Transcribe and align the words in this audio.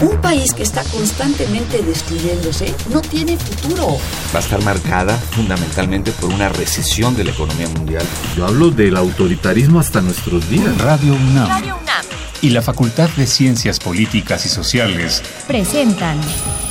Un 0.00 0.20
país 0.20 0.54
que 0.54 0.62
está 0.62 0.84
constantemente 0.84 1.82
destruyéndose 1.82 2.72
no 2.92 3.00
tiene 3.00 3.36
futuro. 3.36 3.98
Va 4.32 4.38
a 4.38 4.42
estar 4.42 4.62
marcada 4.62 5.16
fundamentalmente 5.16 6.12
por 6.12 6.32
una 6.32 6.48
recesión 6.48 7.16
de 7.16 7.24
la 7.24 7.32
economía 7.32 7.68
mundial. 7.68 8.04
Yo 8.36 8.46
hablo 8.46 8.70
del 8.70 8.96
autoritarismo 8.96 9.80
hasta 9.80 10.00
nuestros 10.00 10.48
días. 10.48 10.78
Radio 10.78 11.14
UNAM. 11.14 11.48
Radio 11.48 11.76
UNAM. 11.82 12.04
Y 12.40 12.50
la 12.50 12.62
Facultad 12.62 13.10
de 13.16 13.26
Ciencias 13.26 13.80
Políticas 13.80 14.46
y 14.46 14.48
Sociales 14.48 15.20
presentan 15.48 16.20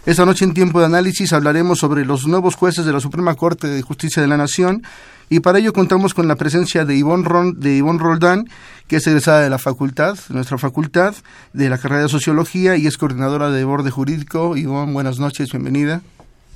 Esta 0.07 0.25
noche 0.25 0.47
en 0.47 0.55
Tiempo 0.55 0.81
de 0.81 0.87
Análisis 0.87 1.31
hablaremos 1.35 1.79
sobre 1.79 2.07
los 2.07 2.27
nuevos 2.27 2.55
jueces 2.55 2.87
de 2.87 2.93
la 2.93 3.01
Suprema 3.01 3.35
Corte 3.35 3.69
de 3.69 3.83
Justicia 3.83 4.23
de 4.23 4.29
la 4.29 4.39
Nación 4.39 4.83
y 5.29 5.41
para 5.41 5.59
ello 5.59 5.75
contamos 5.75 6.15
con 6.15 6.27
la 6.27 6.37
presencia 6.37 6.87
de 6.87 6.97
Ivonne, 6.97 7.23
Ron, 7.23 7.61
de 7.61 7.77
Ivonne 7.77 7.99
Roldán, 7.99 8.49
que 8.89 8.97
es 8.97 9.07
egresada 9.07 9.43
de 9.43 9.51
la 9.51 9.59
facultad, 9.59 10.19
nuestra 10.31 10.57
facultad, 10.57 11.15
de 11.53 11.69
la 11.69 11.77
carrera 11.77 12.05
de 12.05 12.09
Sociología 12.09 12.77
y 12.77 12.87
es 12.87 12.97
coordinadora 12.97 13.51
de 13.51 13.63
borde 13.63 13.91
jurídico. 13.91 14.57
Ivonne, 14.57 14.95
buenas 14.95 15.19
noches, 15.19 15.51
bienvenida. 15.51 16.01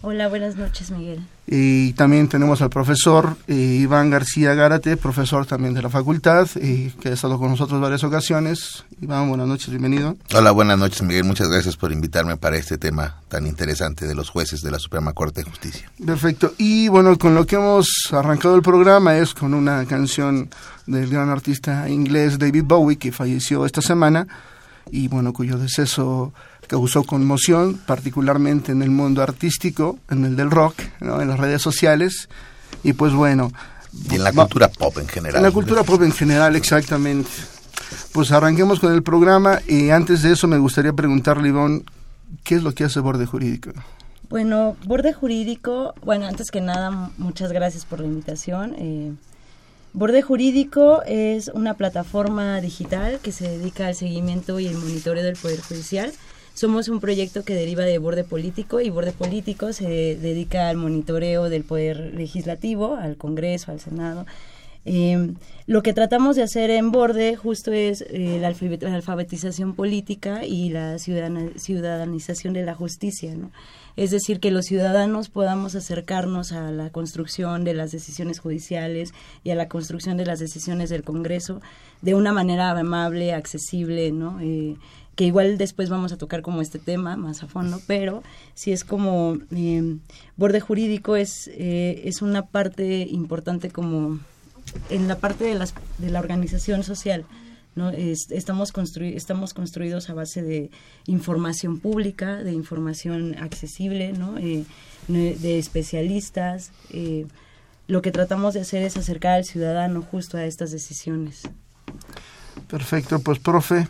Hola, 0.06 0.28
buenas 0.28 0.56
noches, 0.56 0.90
Miguel. 0.90 1.26
Y 1.46 1.94
también 1.94 2.28
tenemos 2.28 2.60
al 2.60 2.68
profesor 2.68 3.38
eh, 3.48 3.54
Iván 3.54 4.10
García 4.10 4.52
Gárate, 4.52 4.98
profesor 4.98 5.46
también 5.46 5.72
de 5.72 5.80
la 5.80 5.88
facultad, 5.88 6.46
y 6.56 6.90
que 6.90 7.08
ha 7.08 7.12
estado 7.12 7.38
con 7.38 7.48
nosotros 7.48 7.80
varias 7.80 8.04
ocasiones. 8.04 8.84
Iván, 9.00 9.30
buenas 9.30 9.48
noches, 9.48 9.70
bienvenido. 9.70 10.14
Hola, 10.34 10.50
buenas 10.50 10.78
noches, 10.78 11.00
Miguel. 11.00 11.24
Muchas 11.24 11.48
gracias 11.48 11.78
por 11.78 11.90
invitarme 11.90 12.36
para 12.36 12.58
este 12.58 12.76
tema 12.76 13.22
tan 13.28 13.46
interesante 13.46 14.06
de 14.06 14.14
los 14.14 14.28
jueces 14.28 14.60
de 14.60 14.70
la 14.70 14.78
Suprema 14.78 15.14
Corte 15.14 15.42
de 15.42 15.48
Justicia. 15.48 15.90
Perfecto. 16.04 16.52
Y 16.58 16.88
bueno, 16.88 17.16
con 17.16 17.34
lo 17.34 17.46
que 17.46 17.56
hemos 17.56 17.88
arrancado 18.12 18.56
el 18.56 18.62
programa 18.62 19.16
es 19.16 19.32
con 19.32 19.54
una 19.54 19.86
canción 19.86 20.50
del 20.86 21.08
gran 21.08 21.30
artista 21.30 21.88
inglés 21.88 22.38
David 22.38 22.64
Bowie, 22.64 22.98
que 22.98 23.10
falleció 23.10 23.64
esta 23.64 23.80
semana, 23.80 24.26
y 24.90 25.08
bueno, 25.08 25.32
cuyo 25.32 25.58
deceso 25.58 26.32
causó 26.66 27.04
conmoción, 27.04 27.80
particularmente 27.86 28.72
en 28.72 28.82
el 28.82 28.90
mundo 28.90 29.22
artístico, 29.22 29.98
en 30.10 30.24
el 30.24 30.36
del 30.36 30.50
rock, 30.50 30.76
en 31.00 31.28
las 31.28 31.38
redes 31.38 31.62
sociales, 31.62 32.28
y 32.82 32.92
pues 32.92 33.12
bueno. 33.12 33.52
Y 34.10 34.16
en 34.16 34.24
la 34.24 34.32
cultura 34.32 34.68
pop 34.68 34.98
en 34.98 35.08
general. 35.08 35.36
En 35.36 35.42
la 35.42 35.50
cultura 35.50 35.82
pop 35.82 36.02
en 36.02 36.12
general, 36.12 36.56
exactamente. 36.56 37.30
Pues 38.12 38.32
arranquemos 38.32 38.80
con 38.80 38.92
el 38.92 39.02
programa 39.02 39.60
y 39.68 39.90
antes 39.90 40.22
de 40.22 40.32
eso 40.32 40.48
me 40.48 40.58
gustaría 40.58 40.92
preguntarle, 40.92 41.48
Ivonne, 41.48 41.82
¿qué 42.42 42.56
es 42.56 42.62
lo 42.62 42.72
que 42.72 42.84
hace 42.84 43.00
Borde 43.00 43.26
Jurídico? 43.26 43.70
Bueno, 44.28 44.76
Borde 44.86 45.12
Jurídico, 45.12 45.94
bueno, 46.02 46.26
antes 46.26 46.50
que 46.50 46.60
nada, 46.60 47.10
muchas 47.18 47.52
gracias 47.52 47.84
por 47.84 48.00
la 48.00 48.06
invitación. 48.06 48.74
Eh, 48.78 49.12
Borde 49.94 50.22
Jurídico 50.22 51.02
es 51.06 51.48
una 51.54 51.74
plataforma 51.74 52.60
digital 52.60 53.20
que 53.22 53.30
se 53.30 53.48
dedica 53.48 53.86
al 53.86 53.94
seguimiento 53.94 54.58
y 54.58 54.66
el 54.66 54.76
monitoreo 54.76 55.22
del 55.22 55.36
Poder 55.36 55.60
Judicial 55.60 56.12
somos 56.52 56.88
un 56.88 56.98
proyecto 56.98 57.44
que 57.44 57.54
deriva 57.54 57.84
de 57.84 57.98
Borde 57.98 58.24
Político 58.24 58.80
y 58.80 58.90
Borde 58.90 59.12
Político 59.12 59.72
se 59.72 60.16
dedica 60.16 60.68
al 60.68 60.78
monitoreo 60.78 61.48
del 61.48 61.62
poder 61.62 62.12
legislativo, 62.14 62.96
al 62.96 63.16
Congreso, 63.16 63.70
al 63.70 63.78
Senado. 63.78 64.26
Em, 64.84 65.36
lo 65.66 65.82
que 65.82 65.92
tratamos 65.92 66.34
de 66.36 66.42
hacer 66.42 66.70
en 66.70 66.90
Borde 66.90 67.36
justo 67.36 67.72
es 67.72 68.04
eh, 68.08 68.38
la, 68.40 68.48
alfabetización 68.48 69.74
política 69.74 70.44
y 70.44 70.70
la 70.70 70.98
ciudadanización 70.98 72.52
de 72.52 72.64
la 72.64 72.74
justicia, 72.74 73.34
¿no? 73.34 73.50
Es 73.96 74.10
decir, 74.10 74.40
que 74.40 74.50
los 74.50 74.64
ciudadanos 74.64 75.28
podamos 75.28 75.74
acercarnos 75.74 76.52
a 76.52 76.70
la 76.72 76.90
construcción 76.90 77.64
de 77.64 77.74
las 77.74 77.92
decisiones 77.92 78.40
judiciales 78.40 79.12
y 79.44 79.50
a 79.50 79.54
la 79.54 79.68
construcción 79.68 80.16
de 80.16 80.26
las 80.26 80.40
decisiones 80.40 80.90
del 80.90 81.04
Congreso 81.04 81.60
de 82.02 82.14
una 82.14 82.32
manera 82.32 82.70
amable, 82.70 83.32
accesible, 83.32 84.10
¿no? 84.10 84.40
Eh, 84.40 84.76
que 85.14 85.24
igual 85.24 85.58
después 85.58 85.90
vamos 85.90 86.12
a 86.12 86.18
tocar 86.18 86.42
como 86.42 86.60
este 86.60 86.78
tema 86.78 87.16
más 87.16 87.42
a 87.42 87.46
fondo, 87.46 87.80
pero 87.86 88.22
si 88.54 88.72
es 88.72 88.84
como 88.84 89.38
eh, 89.54 89.96
borde 90.36 90.60
jurídico 90.60 91.14
es, 91.14 91.48
eh, 91.54 92.02
es 92.04 92.20
una 92.20 92.46
parte 92.46 93.06
importante 93.08 93.70
como 93.70 94.18
en 94.90 95.08
la 95.08 95.16
parte 95.18 95.44
de, 95.44 95.54
las, 95.54 95.74
de 95.98 96.10
la 96.10 96.18
organización 96.18 96.82
social. 96.82 97.24
¿No? 97.76 97.90
estamos, 97.90 98.72
constru 98.72 99.04
estamos 99.04 99.54
construidos 99.54 100.08
a 100.10 100.14
base 100.14 100.42
de 100.42 100.70
información 101.06 101.78
pública, 101.80 102.36
de 102.42 102.52
información 102.52 103.36
accesible, 103.38 104.12
¿no? 104.12 104.38
Eh, 104.38 104.64
de 105.08 105.58
especialistas. 105.58 106.70
lo 107.86 108.00
que 108.00 108.10
tratamos 108.10 108.54
de 108.54 108.60
hacer 108.60 108.82
es 108.82 108.96
acercar 108.96 109.32
al 109.34 109.44
ciudadano 109.44 110.00
justo 110.02 110.36
a 110.38 110.44
estas 110.44 110.70
decisiones. 110.70 111.42
Perfecto, 112.68 113.18
pues 113.18 113.38
profe, 113.38 113.88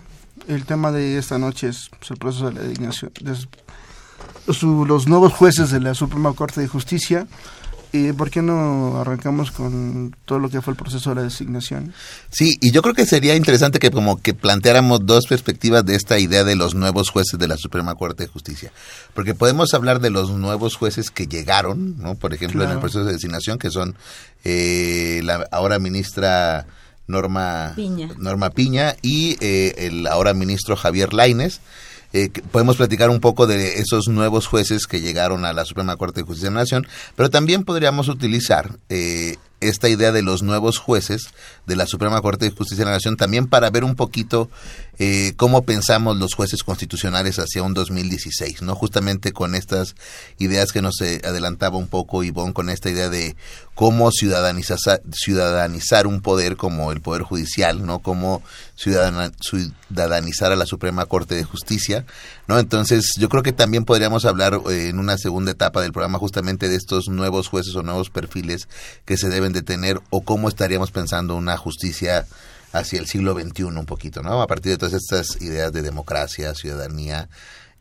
el 0.49 0.65
tema 0.65 0.91
de 0.91 1.17
esta 1.19 1.39
noche 1.39 1.69
es 1.69 1.91
el 2.11 2.17
proceso 2.17 2.49
de 2.49 2.55
la 2.55 2.63
designación, 2.63 3.13
su- 4.53 4.85
los 4.85 5.07
nuevos 5.07 5.33
jueces 5.33 5.71
de 5.71 5.81
la 5.81 5.95
Suprema 5.95 6.33
Corte 6.35 6.61
de 6.61 6.67
Justicia. 6.69 7.27
Eh, 7.97 8.13
¿Por 8.13 8.29
qué 8.29 8.43
no 8.43 8.99
arrancamos 8.99 9.53
con 9.53 10.17
todo 10.25 10.41
lo 10.41 10.51
que 10.51 10.61
fue 10.61 10.73
el 10.73 10.77
proceso 10.77 11.11
de 11.11 11.15
la 11.15 11.23
designación? 11.23 11.95
Sí, 12.29 12.59
y 12.61 12.73
yo 12.73 12.83
creo 12.83 12.93
que 12.93 13.07
sería 13.07 13.37
interesante 13.37 13.79
que 13.79 13.93
como 13.93 14.21
que 14.21 14.35
planteáramos 14.35 15.07
dos 15.07 15.27
perspectivas 15.29 15.87
de 15.87 15.95
esta 15.95 16.19
idea 16.19 16.43
de 16.43 16.57
los 16.57 16.75
nuevos 16.75 17.11
jueces 17.11 17.39
de 17.39 17.47
la 17.47 17.57
Suprema 17.57 17.95
Corte 17.95 18.25
de 18.25 18.29
Justicia. 18.29 18.73
Porque 19.15 19.37
podemos 19.37 19.75
hablar 19.75 20.01
de 20.01 20.11
los 20.11 20.33
nuevos 20.33 20.75
jueces 20.75 21.13
que 21.13 21.29
llegaron, 21.29 21.97
¿no? 21.99 22.17
Por 22.17 22.35
ejemplo, 22.35 22.65
en 22.65 22.71
el 22.71 22.81
proceso 22.81 23.05
de 23.05 23.13
designación, 23.13 23.61
que 23.61 23.71
son 23.71 23.95
eh, 24.43 25.21
la 25.23 25.47
ahora 25.53 25.79
ministra 25.79 26.67
Norma 27.07 27.75
Piña. 27.77 28.09
Norma 28.19 28.51
Piña 28.51 28.97
y 29.03 29.37
eh, 29.41 29.87
el 29.87 30.09
ahora 30.09 30.35
ministro 30.35 30.75
Javier 30.75 31.15
Laines. 31.15 31.61
Eh, 32.15 32.31
podemos 32.53 32.77
platicar 32.77 33.11
un 33.11 33.19
poco 33.19 33.49
de 33.49 33.81
esos 33.81 34.07
nuevos 34.07 34.47
jueces 34.47 34.87
que 34.87 35.01
llegaron 35.01 35.45
a 35.45 35.53
la 35.53 35.65
Suprema 35.65 35.97
Corte 35.97 36.21
de 36.21 36.27
Justicia 36.27 36.49
de 36.49 36.55
la 36.55 36.61
Nación, 36.61 36.87
pero 37.17 37.29
también 37.29 37.65
podríamos 37.65 38.09
utilizar 38.09 38.79
eh, 38.89 39.37
esta 39.69 39.89
idea 39.89 40.13
de 40.13 40.23
los 40.23 40.43
nuevos 40.43 40.79
jueces 40.79 41.29
de 41.67 41.77
la 41.77 41.87
Suprema 41.87 42.21
Corte 42.21 42.45
de 42.45 42.51
Justicia 42.51 42.85
de 42.85 42.91
la 42.91 42.97
Nación 42.97 43.17
también 43.17 43.47
para 43.47 43.71
ver 43.71 43.85
un 43.85 43.95
poquito 43.95 44.51
eh, 44.99 45.33
cómo 45.37 45.65
pensamos 45.65 46.17
los 46.17 46.35
jueces 46.35 46.63
constitucionales 46.63 47.39
hacia 47.39 47.63
un 47.63 47.75
2016, 47.75 48.63
¿no? 48.63 48.75
Justamente 48.75 49.33
con 49.33 49.55
estas 49.55 49.97
ideas 50.39 50.73
que 50.73 50.83
nos 50.83 51.01
eh, 51.01 51.21
adelantaba 51.25 51.79
un 51.79 51.89
poco 51.89 52.23
Ivonne, 52.23 52.53
con 52.53 52.71
esta 52.71 52.91
idea 52.91 53.09
de 53.09 53.37
cómo 53.75 54.11
ciudadanizar, 54.13 54.79
ciudadanizar 55.13 56.07
un 56.07 56.21
poder 56.21 56.57
como 56.57 56.93
el 56.93 57.01
Poder 57.01 57.23
Judicial, 57.23 57.85
¿no? 57.85 58.01
Cómo 58.01 58.43
ciudadanizar 58.77 60.53
a 60.53 60.57
la 60.57 60.67
Suprema 60.67 61.07
Corte 61.07 61.35
de 61.35 61.45
Justicia, 61.45 62.05
¿no? 62.47 62.59
Entonces, 62.59 63.13
yo 63.19 63.29
creo 63.29 63.43
que 63.43 63.53
también 63.53 63.85
podríamos 63.85 64.25
hablar 64.25 64.61
eh, 64.71 64.89
en 64.89 64.99
una 64.99 65.19
segunda 65.19 65.53
etapa 65.53 65.83
del 65.83 65.93
programa 65.93 66.19
justamente 66.19 66.69
de 66.69 66.77
estos 66.77 67.09
nuevos 67.09 67.49
jueces 67.49 67.75
o 67.75 67.83
nuevos 67.83 68.11
perfiles 68.11 68.69
que 69.05 69.17
se 69.17 69.29
deben 69.29 69.53
de 69.53 69.63
tener 69.63 70.01
o 70.11 70.23
cómo 70.23 70.49
estaríamos 70.49 70.91
pensando 70.91 71.37
una 71.37 71.57
justicia 71.57 72.27
hacia 72.73 72.99
el 72.99 73.07
siglo 73.07 73.35
XXI 73.35 73.65
un 73.65 73.87
poquito, 73.87 74.23
¿no? 74.23 74.43
A 74.43 74.47
partir 74.47 74.73
de 74.73 74.79
todas 74.79 74.95
estas 74.95 75.41
ideas 75.41 75.73
de 75.73 75.83
democracia, 75.83 76.55
ciudadanía 76.55 77.29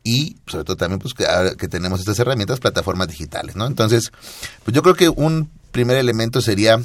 y 0.04 0.36
sobre 0.46 0.64
todo 0.64 0.76
también 0.76 1.00
pues 1.00 1.14
que, 1.14 1.26
ahora 1.26 1.54
que 1.56 1.66
tenemos 1.66 1.98
estas 1.98 2.18
herramientas, 2.18 2.60
plataformas 2.60 3.08
digitales, 3.08 3.56
¿no? 3.56 3.66
Entonces, 3.66 4.12
pues 4.62 4.74
yo 4.74 4.82
creo 4.82 4.94
que 4.94 5.08
un 5.08 5.50
primer 5.72 5.96
elemento 5.96 6.40
sería 6.40 6.80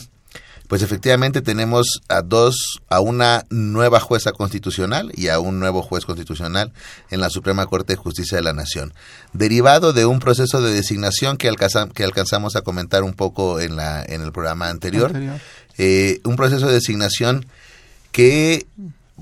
pues 0.70 0.82
efectivamente 0.84 1.42
tenemos 1.42 2.00
a 2.08 2.22
dos, 2.22 2.80
a 2.90 3.02
una 3.02 3.44
nueva 3.50 4.00
jueza 4.00 4.32
constitucional 4.32 5.12
y 5.16 5.28
a 5.28 5.40
un 5.40 5.60
nuevo 5.60 5.82
juez 5.82 6.06
constitucional 6.06 6.72
en 7.10 7.20
la 7.20 7.30
Suprema 7.32 7.66
Corte 7.66 7.94
de 7.94 7.98
Justicia 7.98 8.38
de 8.38 8.44
la 8.44 8.54
Nación, 8.54 8.94
derivado 9.34 9.92
de 9.92 10.06
un 10.06 10.20
proceso 10.20 10.62
de 10.62 10.72
designación 10.72 11.36
que, 11.38 11.50
alcanza- 11.50 11.90
que 11.90 12.04
alcanzamos 12.04 12.56
a 12.56 12.62
comentar 12.62 13.04
un 13.04 13.14
poco 13.14 13.60
en, 13.60 13.76
la, 13.76 14.04
en 14.06 14.22
el 14.22 14.32
programa 14.32 14.70
anterior, 14.70 15.08
Anterior. 15.08 15.42
Eh, 15.80 16.22
un 16.24 16.36
proceso 16.36 16.68
de 16.68 16.74
designación 16.74 17.46
que 18.12 18.66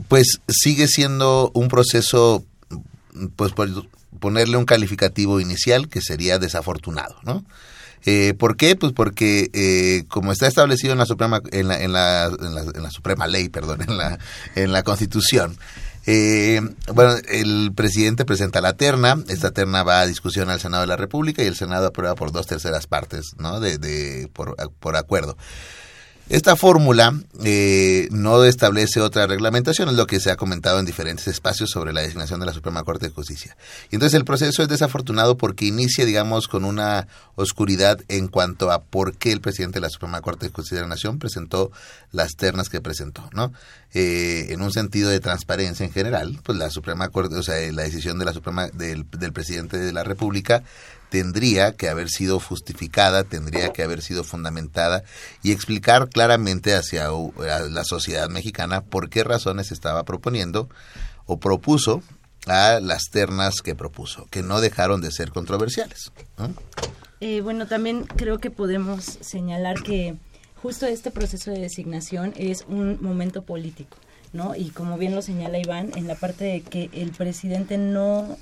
pues 0.09 0.39
sigue 0.49 0.88
siendo 0.88 1.49
un 1.53 1.69
proceso, 1.69 2.44
pues 3.35 3.53
por 3.53 3.69
ponerle 4.19 4.57
un 4.57 4.65
calificativo 4.65 5.39
inicial 5.39 5.88
que 5.88 6.01
sería 6.01 6.39
desafortunado, 6.39 7.15
¿no? 7.23 7.45
Eh, 8.09 8.33
¿Por 8.36 8.56
qué? 8.56 8.77
Pues 8.77 8.94
porque 8.94 9.50
eh, 9.51 10.06
como 10.07 10.31
está 10.31 10.48
establecido 10.48 10.94
en 10.94 11.00
la 11.00 11.06
Suprema 11.06 11.42
en 11.51 11.68
la, 11.68 11.83
en 11.83 11.92
la, 11.92 12.27
en 12.27 12.56
la, 12.56 12.62
en 12.62 12.81
la 12.83 12.89
Suprema 12.89 13.27
Ley, 13.27 13.50
perdón, 13.50 13.81
en 13.81 13.98
la 13.98 14.18
en 14.56 14.71
la 14.71 14.81
Constitución. 14.83 15.57
eh, 16.06 16.62
bueno, 16.94 17.15
el 17.27 17.74
presidente 17.75 18.24
presenta 18.24 18.62
la 18.62 18.77
terna, 18.77 19.21
esta 19.27 19.51
terna 19.51 19.83
va 19.83 20.00
a 20.00 20.07
discusión 20.07 20.50
al 20.50 20.62
Senado 20.62 20.83
de 20.83 20.88
la 20.88 20.95
República 20.95 21.44
y 21.44 21.48
el 21.48 21.56
Senado 21.57 21.88
aprueba 21.88 22.15
por 22.15 22.31
dos 22.31 22.48
terceras 22.48 22.88
partes, 22.88 23.33
¿no? 23.39 23.59
De, 23.59 23.77
de 23.77 24.30
por, 24.31 24.56
por 24.80 24.95
acuerdo. 24.95 25.36
Esta 26.29 26.57
fórmula 26.57 27.18
eh, 27.45 28.09
no 28.12 28.44
establece 28.44 29.00
otra 29.00 29.27
reglamentación, 29.27 29.88
es 29.88 29.95
lo 29.95 30.07
que 30.07 30.19
se 30.19 30.29
ha 30.29 30.35
comentado 30.35 30.77
en 30.77 30.85
diferentes 30.85 31.25
espacios 31.29 31.69
sobre 31.69 31.94
la 31.94 32.01
designación 32.01 32.41
de 32.41 32.45
la 32.45 32.51
Suprema 32.51 32.83
Corte 32.83 33.07
de 33.07 33.13
Justicia. 33.13 33.56
Y 33.91 33.95
entonces 33.95 34.13
el 34.18 34.25
proceso 34.25 34.62
es 34.62 34.68
desafortunado 34.68 35.38
porque 35.38 35.63
inicia, 35.63 36.03
digamos, 36.03 36.50
con 36.50 36.65
una 36.65 37.07
oscuridad 37.35 38.01
en 38.09 38.27
cuanto 38.27 38.71
a 38.71 38.83
por 38.83 39.15
qué 39.15 39.31
el 39.31 39.39
presidente 39.39 39.77
de 39.77 39.83
la 39.83 39.89
Suprema 39.89 40.19
Corte 40.19 40.47
de 40.47 40.51
Justicia 40.51 40.79
de 40.79 40.81
la 40.81 40.89
Nación 40.89 41.18
presentó 41.18 41.71
las 42.12 42.35
ternas 42.35 42.68
que 42.68 42.81
presentó, 42.81 43.30
¿no? 43.31 43.53
Eh, 43.94 44.47
en 44.50 44.62
un 44.62 44.73
sentido 44.73 45.09
de 45.09 45.21
transparencia 45.21 45.85
en 45.85 45.94
general, 45.94 46.41
pues 46.44 46.57
la 46.57 46.69
Suprema 46.69 47.07
Corte, 47.07 47.35
o 47.35 47.44
sea, 47.44 47.56
la 47.71 47.83
decisión 47.83 48.19
de 48.19 48.25
la 48.25 48.33
Suprema 48.33 48.68
del, 48.68 49.09
del 49.12 49.31
presidente 49.31 49.77
de 49.77 49.94
la 49.94 50.03
República 50.03 50.62
tendría 51.09 51.74
que 51.74 51.89
haber 51.89 52.09
sido 52.09 52.39
justificada, 52.39 53.24
tendría 53.24 53.71
que 53.74 53.83
haber 53.83 54.01
sido 54.01 54.24
fundamentada 54.24 55.04
y 55.44 55.51
explicar 55.51 56.09
claramente 56.09 56.75
hacia 56.75 57.09
la 57.09 57.83
sociedad 57.83 58.30
mexicana 58.30 58.81
por 58.81 59.09
qué 59.09 59.24
razones 59.24 59.71
estaba 59.71 60.04
proponiendo 60.04 60.69
o 61.25 61.39
propuso 61.39 62.01
a 62.48 62.80
las 62.81 63.09
ternas 63.12 63.62
que 63.62 63.75
propuso, 63.75 64.27
que 64.30 64.42
no 64.42 64.62
dejaron 64.62 65.01
de 65.01 65.12
ser 65.12 65.31
controversiales. 65.31 66.12
¿no? 66.38 66.54
Eh, 67.19 67.42
bueno, 67.42 67.68
también 67.68 68.06
creo 68.06 68.39
que 68.39 68.51
podemos 68.51 69.04
señalar 69.21 69.81
que 69.81 70.15
justo 70.62 70.86
este 70.86 71.12
proceso 71.12 71.51
de 71.51 71.59
designación 71.59 72.33
es 72.38 72.65
un 72.68 73.01
momento 73.01 73.44
político, 73.44 73.98
¿no? 74.33 74.56
Y 74.56 74.69
como 74.69 74.98
bien 74.98 75.15
lo 75.15 75.21
señala 75.21 75.57
Iván, 75.57 75.92
en 75.95 76.07
la 76.07 76.15
parte 76.15 76.45
de 76.45 76.62
que 76.62 76.89
el 76.94 77.12
presidente 77.12 77.77
no 77.77 78.38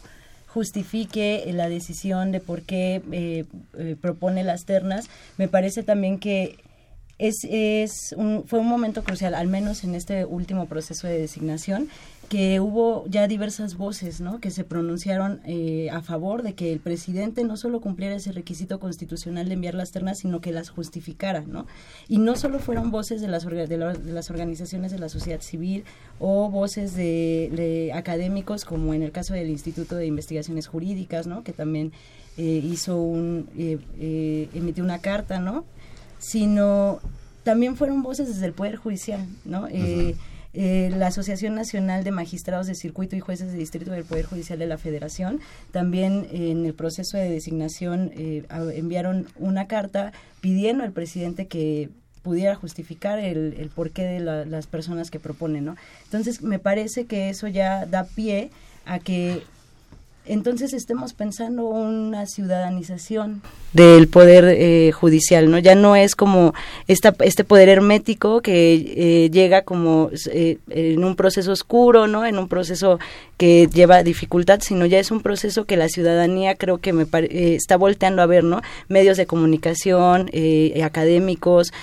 justifique 0.56 1.44
la 1.52 1.68
decisión 1.68 2.32
de 2.32 2.40
por 2.40 2.62
qué 2.62 3.02
eh, 3.12 3.44
eh, 3.78 3.98
propone 4.00 4.46
las 4.46 4.64
ternas, 4.64 5.10
me 5.38 5.50
parece 5.50 5.84
también 5.84 6.18
que 6.18 6.56
es, 7.18 7.46
es 7.50 8.16
un, 8.16 8.46
fue 8.48 8.60
un 8.60 8.68
momento 8.68 9.04
crucial, 9.04 9.36
al 9.36 9.48
menos 9.48 9.84
en 9.84 9.96
este 9.96 10.24
último 10.24 10.66
proceso 10.68 11.08
de 11.08 11.20
designación, 11.20 11.90
que 12.30 12.60
hubo 12.60 13.06
ya 13.08 13.28
diversas 13.28 13.78
voces 13.78 14.20
¿no? 14.20 14.40
que 14.40 14.50
se 14.50 14.64
pronunciaron 14.64 15.42
eh, 15.46 15.90
a 15.92 16.02
favor 16.02 16.42
de 16.42 16.54
que 16.56 16.74
el 16.74 16.80
presidente 16.80 17.44
no 17.44 17.56
solo 17.56 17.82
cumpliera 17.82 18.16
ese 18.16 18.32
requisito 18.32 18.80
constitucional 18.80 19.48
de 19.48 19.54
enviar 19.54 19.76
las 19.76 19.92
ternas, 19.92 20.18
sino 20.20 20.42
que 20.42 20.52
las 20.52 20.70
justificara. 20.70 21.44
¿no? 21.48 21.68
Y 22.08 22.18
no 22.18 22.36
solo 22.36 22.60
fueron 22.60 22.90
voces 22.90 23.22
de 23.22 23.28
las, 23.28 23.46
de, 23.46 23.78
la- 23.78 23.94
de 23.94 24.12
las 24.12 24.30
organizaciones 24.32 24.92
de 24.92 25.00
la 25.00 25.10
sociedad 25.10 25.42
civil 25.42 25.84
o 26.20 26.50
voces 26.50 26.96
de, 26.96 27.92
académicos, 27.94 28.66
como 28.66 28.94
en 28.94 29.04
el 29.04 29.12
caso 29.12 29.34
del 29.34 29.50
Instituto 29.50 29.96
de 29.96 30.08
Investigaciones 30.08 30.68
Jurídicas, 30.68 31.28
¿no? 31.28 31.44
que 31.44 31.54
también 31.54 31.92
eh, 32.38 32.62
hizo 32.64 33.00
un, 33.02 33.48
eh, 33.58 33.78
eh, 34.00 34.50
emitió 34.54 34.84
una 34.84 35.00
carta, 35.00 35.40
¿no? 35.40 35.64
sino 36.18 37.00
también 37.44 37.76
fueron 37.76 38.02
voces 38.02 38.28
desde 38.28 38.48
el 38.48 38.54
Poder 38.54 38.78
Judicial, 38.78 39.26
¿no? 39.46 39.68
Eh, 39.70 40.16
eh, 40.56 40.90
la 40.96 41.08
Asociación 41.08 41.54
Nacional 41.56 42.04
de 42.04 42.12
Magistrados 42.12 42.68
de 42.68 42.76
Circuito 42.76 43.16
y 43.16 43.20
Jueces 43.20 43.52
de 43.52 43.58
Distrito 43.58 43.92
del 43.92 44.04
Poder 44.06 44.26
Judicial 44.26 44.58
de 44.58 44.66
la 44.68 44.78
Federación 44.78 45.40
también 45.72 46.28
eh, 46.32 46.52
en 46.52 46.66
el 46.66 46.74
proceso 46.74 47.18
de 47.18 47.30
designación 47.30 48.12
eh, 48.16 48.44
enviaron 48.74 49.28
una 49.38 49.68
carta 49.68 50.14
pidiendo 50.42 50.84
al 50.84 50.92
presidente 50.92 51.48
que 51.48 51.90
pudiera 52.24 52.56
justificar 52.56 53.20
el, 53.20 53.54
el 53.60 53.70
porqué 53.70 54.04
de 54.04 54.20
la- 54.20 54.46
las 54.46 54.66
personas 54.66 55.12
que 55.12 55.20
proponen, 55.20 55.66
¿no? 55.66 55.76
Entonces, 56.06 56.42
me 56.42 56.58
parece 56.58 57.06
que 57.06 57.30
eso 57.30 57.48
ya 57.48 57.86
da 57.86 58.04
pie 58.04 58.50
a 58.86 58.98
que 59.00 59.44
entonces 60.26 60.74
estemos 60.74 61.14
pensando 61.14 61.66
una 61.66 62.26
ciudadanización 62.26 63.42
del 63.74 64.08
poder 64.08 64.46
eh, 64.46 64.92
judicial, 64.92 65.52
¿no? 65.52 65.60
Ya 65.60 65.76
no 65.76 65.96
es 65.96 66.16
como 66.16 66.54
esta, 66.88 67.16
este 67.20 67.44
poder 67.44 67.70
hermético 67.70 68.42
que 68.42 68.74
eh, 69.26 69.30
llega 69.30 69.64
como 69.64 70.10
eh, 70.32 70.58
en 70.70 71.04
un 71.04 71.16
proceso 71.16 71.52
oscuro, 71.52 72.08
¿no? 72.08 72.26
En 72.26 72.38
un 72.38 72.48
proceso 72.48 73.00
que 73.38 73.68
lleva 73.68 74.04
dificultad, 74.04 74.62
sino 74.62 74.86
ya 74.86 75.00
es 75.00 75.12
un 75.12 75.22
proceso 75.22 75.66
que 75.66 75.78
la 75.78 75.90
ciudadanía 75.90 76.56
creo 76.56 76.78
que 76.78 76.94
me 76.94 77.04
eh, 77.04 77.56
está 77.56 77.78
volteando 77.78 78.22
a 78.22 78.26
ver, 78.26 78.44
¿no? 78.44 78.62
Medios 78.88 79.18
de 79.18 79.26
comunicación, 79.26 80.30
eh, 80.32 80.82
académicos, 80.84 81.74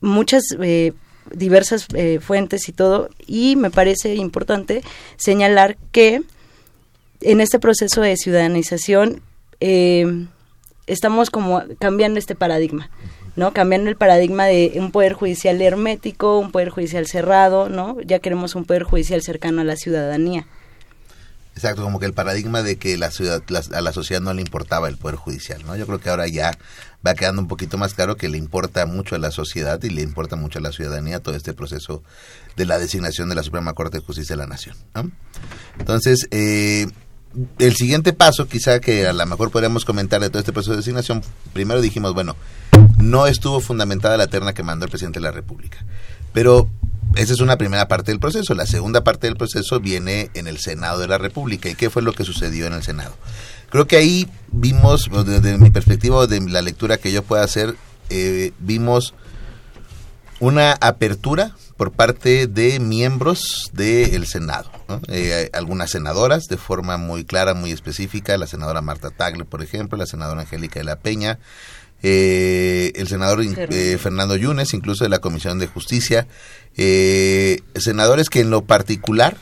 muchas 0.00 0.42
eh, 0.60 0.92
diversas 1.32 1.86
fuentes 2.20 2.68
y 2.68 2.72
todo, 2.72 3.08
y 3.26 3.54
me 3.54 3.70
parece 3.70 4.16
importante 4.16 4.82
señalar 5.16 5.76
que 5.92 6.22
en 7.24 7.40
este 7.40 7.58
proceso 7.58 8.00
de 8.00 8.16
ciudadanización 8.16 9.22
eh, 9.60 10.26
estamos 10.86 11.30
como 11.30 11.62
cambiando 11.78 12.18
este 12.18 12.34
paradigma, 12.34 12.90
¿no? 13.36 13.52
Cambiando 13.52 13.88
el 13.90 13.96
paradigma 13.96 14.46
de 14.46 14.72
un 14.76 14.90
poder 14.92 15.12
judicial 15.14 15.60
hermético, 15.62 16.38
un 16.38 16.50
poder 16.52 16.70
judicial 16.70 17.06
cerrado, 17.06 17.68
¿no? 17.68 17.96
Ya 18.04 18.18
queremos 18.18 18.54
un 18.54 18.64
poder 18.64 18.82
judicial 18.82 19.22
cercano 19.22 19.60
a 19.60 19.64
la 19.64 19.76
ciudadanía. 19.76 20.46
Exacto, 21.54 21.82
como 21.82 22.00
que 22.00 22.06
el 22.06 22.14
paradigma 22.14 22.62
de 22.62 22.76
que 22.76 22.96
la 22.96 23.10
ciudad, 23.10 23.42
la- 23.48 23.62
a 23.74 23.82
la 23.82 23.92
sociedad 23.92 24.22
no 24.22 24.32
le 24.32 24.40
importaba 24.40 24.88
el 24.88 24.96
poder 24.96 25.16
judicial, 25.16 25.62
¿no? 25.66 25.76
Yo 25.76 25.86
creo 25.86 25.98
que 26.00 26.08
ahora 26.08 26.26
ya 26.26 26.52
va 27.06 27.14
quedando 27.14 27.42
un 27.42 27.48
poquito 27.48 27.76
más 27.76 27.92
claro 27.92 28.16
que 28.16 28.30
le 28.30 28.38
importa 28.38 28.86
mucho 28.86 29.16
a 29.16 29.18
la 29.18 29.30
sociedad 29.30 29.78
y 29.82 29.90
le 29.90 30.00
importa 30.00 30.34
mucho 30.34 30.60
a 30.60 30.62
la 30.62 30.72
ciudadanía 30.72 31.20
todo 31.20 31.34
este 31.36 31.52
proceso 31.52 32.02
de 32.56 32.64
la 32.64 32.78
designación 32.78 33.28
de 33.28 33.34
la 33.34 33.42
Suprema 33.42 33.74
Corte 33.74 33.98
de 33.98 34.04
Justicia 34.04 34.34
de 34.34 34.40
la 34.40 34.46
Nación, 34.46 34.76
¿no? 34.94 35.10
Entonces, 35.78 36.26
eh, 36.30 36.86
el 37.58 37.76
siguiente 37.76 38.12
paso, 38.12 38.46
quizá 38.46 38.80
que 38.80 39.06
a 39.06 39.12
lo 39.12 39.26
mejor 39.26 39.50
podríamos 39.50 39.84
comentar 39.84 40.20
de 40.20 40.28
todo 40.28 40.40
este 40.40 40.52
proceso 40.52 40.72
de 40.72 40.78
designación, 40.78 41.22
primero 41.52 41.80
dijimos, 41.80 42.14
bueno, 42.14 42.36
no 42.98 43.26
estuvo 43.26 43.60
fundamentada 43.60 44.16
la 44.16 44.26
terna 44.26 44.52
que 44.52 44.62
mandó 44.62 44.84
el 44.84 44.90
presidente 44.90 45.18
de 45.18 45.24
la 45.24 45.32
República. 45.32 45.84
Pero 46.32 46.68
esa 47.14 47.32
es 47.32 47.40
una 47.40 47.58
primera 47.58 47.88
parte 47.88 48.10
del 48.10 48.20
proceso. 48.20 48.54
La 48.54 48.66
segunda 48.66 49.04
parte 49.04 49.26
del 49.26 49.36
proceso 49.36 49.80
viene 49.80 50.30
en 50.34 50.46
el 50.46 50.58
Senado 50.58 50.98
de 50.98 51.08
la 51.08 51.18
República. 51.18 51.68
¿Y 51.68 51.74
qué 51.74 51.90
fue 51.90 52.02
lo 52.02 52.12
que 52.12 52.24
sucedió 52.24 52.66
en 52.66 52.72
el 52.72 52.82
Senado? 52.82 53.14
Creo 53.70 53.86
que 53.86 53.96
ahí 53.96 54.28
vimos, 54.50 55.10
desde 55.26 55.58
mi 55.58 55.70
perspectiva, 55.70 56.26
de 56.26 56.40
la 56.40 56.62
lectura 56.62 56.98
que 56.98 57.12
yo 57.12 57.22
pueda 57.22 57.44
hacer, 57.44 57.76
eh, 58.10 58.52
vimos 58.58 59.14
una 60.40 60.72
apertura 60.72 61.54
por 61.76 61.92
parte 61.92 62.46
de 62.46 62.80
miembros 62.80 63.70
del 63.72 64.26
Senado. 64.26 64.70
Eh, 65.08 65.50
algunas 65.52 65.90
senadoras 65.90 66.44
de 66.44 66.56
forma 66.56 66.96
muy 66.96 67.24
clara, 67.24 67.54
muy 67.54 67.72
específica, 67.72 68.36
la 68.38 68.46
senadora 68.46 68.82
Marta 68.82 69.10
Tagle, 69.10 69.44
por 69.44 69.62
ejemplo, 69.62 69.98
la 69.98 70.06
senadora 70.06 70.42
Angélica 70.42 70.80
de 70.80 70.84
la 70.84 70.96
Peña, 70.96 71.38
eh, 72.02 72.92
el 72.96 73.08
senador 73.08 73.42
eh, 73.42 73.98
Fernando 73.98 74.36
Yunes, 74.36 74.74
incluso 74.74 75.04
de 75.04 75.10
la 75.10 75.20
Comisión 75.20 75.58
de 75.58 75.66
Justicia, 75.66 76.26
senadores 76.74 78.28
que 78.28 78.40
en 78.40 78.50
lo 78.50 78.64
particular 78.64 79.36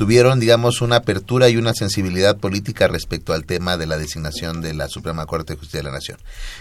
tuvieron, 0.00 0.40
digamos, 0.40 0.80
una 0.80 0.96
apertura 0.96 1.50
y 1.50 1.58
una 1.58 1.74
sensibilidad 1.74 2.38
política 2.38 2.88
respecto 2.88 3.34
al 3.34 3.44
tema 3.44 3.76
de 3.76 3.86
la 3.86 3.98
designación 3.98 4.62
de 4.62 4.72
la 4.72 4.88
Suprema 4.88 5.26
Corte 5.26 5.52
de 5.52 5.58
Justicia 5.58 5.80
de 5.80 5.84
la 5.84 5.92
Nación. 5.92 6.16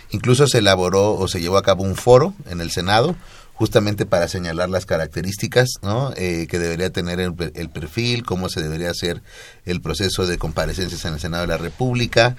Incluso 0.09 0.45
se 0.45 0.57
elaboró 0.57 1.13
o 1.13 1.25
se 1.29 1.39
llevó 1.39 1.57
a 1.57 1.63
cabo 1.63 1.83
un 1.83 1.95
foro 1.95 2.33
en 2.49 2.59
el 2.59 2.69
Senado 2.69 3.15
justamente 3.59 4.05
para 4.05 4.29
señalar 4.29 4.69
las 4.69 4.85
características. 4.85 5.67
Eh, 6.15 6.47
que 6.49 6.59
debería 6.59 6.91
tener 6.91 7.19
el, 7.19 7.69
perfil, 7.69 8.23
cómo 8.23 8.47
se 8.47 8.61
debería 8.61 8.89
hacer 8.89 9.21
el 9.65 9.81
proceso 9.81 10.25
de 10.25 10.37
comparecencias 10.37 11.03
en 11.03 11.15
el 11.15 11.19
Senado 11.19 11.41
de 11.41 11.49
la 11.49 11.57
República 11.57 12.37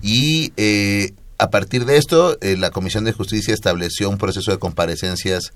y 0.00 0.54
eh, 0.56 1.12
a 1.36 1.50
partir 1.50 1.84
de 1.84 1.98
esto 1.98 2.38
eh, 2.40 2.56
la 2.56 2.70
Comisión 2.70 3.04
de 3.04 3.12
Justicia 3.12 3.52
estableció 3.52 4.08
un 4.08 4.16
proceso 4.16 4.50
de 4.50 4.58
comparecencias 4.58 5.52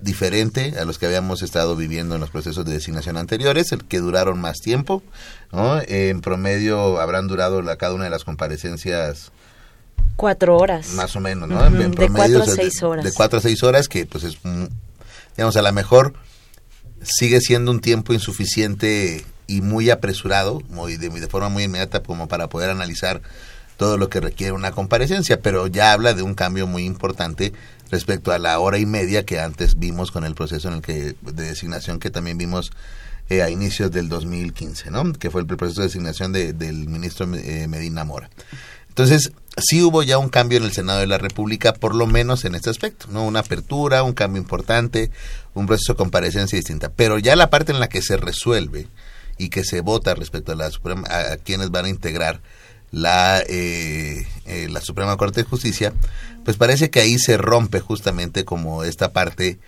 diferente 0.00 0.74
a 0.78 0.84
los 0.84 0.98
que 1.00 1.06
habíamos 1.06 1.42
estado 1.42 1.74
viviendo 1.74 2.14
en 2.14 2.20
los 2.20 2.30
procesos 2.30 2.64
de 2.64 2.74
designación 2.74 3.16
anteriores, 3.16 3.72
el 3.72 3.82
que 3.82 3.98
duraron 3.98 4.40
más 4.40 4.58
tiempo, 4.58 5.02
¿no? 5.50 5.80
en 5.84 6.20
promedio 6.20 7.00
habrán 7.00 7.26
durado 7.26 7.60
la, 7.60 7.74
cada 7.74 7.94
una 7.94 8.04
de 8.04 8.10
las 8.10 8.22
comparecencias 8.22 9.32
Cuatro 10.16 10.56
horas. 10.56 10.90
Más 10.90 11.16
o 11.16 11.20
menos, 11.20 11.48
¿no? 11.48 11.68
de 11.70 12.08
cuatro 12.08 12.42
a 12.42 12.46
seis 12.46 12.82
horas. 12.82 13.04
De 13.04 13.12
cuatro 13.12 13.38
a 13.38 13.42
seis 13.42 13.62
horas, 13.62 13.88
que 13.88 14.06
pues 14.06 14.24
es, 14.24 14.38
digamos, 15.36 15.56
a 15.56 15.62
lo 15.62 15.72
mejor 15.72 16.14
sigue 17.02 17.40
siendo 17.40 17.70
un 17.70 17.80
tiempo 17.80 18.12
insuficiente 18.12 19.24
y 19.46 19.60
muy 19.60 19.90
apresurado, 19.90 20.60
muy 20.68 20.96
de, 20.96 21.08
de 21.08 21.26
forma 21.28 21.48
muy 21.48 21.64
inmediata 21.64 22.02
como 22.02 22.28
para 22.28 22.48
poder 22.48 22.70
analizar 22.70 23.22
todo 23.76 23.96
lo 23.96 24.08
que 24.08 24.20
requiere 24.20 24.52
una 24.52 24.70
comparecencia, 24.70 25.40
pero 25.40 25.66
ya 25.66 25.92
habla 25.92 26.14
de 26.14 26.22
un 26.22 26.34
cambio 26.34 26.66
muy 26.66 26.84
importante 26.84 27.52
respecto 27.90 28.32
a 28.32 28.38
la 28.38 28.58
hora 28.58 28.78
y 28.78 28.86
media 28.86 29.24
que 29.24 29.40
antes 29.40 29.78
vimos 29.78 30.10
con 30.10 30.24
el 30.24 30.34
proceso 30.34 30.68
en 30.68 30.74
el 30.74 30.82
que 30.82 31.14
de 31.20 31.44
designación 31.44 31.98
que 31.98 32.10
también 32.10 32.38
vimos 32.38 32.70
eh, 33.28 33.42
a 33.42 33.50
inicios 33.50 33.90
del 33.90 34.08
2015, 34.08 34.90
¿no? 34.90 35.12
Que 35.12 35.30
fue 35.30 35.40
el 35.40 35.46
proceso 35.46 35.80
de 35.80 35.88
designación 35.88 36.32
de, 36.32 36.52
del 36.52 36.88
ministro 36.88 37.26
eh, 37.34 37.66
Medina 37.68 38.04
Mora. 38.04 38.30
Entonces, 38.92 39.32
sí 39.56 39.82
hubo 39.82 40.02
ya 40.02 40.18
un 40.18 40.28
cambio 40.28 40.58
en 40.58 40.64
el 40.64 40.72
Senado 40.72 41.00
de 41.00 41.06
la 41.06 41.16
República, 41.16 41.72
por 41.72 41.94
lo 41.94 42.06
menos 42.06 42.44
en 42.44 42.54
este 42.54 42.68
aspecto, 42.68 43.06
¿no? 43.08 43.24
Una 43.24 43.38
apertura, 43.40 44.02
un 44.02 44.12
cambio 44.12 44.40
importante, 44.40 45.10
un 45.54 45.66
proceso 45.66 45.94
de 45.94 45.96
comparecencia 45.96 46.58
distinta. 46.58 46.90
Pero 46.94 47.18
ya 47.18 47.34
la 47.34 47.48
parte 47.48 47.72
en 47.72 47.80
la 47.80 47.88
que 47.88 48.02
se 48.02 48.18
resuelve 48.18 48.88
y 49.38 49.48
que 49.48 49.64
se 49.64 49.80
vota 49.80 50.14
respecto 50.14 50.52
a 50.52 50.56
la 50.56 50.70
Suprema, 50.70 51.08
a, 51.08 51.38
quienes 51.38 51.70
van 51.70 51.86
a 51.86 51.88
integrar 51.88 52.42
la, 52.90 53.42
eh, 53.48 54.26
eh, 54.44 54.68
la 54.70 54.82
Suprema 54.82 55.16
Corte 55.16 55.42
de 55.42 55.48
Justicia, 55.48 55.94
pues 56.44 56.58
parece 56.58 56.90
que 56.90 57.00
ahí 57.00 57.18
se 57.18 57.38
rompe 57.38 57.80
justamente 57.80 58.44
como 58.44 58.84
esta 58.84 59.14
parte 59.14 59.58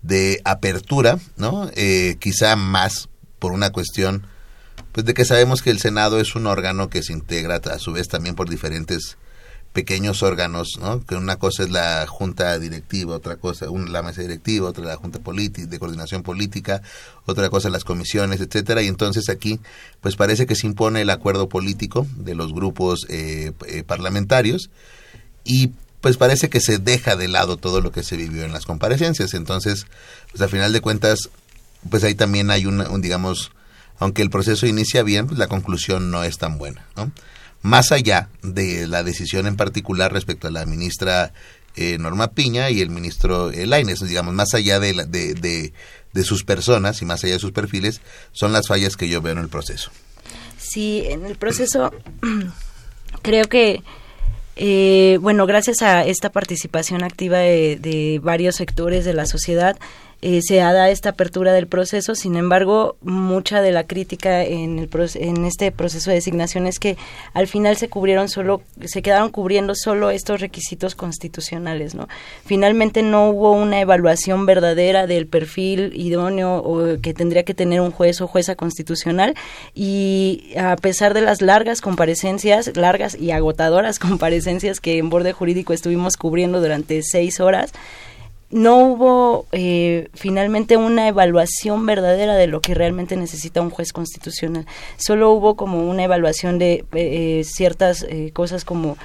de 0.00 0.40
apertura, 0.46 1.18
¿no? 1.36 1.70
Eh, 1.74 2.16
quizá 2.18 2.56
más 2.56 3.10
por 3.38 3.52
una 3.52 3.72
cuestión 3.72 4.26
pues 4.92 5.06
de 5.06 5.14
que 5.14 5.24
sabemos 5.24 5.62
que 5.62 5.70
el 5.70 5.78
Senado 5.78 6.20
es 6.20 6.34
un 6.34 6.46
órgano 6.46 6.90
que 6.90 7.02
se 7.02 7.12
integra 7.12 7.56
a 7.56 7.78
su 7.78 7.92
vez 7.92 8.08
también 8.08 8.34
por 8.34 8.48
diferentes 8.48 9.16
pequeños 9.72 10.24
órganos, 10.24 10.78
¿no? 10.80 11.04
Que 11.04 11.14
una 11.14 11.36
cosa 11.36 11.62
es 11.62 11.70
la 11.70 12.04
junta 12.08 12.58
directiva, 12.58 13.14
otra 13.14 13.36
cosa, 13.36 13.70
una, 13.70 13.88
la 13.88 14.02
mesa 14.02 14.20
directiva, 14.20 14.68
otra 14.68 14.84
la 14.84 14.96
junta 14.96 15.20
política, 15.20 15.68
de 15.68 15.78
coordinación 15.78 16.22
política, 16.22 16.82
otra 17.24 17.50
cosa 17.50 17.70
las 17.70 17.84
comisiones, 17.84 18.40
etcétera. 18.40 18.82
Y 18.82 18.88
entonces 18.88 19.28
aquí, 19.28 19.60
pues 20.00 20.16
parece 20.16 20.46
que 20.46 20.56
se 20.56 20.66
impone 20.66 21.02
el 21.02 21.10
acuerdo 21.10 21.48
político 21.48 22.06
de 22.16 22.34
los 22.34 22.52
grupos 22.52 23.06
eh, 23.08 23.52
eh, 23.68 23.84
parlamentarios 23.84 24.70
y 25.44 25.70
pues 26.00 26.16
parece 26.16 26.48
que 26.48 26.60
se 26.60 26.78
deja 26.78 27.14
de 27.14 27.28
lado 27.28 27.56
todo 27.56 27.80
lo 27.80 27.92
que 27.92 28.02
se 28.02 28.16
vivió 28.16 28.44
en 28.44 28.52
las 28.52 28.66
comparecencias. 28.66 29.34
Entonces, 29.34 29.86
pues 30.30 30.40
a 30.42 30.48
final 30.48 30.72
de 30.72 30.80
cuentas, 30.80 31.30
pues 31.88 32.02
ahí 32.02 32.14
también 32.14 32.50
hay 32.50 32.66
un, 32.66 32.80
un 32.80 33.00
digamos, 33.00 33.52
aunque 34.00 34.22
el 34.22 34.30
proceso 34.30 34.66
inicia 34.66 35.04
bien, 35.04 35.28
pues 35.28 35.38
la 35.38 35.46
conclusión 35.46 36.10
no 36.10 36.24
es 36.24 36.38
tan 36.38 36.58
buena. 36.58 36.84
¿no? 36.96 37.12
Más 37.62 37.92
allá 37.92 38.28
de 38.42 38.88
la 38.88 39.04
decisión 39.04 39.46
en 39.46 39.56
particular 39.56 40.12
respecto 40.12 40.48
a 40.48 40.50
la 40.50 40.66
ministra 40.66 41.32
eh, 41.76 41.98
Norma 41.98 42.32
Piña 42.32 42.70
y 42.70 42.80
el 42.80 42.90
ministro 42.90 43.52
eh, 43.52 43.66
Laines, 43.66 44.00
digamos, 44.00 44.34
más 44.34 44.54
allá 44.54 44.80
de, 44.80 44.92
de, 45.06 45.72
de, 46.12 46.24
sus 46.24 46.42
personas 46.42 47.00
y 47.00 47.04
más 47.04 47.22
allá 47.22 47.34
de 47.34 47.38
sus 47.38 47.52
perfiles, 47.52 48.00
son 48.32 48.52
las 48.52 48.66
fallas 48.66 48.96
que 48.96 49.08
yo 49.08 49.22
veo 49.22 49.34
en 49.34 49.38
el 49.38 49.48
proceso. 49.48 49.92
Sí, 50.58 51.04
en 51.06 51.24
el 51.24 51.36
proceso 51.36 51.92
creo 53.22 53.44
que 53.44 53.82
eh, 54.62 55.18
bueno, 55.22 55.46
gracias 55.46 55.80
a 55.80 56.04
esta 56.04 56.30
participación 56.30 57.02
activa 57.02 57.38
de, 57.38 58.20
varios 58.22 58.56
sectores 58.56 59.06
de 59.06 59.14
la 59.14 59.24
sociedad, 59.24 59.78
eh, 60.22 60.40
se 60.42 60.56
da 60.56 60.90
esta 60.90 61.10
apertura 61.10 61.52
del 61.52 61.66
proceso. 61.66 62.14
Sin 62.14 62.36
embargo, 62.36 62.96
mucha 63.00 63.62
de 63.62 63.72
la 63.72 63.84
crítica 63.84 64.44
en, 64.44 64.78
el, 64.78 64.90
en 65.14 65.44
este 65.46 65.72
proceso 65.72 66.10
de 66.10 66.16
designación 66.16 66.66
es 66.66 66.78
que 66.78 66.96
al 67.32 67.46
final 67.46 67.76
se 67.76 67.88
cubrieron 67.88 68.28
solo, 68.28 68.62
se 68.84 69.00
quedaron 69.02 69.30
cubriendo 69.30 69.74
solo 69.74 70.10
estos 70.10 70.40
requisitos 70.40 70.94
constitucionales, 70.94 71.94
¿no? 71.94 72.08
Finalmente 72.44 73.02
no 73.02 73.30
hubo 73.30 73.52
una 73.52 73.80
evaluación 73.80 74.44
verdadera 74.44 75.06
del 75.06 75.26
perfil 75.26 75.92
idóneo 75.94 76.56
o 76.56 77.00
que 77.00 77.14
tendría 77.14 77.44
que 77.44 77.54
tener 77.54 77.80
un 77.80 77.90
juez 77.90 78.20
o 78.20 78.26
jueza 78.26 78.56
constitucional 78.56 79.34
y 79.74 80.52
a 80.58 80.76
pesar 80.76 81.14
de 81.14 81.22
las 81.22 81.40
largas 81.40 81.80
comparecencias, 81.80 82.76
largas 82.76 83.14
y 83.18 83.30
agotadoras 83.30 83.98
comparecencias 83.98 84.80
que 84.80 84.98
en 84.98 85.08
borde 85.08 85.32
jurídico 85.32 85.72
estuvimos 85.72 86.16
cubriendo 86.16 86.60
durante 86.60 87.02
seis 87.02 87.40
horas, 87.40 87.72
no 88.50 88.78
hubo 88.78 89.46
eh, 89.52 90.08
finalmente 90.14 90.76
una 90.76 91.06
evaluación 91.08 91.86
verdadera 91.86 92.34
de 92.36 92.48
lo 92.48 92.60
que 92.60 92.74
realmente 92.74 93.16
necesita 93.16 93.60
un 93.60 93.70
juez 93.70 93.92
constitucional. 93.92 94.66
Solo 94.96 95.30
hubo 95.30 95.56
como 95.56 95.88
una 95.88 96.04
evaluación 96.04 96.58
de 96.58 96.84
eh, 96.92 97.42
ciertas 97.44 98.04
eh, 98.08 98.30
cosas 98.32 98.64
como 98.64 98.96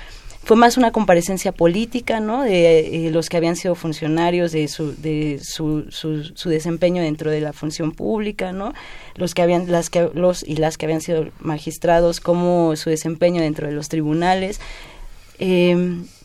fue 0.43 0.57
más 0.57 0.77
una 0.77 0.91
comparecencia 0.91 1.51
política, 1.51 2.19
¿no? 2.19 2.43
De 2.43 3.09
los 3.11 3.29
que 3.29 3.37
habían 3.37 3.55
sido 3.55 3.73
funcionarios, 3.73 4.51
de 4.51 4.67
su, 4.67 4.95
de 4.95 5.39
su, 5.41 5.87
su, 5.89 6.49
desempeño 6.49 7.01
dentro 7.01 7.31
de 7.31 7.41
la 7.41 7.51
función 7.51 7.91
pública, 7.91 8.51
¿no? 8.51 8.71
Los 9.15 9.33
que 9.33 9.41
habían, 9.41 9.71
las 9.71 9.89
que, 9.89 10.07
los 10.13 10.43
y 10.43 10.57
las 10.57 10.77
que 10.77 10.85
habían 10.85 11.01
sido 11.01 11.29
magistrados, 11.39 12.19
como 12.19 12.75
su 12.75 12.91
desempeño 12.91 13.41
dentro 13.41 13.65
de 13.65 13.73
los 13.73 13.89
tribunales. 13.89 14.59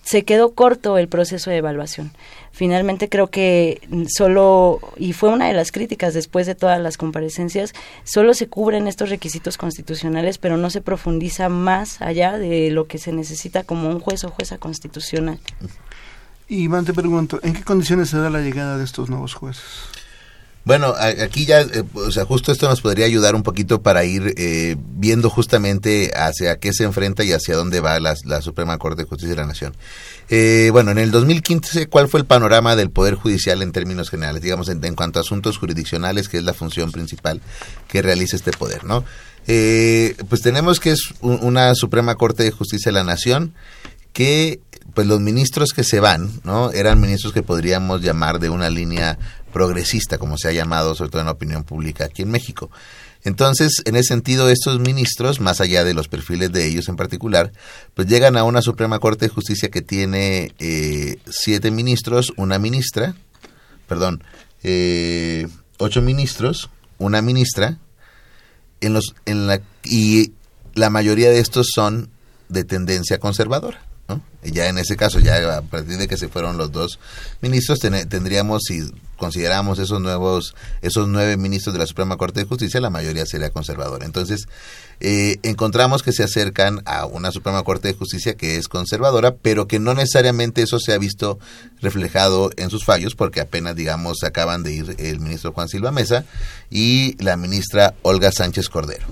Se 0.02 0.24
quedó 0.24 0.54
corto 0.54 0.98
el 0.98 1.08
proceso 1.08 1.50
de 1.50 1.58
evaluación 1.58 2.12
finalmente 2.52 3.08
creo 3.08 3.28
que 3.28 3.80
solo, 4.08 4.80
y 4.96 5.12
fue 5.12 5.30
una 5.30 5.46
de 5.46 5.54
las 5.54 5.72
críticas 5.72 6.14
después 6.14 6.46
de 6.46 6.54
todas 6.54 6.80
las 6.80 6.96
comparecencias, 6.96 7.72
solo 8.04 8.34
se 8.34 8.48
cubren 8.48 8.86
estos 8.86 9.08
requisitos 9.08 9.56
constitucionales, 9.56 10.38
pero 10.38 10.56
no 10.56 10.70
se 10.70 10.80
profundiza 10.80 11.48
más 11.48 12.02
allá 12.02 12.38
de 12.38 12.70
lo 12.70 12.86
que 12.86 12.98
se 12.98 13.12
necesita 13.12 13.64
como 13.64 13.88
un 13.88 14.00
juez 14.00 14.24
o 14.24 14.30
jueza 14.30 14.58
constitucional. 14.58 15.38
Iván, 16.48 16.84
te 16.84 16.92
pregunto, 16.92 17.38
¿en 17.42 17.54
qué 17.54 17.62
condiciones 17.62 18.10
se 18.10 18.18
da 18.18 18.28
la 18.28 18.40
llegada 18.40 18.76
de 18.76 18.84
estos 18.84 19.08
nuevos 19.08 19.34
jueces? 19.34 19.64
Bueno, 20.64 20.94
aquí 20.98 21.46
ya, 21.46 21.62
eh, 21.62 21.84
o 21.94 22.10
sea, 22.10 22.26
justo 22.26 22.52
esto 22.52 22.68
nos 22.68 22.82
podría 22.82 23.06
ayudar 23.06 23.34
un 23.34 23.42
poquito 23.42 23.80
para 23.80 24.04
ir 24.04 24.34
eh, 24.36 24.76
viendo 24.78 25.30
justamente 25.30 26.12
hacia 26.14 26.58
qué 26.58 26.74
se 26.74 26.84
enfrenta 26.84 27.24
y 27.24 27.32
hacia 27.32 27.56
dónde 27.56 27.80
va 27.80 27.98
la, 27.98 28.14
Suprema 28.42 28.76
Corte 28.76 29.02
de 29.02 29.08
Justicia 29.08 29.34
de 29.34 29.40
la 29.40 29.46
Nación. 29.46 29.74
Eh, 30.28 30.68
bueno, 30.70 30.90
en 30.90 30.98
el 30.98 31.10
2015, 31.10 31.86
¿cuál 31.86 32.08
fue 32.08 32.20
el 32.20 32.26
panorama 32.26 32.76
del 32.76 32.90
Poder 32.90 33.14
Judicial 33.14 33.62
en 33.62 33.72
términos 33.72 34.10
generales? 34.10 34.42
Digamos, 34.42 34.68
en, 34.68 34.94
cuanto 34.94 35.18
a 35.18 35.22
asuntos 35.22 35.56
jurisdiccionales, 35.56 36.28
que 36.28 36.36
es 36.36 36.44
la 36.44 36.52
función 36.52 36.92
principal 36.92 37.40
que 37.88 38.02
realiza 38.02 38.36
este 38.36 38.52
poder, 38.52 38.84
¿no? 38.84 39.04
pues 40.28 40.42
tenemos 40.42 40.78
que 40.78 40.92
es 40.92 41.14
una 41.22 41.74
Suprema 41.74 42.14
Corte 42.14 42.44
de 42.44 42.52
Justicia 42.52 42.90
de 42.90 42.98
la 42.98 43.02
Nación 43.02 43.52
que 44.12 44.60
pues 44.94 45.06
los 45.06 45.20
ministros 45.20 45.72
que 45.72 45.84
se 45.84 46.00
van, 46.00 46.30
¿no? 46.44 46.72
Eran 46.72 47.00
ministros 47.00 47.32
que 47.32 47.42
podríamos 47.42 48.02
llamar 48.02 48.40
de 48.40 48.50
una 48.50 48.70
línea 48.70 49.18
progresista, 49.52 50.18
como 50.18 50.36
se 50.38 50.48
ha 50.48 50.52
llamado 50.52 50.94
sobre 50.94 51.10
todo 51.10 51.20
en 51.20 51.26
la 51.26 51.32
opinión 51.32 51.64
pública 51.64 52.04
aquí 52.04 52.22
en 52.22 52.30
México. 52.30 52.70
Entonces, 53.22 53.82
en 53.84 53.96
ese 53.96 54.08
sentido, 54.08 54.48
estos 54.48 54.80
ministros, 54.80 55.40
más 55.40 55.60
allá 55.60 55.84
de 55.84 55.92
los 55.92 56.08
perfiles 56.08 56.52
de 56.52 56.66
ellos 56.66 56.88
en 56.88 56.96
particular, 56.96 57.52
pues 57.94 58.08
llegan 58.08 58.36
a 58.36 58.44
una 58.44 58.62
Suprema 58.62 58.98
Corte 58.98 59.26
de 59.26 59.34
Justicia 59.34 59.68
que 59.68 59.82
tiene 59.82 60.54
eh, 60.58 61.18
siete 61.28 61.70
ministros, 61.70 62.32
una 62.36 62.58
ministra, 62.58 63.14
perdón, 63.86 64.24
eh, 64.62 65.48
ocho 65.78 66.00
ministros, 66.00 66.70
una 66.98 67.20
ministra, 67.20 67.78
en 68.80 68.94
los, 68.94 69.14
en 69.26 69.46
la, 69.46 69.60
y 69.84 70.32
la 70.74 70.88
mayoría 70.88 71.30
de 71.30 71.40
estos 71.40 71.68
son 71.74 72.08
de 72.48 72.64
tendencia 72.64 73.18
conservadora. 73.18 73.82
¿No? 74.10 74.20
Y 74.42 74.52
ya 74.52 74.68
en 74.68 74.78
ese 74.78 74.96
caso, 74.96 75.20
ya 75.20 75.58
a 75.58 75.62
partir 75.62 75.96
de 75.96 76.08
que 76.08 76.16
se 76.16 76.28
fueron 76.28 76.56
los 76.56 76.72
dos 76.72 76.98
ministros, 77.40 77.78
ten, 77.78 78.08
tendríamos, 78.08 78.62
si 78.66 78.90
consideramos 79.16 79.78
esos 79.78 80.00
nuevos, 80.00 80.54
esos 80.82 81.06
nueve 81.06 81.36
ministros 81.36 81.72
de 81.74 81.78
la 81.78 81.86
Suprema 81.86 82.16
Corte 82.16 82.40
de 82.40 82.46
Justicia, 82.46 82.80
la 82.80 82.90
mayoría 82.90 83.24
sería 83.26 83.50
conservadora. 83.50 84.06
Entonces, 84.06 84.48
eh, 84.98 85.36
encontramos 85.42 86.02
que 86.02 86.12
se 86.12 86.24
acercan 86.24 86.82
a 86.86 87.06
una 87.06 87.30
Suprema 87.30 87.62
Corte 87.62 87.88
de 87.88 87.94
Justicia 87.94 88.34
que 88.34 88.56
es 88.56 88.66
conservadora, 88.66 89.36
pero 89.36 89.68
que 89.68 89.78
no 89.78 89.94
necesariamente 89.94 90.62
eso 90.62 90.80
se 90.80 90.92
ha 90.92 90.98
visto 90.98 91.38
reflejado 91.80 92.50
en 92.56 92.70
sus 92.70 92.84
fallos, 92.84 93.14
porque 93.14 93.40
apenas, 93.40 93.76
digamos, 93.76 94.24
acaban 94.24 94.62
de 94.62 94.72
ir 94.72 94.96
el 94.98 95.20
ministro 95.20 95.52
Juan 95.52 95.68
Silva 95.68 95.92
Mesa 95.92 96.24
y 96.70 97.22
la 97.22 97.36
ministra 97.36 97.94
Olga 98.02 98.32
Sánchez 98.32 98.68
Cordero. 98.68 99.06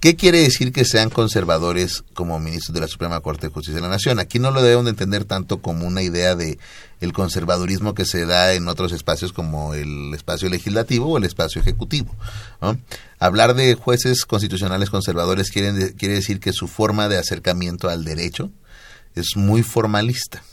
¿Qué 0.00 0.14
quiere 0.14 0.38
decir 0.38 0.72
que 0.72 0.84
sean 0.84 1.10
conservadores 1.10 2.04
como 2.14 2.38
ministros 2.38 2.72
de 2.72 2.80
la 2.80 2.86
Suprema 2.86 3.18
Corte 3.20 3.48
de 3.48 3.52
Justicia 3.52 3.76
de 3.76 3.82
la 3.82 3.88
Nación? 3.88 4.20
Aquí 4.20 4.38
no 4.38 4.52
lo 4.52 4.62
debemos 4.62 4.84
de 4.84 4.90
entender 4.90 5.24
tanto 5.24 5.60
como 5.60 5.88
una 5.88 6.02
idea 6.02 6.36
de 6.36 6.58
el 7.00 7.12
conservadurismo 7.12 7.94
que 7.94 8.04
se 8.04 8.24
da 8.24 8.54
en 8.54 8.68
otros 8.68 8.92
espacios 8.92 9.32
como 9.32 9.74
el 9.74 10.14
espacio 10.14 10.48
legislativo 10.48 11.06
o 11.06 11.18
el 11.18 11.24
espacio 11.24 11.60
ejecutivo. 11.60 12.14
Hablar 13.18 13.54
de 13.54 13.74
jueces 13.74 14.24
constitucionales 14.24 14.88
conservadores 14.88 15.50
quiere, 15.50 15.94
quiere 15.94 16.14
decir 16.14 16.38
que 16.38 16.52
su 16.52 16.68
forma 16.68 17.08
de 17.08 17.18
acercamiento 17.18 17.88
al 17.88 18.04
derecho 18.04 18.52
es 19.16 19.36
muy 19.36 19.64
formalista. 19.64 20.44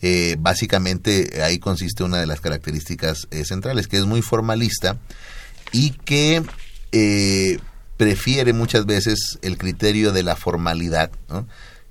Eh, 0.00 0.36
básicamente 0.38 1.42
ahí 1.42 1.58
consiste 1.58 2.04
una 2.04 2.18
de 2.18 2.26
las 2.26 2.40
características 2.40 3.26
eh, 3.30 3.44
centrales, 3.44 3.88
que 3.88 3.98
es 3.98 4.06
muy 4.06 4.22
formalista 4.22 4.98
y 5.72 5.90
que 5.90 6.42
eh, 6.92 7.58
prefiere 7.98 8.54
muchas 8.54 8.86
veces 8.86 9.38
el 9.42 9.58
criterio 9.58 10.12
de 10.12 10.22
la 10.22 10.36
formalidad 10.36 11.10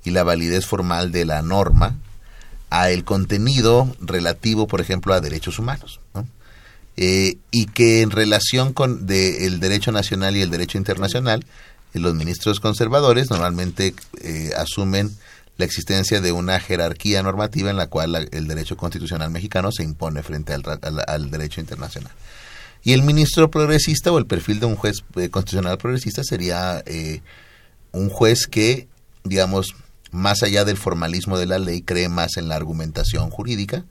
y 0.04 0.10
la 0.10 0.24
validez 0.24 0.66
formal 0.66 1.12
de 1.12 1.26
la 1.26 1.44
norma 1.44 1.96
a 2.70 2.90
el 2.90 3.04
contenido 3.04 3.94
relativo, 4.00 4.68
por 4.68 4.82
ejemplo, 4.82 5.14
a 5.14 5.22
derechos 5.22 5.60
humanos. 5.60 6.00
¿no? 6.16 6.26
Eh, 6.96 7.38
y 7.52 7.66
que 7.68 8.02
en 8.02 8.10
relación 8.10 8.74
con 8.74 9.06
el 9.10 9.60
derecho 9.60 9.92
nacional 9.92 10.36
y 10.36 10.42
el 10.42 10.50
derecho 10.50 10.78
internacional, 10.78 11.46
eh, 11.94 12.00
los 12.00 12.16
ministros 12.16 12.62
conservadores 12.62 13.30
normalmente 13.30 13.94
eh, 14.22 14.52
asumen 14.58 15.12
la 15.58 15.66
existencia 15.66 16.22
de 16.22 16.32
una 16.32 16.60
jerarquía 16.60 17.22
normativa 17.22 17.70
en 17.70 17.78
la 17.78 17.88
cual 17.88 18.30
el 18.32 18.48
derecho 18.48 18.78
constitucional 18.78 19.30
mexicano 19.30 19.72
se 19.72 19.84
impone 19.84 20.24
frente 20.24 20.54
al, 20.54 20.64
al 21.08 21.32
derecho 21.32 21.60
internacional. 21.60 22.12
Y 22.88 22.94
el 22.94 23.02
ministro 23.02 23.52
progresista 23.52 24.14
o 24.14 24.18
el 24.18 24.28
perfil 24.28 24.62
de 24.62 24.66
un 24.66 24.78
juez 24.78 25.04
eh, 25.18 25.28
constitucional 25.28 25.78
progresista 25.78 26.24
sería 26.24 26.82
eh, 26.86 27.20
un 27.92 28.08
juez 28.08 28.48
que, 28.48 28.88
digamos, 29.26 29.76
más 30.12 30.42
allá 30.42 30.64
del 30.64 30.78
formalismo 30.78 31.38
de 31.38 31.48
la 31.48 31.60
ley, 31.60 31.82
cree 31.82 32.08
más 32.08 32.38
en 32.38 32.48
la 32.48 32.56
argumentación 32.56 33.30
jurídica, 33.30 33.84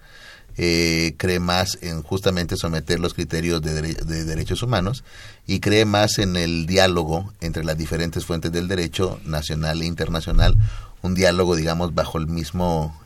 eh, 0.56 1.12
cree 1.18 1.40
más 1.40 1.76
en 1.82 2.02
justamente 2.02 2.56
someter 2.56 2.98
los 2.98 3.12
criterios 3.12 3.60
de, 3.60 3.74
dere 3.74 3.92
de, 3.92 4.24
derechos 4.24 4.62
humanos 4.62 5.04
y 5.46 5.60
cree 5.60 5.84
más 5.84 6.18
en 6.18 6.34
el 6.34 6.64
diálogo 6.64 7.34
entre 7.42 7.64
las 7.64 7.76
diferentes 7.76 8.24
fuentes 8.24 8.50
del 8.50 8.66
derecho 8.66 9.20
nacional 9.26 9.82
e 9.82 9.84
internacional, 9.84 10.56
un 11.02 11.14
diálogo, 11.14 11.54
digamos, 11.54 11.94
bajo 11.94 12.16
el 12.16 12.28
mismo 12.28 12.98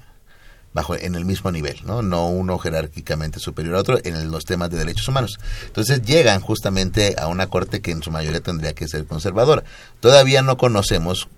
bajo 0.73 0.95
en 0.95 1.15
el 1.15 1.25
mismo 1.25 1.51
nivel, 1.51 1.81
¿no? 1.85 2.03
No 2.03 2.29
uno 2.29 2.59
jerárquicamente 2.59 3.41
superior 3.41 3.77
a 3.77 3.81
otro 3.81 3.99
en 4.05 4.31
los 4.31 4.45
temas 4.45 4.71
de 4.71 4.79
derechos 4.79 5.09
humanos. 5.09 5.39
Entonces 5.67 6.03
llegan 6.03 6.41
justamente 6.41 7.17
a 7.19 7.27
una 7.27 7.49
corte 7.49 7.81
que 7.81 7.91
en 7.91 8.03
su 8.03 8.11
mayoría 8.11 8.41
tendría 8.41 8.73
que 8.73 8.89
ser 8.89 9.07
conservadora. 9.07 9.65
Todavía 10.01 10.43
no 10.43 10.57
conocemos 10.57 11.29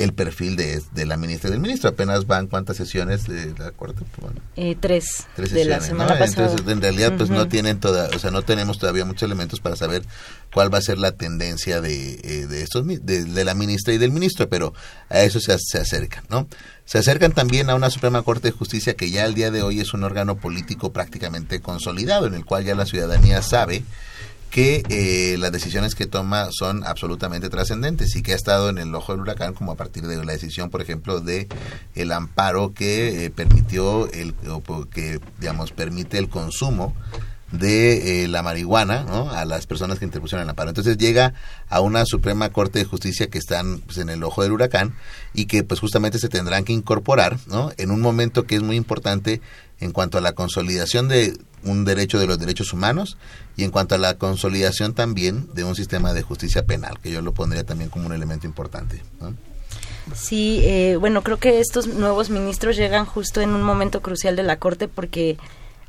el 0.00 0.14
perfil 0.14 0.56
de, 0.56 0.82
de 0.92 1.06
la 1.06 1.16
ministra 1.16 1.48
y 1.48 1.52
del 1.52 1.60
ministro. 1.60 1.90
Apenas 1.90 2.26
van 2.26 2.46
cuántas 2.46 2.76
sesiones 2.76 3.26
de 3.26 3.54
la 3.58 3.70
corte. 3.72 4.02
Bueno, 4.20 4.40
eh, 4.56 4.76
tres, 4.78 5.26
tres 5.36 5.52
de 5.52 5.64
la 5.66 5.80
semana 5.80 6.14
¿no? 6.14 6.18
pasada. 6.18 6.50
Entonces, 6.50 6.72
en 6.72 6.80
realidad, 6.80 7.16
pues 7.16 7.28
uh 7.28 7.34
-huh. 7.34 7.36
no 7.36 7.48
tienen 7.48 7.80
toda, 7.80 8.08
o 8.14 8.18
sea, 8.18 8.30
no 8.30 8.42
tenemos 8.42 8.78
todavía 8.78 9.04
muchos 9.04 9.22
elementos 9.24 9.60
para 9.60 9.76
saber 9.76 10.02
cuál 10.52 10.72
va 10.72 10.78
a 10.78 10.82
ser 10.82 10.98
la 10.98 11.12
tendencia 11.12 11.80
de, 11.80 12.14
eh, 12.22 12.46
de 12.46 12.62
estos, 12.62 12.86
de, 12.86 12.98
de, 12.98 13.44
la 13.44 13.54
ministra 13.54 13.92
y 13.94 13.98
del 13.98 14.10
ministro, 14.10 14.48
pero 14.48 14.72
a 15.08 15.20
eso 15.20 15.38
se, 15.40 15.56
se 15.58 15.78
acercan, 15.78 16.24
¿no? 16.28 16.48
Se 16.84 16.98
acercan 16.98 17.32
también 17.32 17.70
a 17.70 17.74
una 17.74 17.90
Suprema 17.90 18.22
Corte 18.22 18.48
de 18.48 18.52
Justicia 18.52 18.94
que 18.94 19.10
ya 19.10 19.24
al 19.24 19.34
día 19.34 19.50
de 19.50 19.62
hoy 19.62 19.80
es 19.80 19.94
un 19.94 20.02
órgano 20.02 20.36
político 20.36 20.92
prácticamente 20.92 21.60
consolidado, 21.60 22.26
en 22.26 22.34
el 22.34 22.44
cual 22.44 22.64
ya 22.64 22.74
la 22.74 22.86
ciudadanía 22.86 23.42
sabe 23.42 23.84
que 24.50 24.82
eh, 24.88 25.36
las 25.38 25.52
decisiones 25.52 25.94
que 25.94 26.06
toma 26.06 26.48
son 26.50 26.84
absolutamente 26.84 27.48
trascendentes 27.48 28.14
y 28.16 28.22
que 28.22 28.32
ha 28.32 28.36
estado 28.36 28.68
en 28.68 28.78
el 28.78 28.94
ojo 28.94 29.12
del 29.12 29.22
huracán 29.22 29.54
como 29.54 29.72
a 29.72 29.76
partir 29.76 30.06
de 30.06 30.22
la 30.24 30.32
decisión 30.32 30.70
por 30.70 30.82
ejemplo 30.82 31.20
de 31.20 31.48
el 31.94 32.12
amparo 32.12 32.74
que 32.74 33.24
eh, 33.24 33.30
permitió 33.30 34.10
el 34.12 34.34
o 34.48 34.60
que 34.86 35.20
digamos 35.38 35.70
permite 35.70 36.18
el 36.18 36.28
consumo 36.28 36.94
de 37.52 38.24
eh, 38.24 38.28
la 38.28 38.42
marihuana 38.42 39.04
a 39.32 39.44
las 39.44 39.66
personas 39.66 39.98
que 39.98 40.04
interpusieron 40.04 40.44
el 40.44 40.50
amparo. 40.50 40.70
Entonces 40.70 40.96
llega 40.98 41.34
a 41.68 41.80
una 41.80 42.04
Suprema 42.04 42.50
Corte 42.50 42.78
de 42.78 42.84
Justicia 42.84 43.28
que 43.28 43.38
están 43.38 43.80
pues, 43.80 43.98
en 43.98 44.08
el 44.08 44.22
ojo 44.22 44.42
del 44.42 44.52
huracán 44.52 44.94
y 45.34 45.46
que 45.46 45.64
pues 45.64 45.80
justamente 45.80 46.18
se 46.18 46.28
tendrán 46.28 46.64
que 46.64 46.72
incorporar 46.72 47.38
¿no? 47.46 47.72
en 47.76 47.90
un 47.90 48.00
momento 48.00 48.44
que 48.44 48.56
es 48.56 48.62
muy 48.62 48.76
importante 48.76 49.40
en 49.80 49.92
cuanto 49.92 50.18
a 50.18 50.20
la 50.20 50.32
consolidación 50.32 51.08
de 51.08 51.36
un 51.64 51.84
derecho 51.84 52.18
de 52.18 52.26
los 52.26 52.38
derechos 52.38 52.72
humanos 52.72 53.16
y 53.56 53.64
en 53.64 53.70
cuanto 53.70 53.94
a 53.94 53.98
la 53.98 54.16
consolidación 54.18 54.94
también 54.94 55.48
de 55.54 55.64
un 55.64 55.74
sistema 55.74 56.12
de 56.12 56.22
justicia 56.22 56.64
penal, 56.64 56.98
que 57.02 57.10
yo 57.10 57.22
lo 57.22 57.32
pondría 57.32 57.64
también 57.64 57.90
como 57.90 58.06
un 58.06 58.12
elemento 58.12 58.46
importante. 58.46 59.02
¿no? 59.20 59.34
Sí, 60.14 60.60
eh, 60.64 60.96
bueno, 60.98 61.22
creo 61.22 61.38
que 61.38 61.60
estos 61.60 61.86
nuevos 61.86 62.30
ministros 62.30 62.76
llegan 62.76 63.04
justo 63.04 63.40
en 63.40 63.50
un 63.50 63.62
momento 63.62 64.00
crucial 64.00 64.36
de 64.36 64.42
la 64.42 64.58
Corte 64.58 64.88
porque 64.88 65.36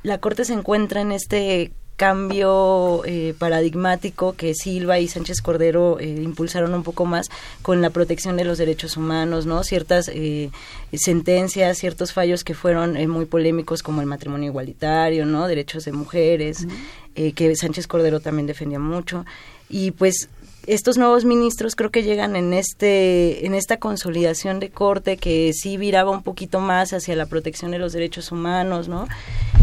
la 0.03 0.19
Corte 0.19 0.45
se 0.45 0.53
encuentra 0.53 1.01
en 1.01 1.11
este 1.11 1.71
cambio 2.01 3.03
eh, 3.05 3.35
paradigmático 3.37 4.33
que 4.33 4.55
Silva 4.55 4.97
y 4.97 5.07
Sánchez 5.07 5.39
Cordero 5.39 5.99
eh, 5.99 6.07
impulsaron 6.07 6.73
un 6.73 6.81
poco 6.81 7.05
más 7.05 7.29
con 7.61 7.79
la 7.79 7.91
protección 7.91 8.37
de 8.37 8.43
los 8.43 8.57
derechos 8.57 8.97
humanos, 8.97 9.45
¿no? 9.45 9.63
Ciertas 9.63 10.09
eh, 10.11 10.49
sentencias, 10.93 11.77
ciertos 11.77 12.11
fallos 12.11 12.43
que 12.43 12.55
fueron 12.55 12.93
muy 13.07 13.25
polémicos 13.25 13.83
como 13.83 14.01
el 14.01 14.07
matrimonio 14.07 14.49
igualitario, 14.49 15.27
¿no? 15.27 15.45
Derechos 15.45 15.85
de 15.85 15.91
mujeres, 15.91 16.65
uh 16.65 16.69
-huh. 16.69 17.33
que 17.35 17.55
Sánchez 17.55 17.85
Cordero 17.85 18.19
también 18.19 18.47
defendía 18.47 18.79
mucho. 18.79 19.23
Y 19.69 19.91
pues 19.91 20.27
estos 20.67 20.97
nuevos 20.97 21.25
ministros 21.25 21.75
creo 21.75 21.89
que 21.89 22.03
llegan 22.03 22.35
en 22.35 22.53
este 22.53 23.45
en 23.45 23.53
esta 23.53 23.77
consolidación 23.77 24.59
de 24.59 24.69
corte 24.69 25.17
que 25.17 25.51
sí 25.53 25.77
viraba 25.77 26.11
un 26.11 26.23
poquito 26.23 26.59
más 26.59 26.93
hacia 26.93 27.15
la 27.15 27.25
protección 27.25 27.71
de 27.71 27.79
los 27.79 27.93
derechos 27.93 28.31
humanos, 28.31 28.87
¿no? 28.87 29.07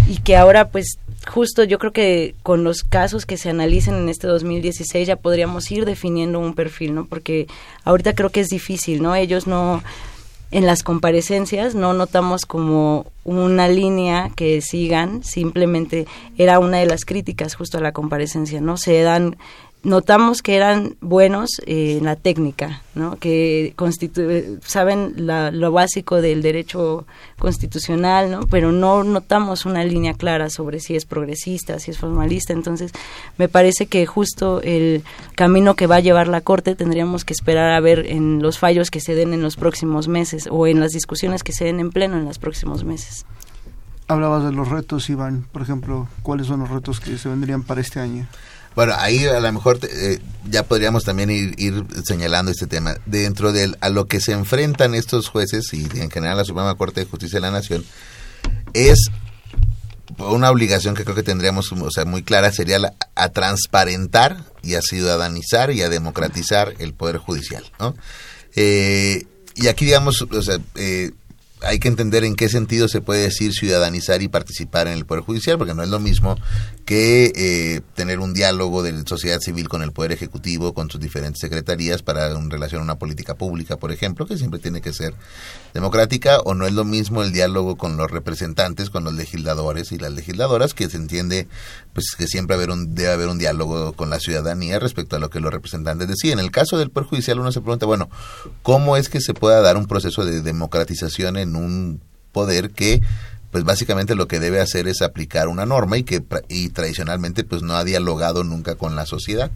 Y 0.09 0.19
que 0.19 0.37
ahora 0.37 0.69
pues 0.71 0.99
justo 1.27 1.65
yo 1.65 1.79
creo 1.79 1.93
que 1.93 2.35
con 2.43 2.65
los 2.65 2.83
casos 2.83 3.27
que 3.27 3.37
se 3.37 3.51
analicen 3.51 3.95
en 3.95 4.09
este 4.09 4.27
2016 4.27 5.07
ya 5.07 5.17
podríamos 5.17 5.71
ir 5.71 5.85
definiendo 5.85 6.41
un 6.41 6.55
perfil, 6.55 6.95
¿no? 6.95 7.07
Porque 7.07 7.47
ahorita 7.85 8.15
creo 8.15 8.31
que 8.31 8.41
es 8.41 8.49
difícil, 8.49 9.03
¿no? 9.03 9.15
Ellos 9.15 9.47
no 9.47 9.83
en 10.51 10.65
las 10.65 10.83
comparecencias 10.83 11.75
no 11.75 11.93
notamos 11.93 12.47
como 12.47 13.07
una 13.25 13.69
línea 13.69 14.31
que 14.35 14.63
sigan, 14.63 15.23
simplemente 15.23 16.07
era 16.39 16.59
una 16.59 16.79
de 16.79 16.87
las 16.87 17.05
críticas 17.05 17.55
justo 17.55 17.77
a 17.77 17.83
la 17.83 17.93
comparecencia, 17.93 18.61
¿no? 18.61 18.79
Se 18.79 19.03
dan 19.03 19.37
notamos 19.83 20.43
que 20.43 20.57
eran 20.57 20.97
buenos 21.01 21.61
eh, 21.67 21.99
en 21.99 22.05
la 22.05 22.17
técnica, 22.17 22.83
¿no? 22.95 23.17
que 23.17 23.75
saben 24.65 25.15
la, 25.27 25.51
lo 25.51 25.73
básico 25.73 26.21
del 26.21 26.43
derecho 26.43 27.07
constitucional, 27.39 28.31
¿no? 28.31 28.41
pero 28.51 28.73
no 28.73 29.05
notamos 29.05 29.67
una 29.67 29.85
línea 29.85 30.15
clara 30.15 30.51
sobre 30.51 30.81
si 30.81 30.97
es 30.97 31.07
progresista, 31.07 31.79
si 31.79 31.91
es 31.91 31.99
formalista. 31.99 32.53
Entonces, 32.53 32.93
me 33.37 33.49
parece 33.49 33.87
que 33.87 34.05
justo 34.07 34.61
el 34.63 35.03
camino 35.35 35.75
que 35.75 35.87
va 35.87 35.97
a 35.97 36.01
llevar 36.01 36.29
la 36.29 36.41
Corte 36.41 36.75
tendríamos 36.75 37.25
que 37.25 37.33
esperar 37.33 37.71
a 37.71 37.81
ver 37.81 38.07
en 38.07 38.43
los 38.43 38.59
fallos 38.59 38.91
que 38.91 39.01
se 39.01 39.15
den 39.15 39.33
en 39.33 39.43
los 39.43 39.57
próximos 39.57 40.09
meses 40.09 40.49
o 40.51 40.67
en 40.67 40.81
las 40.81 40.91
discusiones 40.91 41.43
que 41.43 41.53
se 41.53 41.65
den 41.65 41.81
en 41.81 41.91
pleno 41.91 42.17
en 42.17 42.25
los 42.25 42.39
próximos 42.39 42.85
meses. 42.85 43.25
Hablabas 44.09 44.43
de 44.43 44.53
los 44.53 44.69
retos, 44.69 45.11
Iván. 45.11 45.47
Por 45.53 45.61
ejemplo, 45.61 46.09
¿cuáles 46.23 46.47
son 46.47 46.61
los 46.61 46.71
retos 46.71 46.99
que 46.99 47.19
se 47.19 47.29
vendrían 47.29 47.63
para 47.63 47.83
este 47.83 48.01
año? 48.01 48.27
Bueno, 48.75 48.95
ahí 48.97 49.27
a 49.27 49.41
lo 49.41 49.53
mejor 49.53 49.79
eh, 49.83 50.21
ya 50.49 50.63
podríamos 50.63 51.05
también 51.05 51.31
ir, 51.31 51.85
señalando 52.05 52.51
este 52.51 52.67
tema. 52.67 52.97
Dentro 53.07 53.53
de 53.53 53.75
a 53.81 53.89
lo 53.89 54.07
que 54.07 54.21
se 54.21 54.33
enfrentan 54.33 54.95
estos 54.95 55.29
jueces 55.29 55.73
y 55.73 55.89
en 56.01 56.11
general 56.11 56.37
la 56.37 56.45
Suprema 56.45 56.75
Corte 56.77 57.01
de 57.01 57.07
Justicia 57.07 57.39
de 57.39 57.43
la 57.43 57.51
Nación 57.51 57.85
es 58.73 59.11
una 60.19 60.51
obligación 60.51 60.95
que 60.95 61.05
creo 61.05 61.15
que 61.15 61.23
tendríamos 61.23 61.71
o 61.73 61.91
sea, 61.91 62.05
muy 62.05 62.23
clara 62.23 62.51
sería 62.53 62.79
la, 62.79 62.95
a 63.15 63.29
transparentar 63.29 64.45
y 64.63 64.75
a 64.75 64.83
ciudadanizar 64.83 65.71
y 65.71 65.83
a 65.83 65.89
democratizar 65.89 66.75
el 66.79 66.95
Poder 66.95 67.19
Judicial. 67.19 67.65
¿no? 67.79 67.95
Eh, 68.57 69.27
y 69.55 69.69
aquí, 69.69 69.85
digamos, 69.85 70.23
o 70.23 70.43
sea, 70.43 70.59
eh, 70.77 71.13
hay 71.63 71.79
que 71.79 71.89
entender 71.89 72.25
en 72.25 72.37
qué 72.37 72.49
sentido 72.49 72.89
se 72.89 73.01
puede 73.01 73.23
decir 73.23 73.53
ciudadanizar 73.53 74.23
y 74.23 74.29
participar 74.29 74.87
en 74.87 74.95
el 74.95 75.07
Poder 75.07 75.25
Judicial, 75.25 75.59
porque 75.59 75.75
no 75.75 75.83
es 75.83 75.89
lo 75.89 75.99
mismo 75.99 76.37
que 76.85 77.33
eh, 77.35 77.81
tener 77.95 78.21
un 78.21 78.33
diálogo 78.33 78.83
de 78.83 79.03
sociedad 79.07 79.41
civil 79.41 79.69
con 79.69 79.83
el 79.83 79.93
Poder 79.93 80.13
Ejecutivo, 80.13 80.73
con 80.73 80.91
sus 80.91 81.01
diferentes 81.01 81.41
secretarías 81.41 82.03
para 82.03 82.31
en 82.31 82.51
relación 82.51 82.81
a 82.81 82.85
una 82.85 82.99
política 82.99 83.35
pública, 83.35 83.77
por 83.77 83.93
ejemplo, 83.93 84.27
que 84.27 84.39
siempre 84.39 84.61
tiene 84.61 84.81
que 84.81 84.93
ser 84.93 85.15
democrática, 85.75 86.39
o 86.41 86.55
no 86.55 86.67
es 86.67 86.73
lo 86.73 86.85
mismo 86.85 87.23
el 87.23 87.33
diálogo 87.33 87.77
con 87.77 87.97
los 87.97 88.11
representantes, 88.11 88.91
con 88.91 89.05
los 89.05 89.15
legisladores 89.15 89.93
y 89.93 89.99
las 89.99 90.13
legisladoras, 90.13 90.75
que 90.75 90.89
se 90.89 90.97
entiende 90.97 91.49
pues 91.93 92.15
que 92.17 92.27
siempre 92.27 92.55
haber 92.55 92.71
un, 92.71 92.95
debe 92.95 93.11
haber 93.11 93.29
un 93.29 93.39
diálogo 93.39 93.93
con 93.93 94.09
la 94.11 94.21
ciudadanía 94.21 94.79
respecto 94.79 95.17
a 95.17 95.19
lo 95.19 95.31
que 95.31 95.41
los 95.41 95.53
representantes 95.53 96.09
deciden. 96.09 96.39
En 96.39 96.45
el 96.45 96.51
caso 96.51 96.79
del 96.79 96.91
Poder 96.91 97.09
Judicial 97.09 97.41
uno 97.41 97.53
se 97.53 97.61
pregunta, 97.61 97.87
bueno, 97.87 98.09
¿cómo 98.63 98.97
es 98.97 99.09
que 99.09 99.21
se 99.21 99.35
pueda 99.35 99.61
dar 99.61 99.77
un 99.77 99.87
proceso 99.87 100.25
de 100.25 100.41
democratización 100.41 101.37
en 101.37 101.48
un 101.57 102.01
poder 102.33 102.71
que 102.71 103.01
pues 103.51 103.65
básicamente 103.65 104.15
lo 104.15 104.29
que 104.29 104.41
debe 104.41 104.61
hacer 104.61 104.89
es 104.89 105.01
aplicar 105.01 105.49
una 105.49 105.65
norma 105.65 105.97
y 105.97 106.03
que 106.03 106.23
y 106.49 106.69
tradicionalmente 106.69 107.45
pues 107.45 107.63
no 107.63 107.75
ha 107.75 107.85
dialogado 107.85 108.45
nunca 108.45 108.75
con 108.75 108.95
la 108.95 109.07
sociedad, 109.07 109.51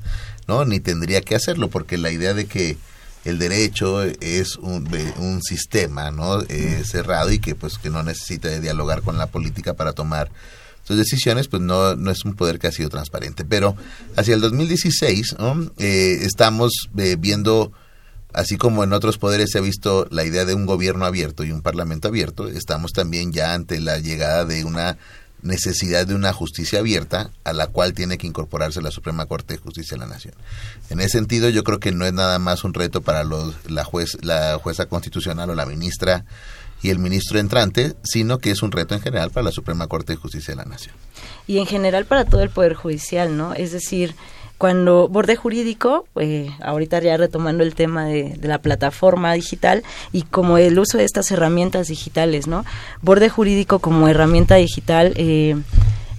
¿no? 0.48 0.64
Ni 0.64 0.80
tendría 0.80 1.20
que 1.20 1.34
hacerlo 1.34 1.68
porque 1.68 1.98
la 1.98 2.10
idea 2.10 2.32
de 2.32 2.46
que 2.46 2.78
el 3.24 3.38
derecho 3.38 4.02
es 4.02 4.56
un, 4.56 4.88
un 5.18 5.42
sistema, 5.42 6.10
¿no? 6.10 6.40
Eh, 6.42 6.82
cerrado 6.84 7.30
y 7.30 7.38
que 7.38 7.54
pues 7.54 7.78
que 7.78 7.90
no 7.90 8.02
necesita 8.02 8.48
de 8.48 8.60
dialogar 8.60 9.02
con 9.02 9.18
la 9.18 9.26
política 9.26 9.74
para 9.74 9.92
tomar 9.92 10.30
sus 10.84 10.96
decisiones, 10.96 11.46
pues 11.48 11.62
no, 11.62 11.94
no 11.94 12.10
es 12.10 12.24
un 12.24 12.34
poder 12.34 12.58
que 12.58 12.66
ha 12.66 12.72
sido 12.72 12.88
transparente. 12.88 13.44
Pero 13.44 13.76
hacia 14.16 14.34
el 14.34 14.40
2016 14.40 15.36
¿no? 15.38 15.70
eh, 15.78 16.18
estamos 16.22 16.88
eh, 16.98 17.16
viendo 17.18 17.72
así 18.34 18.56
como 18.56 18.84
en 18.84 18.92
otros 18.92 19.18
poderes 19.18 19.50
se 19.50 19.58
ha 19.58 19.62
visto 19.62 20.06
la 20.10 20.24
idea 20.24 20.44
de 20.44 20.54
un 20.54 20.66
gobierno 20.66 21.04
abierto 21.04 21.44
y 21.44 21.52
un 21.52 21.62
parlamento 21.62 22.08
abierto, 22.08 22.48
estamos 22.48 22.92
también 22.92 23.32
ya 23.32 23.54
ante 23.54 23.80
la 23.80 23.98
llegada 23.98 24.44
de 24.44 24.64
una 24.64 24.98
necesidad 25.42 26.06
de 26.06 26.14
una 26.14 26.32
justicia 26.32 26.78
abierta 26.78 27.30
a 27.44 27.52
la 27.52 27.66
cual 27.66 27.94
tiene 27.94 28.16
que 28.16 28.26
incorporarse 28.26 28.80
la 28.80 28.90
Suprema 28.90 29.26
Corte 29.26 29.54
de 29.54 29.60
Justicia 29.60 29.96
de 29.96 30.00
la 30.00 30.06
Nación. 30.06 30.34
En 30.88 31.00
ese 31.00 31.18
sentido, 31.18 31.48
yo 31.48 31.64
creo 31.64 31.80
que 31.80 31.92
no 31.92 32.06
es 32.06 32.12
nada 32.12 32.38
más 32.38 32.64
un 32.64 32.74
reto 32.74 33.00
para 33.00 33.24
los, 33.24 33.54
la, 33.68 33.84
juez, 33.84 34.16
la 34.22 34.58
jueza 34.62 34.86
constitucional 34.86 35.50
o 35.50 35.54
la 35.54 35.66
ministra 35.66 36.24
y 36.80 36.90
el 36.90 36.98
ministro 36.98 37.38
entrante, 37.38 37.94
sino 38.02 38.38
que 38.38 38.50
es 38.50 38.62
un 38.62 38.72
reto 38.72 38.94
en 38.94 39.00
general 39.00 39.30
para 39.30 39.44
la 39.44 39.52
Suprema 39.52 39.86
Corte 39.86 40.14
de 40.14 40.18
Justicia 40.18 40.52
de 40.52 40.56
la 40.56 40.64
Nación. 40.64 40.94
Y 41.46 41.58
en 41.58 41.66
general 41.66 42.06
para 42.06 42.24
todo 42.24 42.42
el 42.42 42.50
Poder 42.50 42.74
Judicial, 42.74 43.36
¿no? 43.36 43.54
Es 43.54 43.72
decir, 43.72 44.14
cuando 44.62 45.08
borde 45.08 45.34
jurídico, 45.34 46.06
eh, 46.20 46.48
ahorita 46.62 47.00
ya 47.00 47.16
retomando 47.16 47.64
el 47.64 47.74
tema 47.74 48.04
de, 48.04 48.34
de, 48.38 48.46
la 48.46 48.58
plataforma 48.58 49.32
digital 49.32 49.82
y 50.12 50.22
como 50.22 50.56
el 50.56 50.78
uso 50.78 50.98
de 50.98 51.04
estas 51.04 51.32
herramientas 51.32 51.88
digitales, 51.88 52.46
¿no? 52.46 52.64
Borde 53.00 53.28
jurídico 53.28 53.80
como 53.80 54.06
herramienta 54.06 54.54
digital 54.54 55.14
eh, 55.16 55.56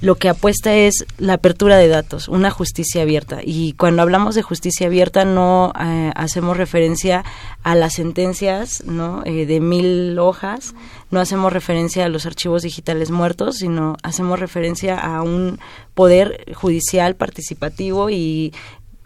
lo 0.03 0.15
que 0.15 0.27
apuesta 0.27 0.75
es 0.75 1.05
la 1.17 1.35
apertura 1.35 1.77
de 1.77 1.87
datos, 1.87 2.27
una 2.27 2.51
justicia 2.51 3.03
abierta. 3.03 3.39
Y 3.41 3.71
cuando 3.71 4.01
hablamos 4.01 4.35
de 4.35 4.41
justicia 4.41 4.87
abierta 4.87 5.23
no 5.23 5.71
eh, 5.79 6.11
hacemos 6.13 6.57
referencia 6.57 7.23
a 7.63 7.73
las 7.73 7.93
sentencias 7.93 8.83
¿no? 8.85 9.21
Eh, 9.23 9.45
de 9.45 9.61
mil 9.61 10.19
hojas, 10.19 10.75
no 11.09 11.21
hacemos 11.21 11.53
referencia 11.53 12.03
a 12.03 12.09
los 12.09 12.25
archivos 12.25 12.63
digitales 12.63 13.11
muertos, 13.11 13.59
sino 13.59 13.95
hacemos 14.03 14.41
referencia 14.41 14.99
a 14.99 15.21
un 15.21 15.57
poder 15.93 16.53
judicial 16.53 17.15
participativo 17.15 18.09
y 18.09 18.51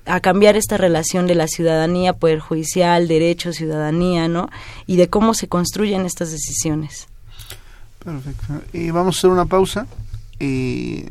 a 0.07 0.19
cambiar 0.19 0.57
esta 0.57 0.77
relación 0.77 1.27
de 1.27 1.36
la 1.36 1.47
ciudadanía, 1.47 2.13
poder 2.13 2.39
judicial, 2.39 3.07
derecho, 3.07 3.53
ciudadanía, 3.53 4.27
¿no? 4.27 4.49
Y 4.88 4.95
de 4.95 5.10
cómo 5.10 5.36
se 5.36 5.47
construyen 5.47 6.07
estas 6.07 6.31
decisiones. 6.31 7.07
Perfecto. 8.03 8.62
Y 8.73 8.89
vamos 8.89 9.17
a 9.17 9.19
hacer 9.19 9.29
una 9.29 9.45
pausa 9.45 9.86
y 10.39 11.06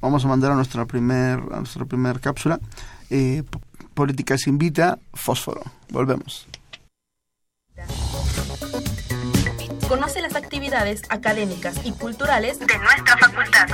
vamos 0.00 0.24
a 0.24 0.28
mandar 0.28 0.52
a 0.52 0.54
nuestra 0.54 0.86
primer 0.86 1.40
a 1.52 1.58
nuestra 1.58 1.84
primer 1.84 2.20
cápsula. 2.20 2.60
Eh, 3.10 3.42
políticas 3.94 4.46
invita 4.46 4.98
fósforo. 5.12 5.62
Volvemos. 5.90 6.46
Conoce 9.88 10.22
las 10.22 10.34
actividades 10.36 11.02
académicas 11.10 11.76
y 11.84 11.92
culturales 11.92 12.58
de 12.58 12.78
nuestra 12.78 13.16
facultad. 13.18 13.68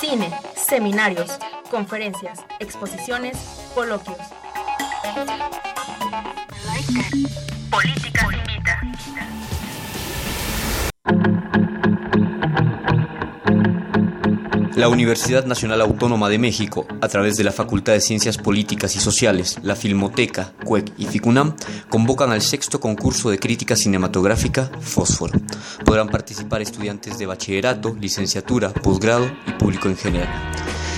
Cine 0.00 0.32
seminarios 0.56 1.38
conferencias 1.70 2.44
exposiciones 2.60 3.36
coloquios. 3.74 4.18
Políticas 7.70 8.26
invita 8.32 8.80
La 14.76 14.88
Universidad 14.88 15.46
Nacional 15.46 15.80
Autónoma 15.80 16.28
de 16.28 16.38
México, 16.38 16.84
a 17.00 17.06
través 17.06 17.36
de 17.36 17.44
la 17.44 17.52
Facultad 17.52 17.92
de 17.92 18.00
Ciencias 18.00 18.38
Políticas 18.38 18.96
y 18.96 18.98
Sociales, 18.98 19.56
la 19.62 19.76
Filmoteca, 19.76 20.52
CUEC 20.64 20.92
y 20.98 21.06
FICUNAM, 21.06 21.54
convocan 21.88 22.32
al 22.32 22.42
sexto 22.42 22.80
concurso 22.80 23.30
de 23.30 23.38
crítica 23.38 23.76
cinematográfica 23.76 24.68
Fósforo. 24.80 25.38
Podrán 25.84 26.08
participar 26.08 26.60
estudiantes 26.60 27.18
de 27.18 27.26
bachillerato, 27.26 27.96
licenciatura, 28.00 28.70
posgrado 28.70 29.30
y 29.46 29.52
público 29.52 29.88
en 29.88 29.96
general. 29.96 30.28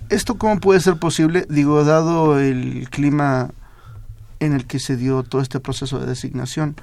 ¿Esto 0.09 0.37
cómo 0.37 0.59
puede 0.59 0.81
ser 0.81 0.97
posible? 0.97 1.47
Digo, 1.49 1.83
dado 1.83 2.39
el 2.39 2.87
clima 2.91 3.49
en 4.39 4.53
el 4.53 4.65
que 4.65 4.79
se 4.79 4.97
dio 4.97 5.23
todo 5.23 5.41
este 5.41 5.59
proceso 5.59 5.99
de 5.99 6.05
designación, 6.05 6.75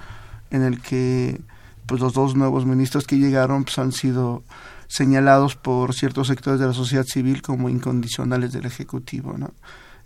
en 0.50 0.62
el 0.62 0.80
que 0.80 1.40
pues 1.86 2.00
los 2.00 2.14
dos 2.14 2.34
nuevos 2.34 2.66
ministros 2.66 3.06
que 3.06 3.16
llegaron 3.16 3.64
pues, 3.64 3.78
han 3.78 3.92
sido 3.92 4.42
señalados 4.88 5.56
por 5.56 5.94
ciertos 5.94 6.28
sectores 6.28 6.60
de 6.60 6.66
la 6.66 6.72
sociedad 6.72 7.04
civil 7.04 7.42
como 7.42 7.68
incondicionales 7.68 8.52
del 8.52 8.66
Ejecutivo. 8.66 9.36
¿no? 9.38 9.52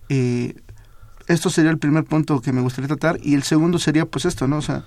Eh, 0.09 0.55
esto 1.27 1.51
sería 1.51 1.71
el 1.71 1.79
primer 1.79 2.05
punto 2.05 2.41
que 2.41 2.53
me 2.53 2.61
gustaría 2.61 2.89
tratar 2.89 3.19
y 3.23 3.35
el 3.35 3.43
segundo 3.43 3.79
sería 3.79 4.05
pues 4.07 4.25
esto, 4.25 4.49
¿no? 4.49 4.59
O 4.59 4.63
sea, 4.63 4.85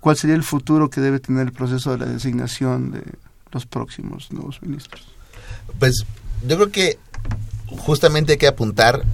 ¿cuál 0.00 0.16
sería 0.16 0.36
el 0.36 0.42
futuro 0.42 0.90
que 0.90 1.00
debe 1.00 1.20
tener 1.20 1.46
el 1.46 1.52
proceso 1.52 1.92
de 1.92 1.98
la 1.98 2.06
designación 2.06 2.90
de 2.90 3.02
los 3.52 3.66
próximos 3.66 4.30
nuevos 4.30 4.60
ministros? 4.62 5.06
Pues 5.78 6.04
yo 6.46 6.56
creo 6.56 6.70
que 6.70 6.98
justamente 7.78 8.32
hay 8.32 8.38
que 8.38 8.46
apuntar 8.46 9.04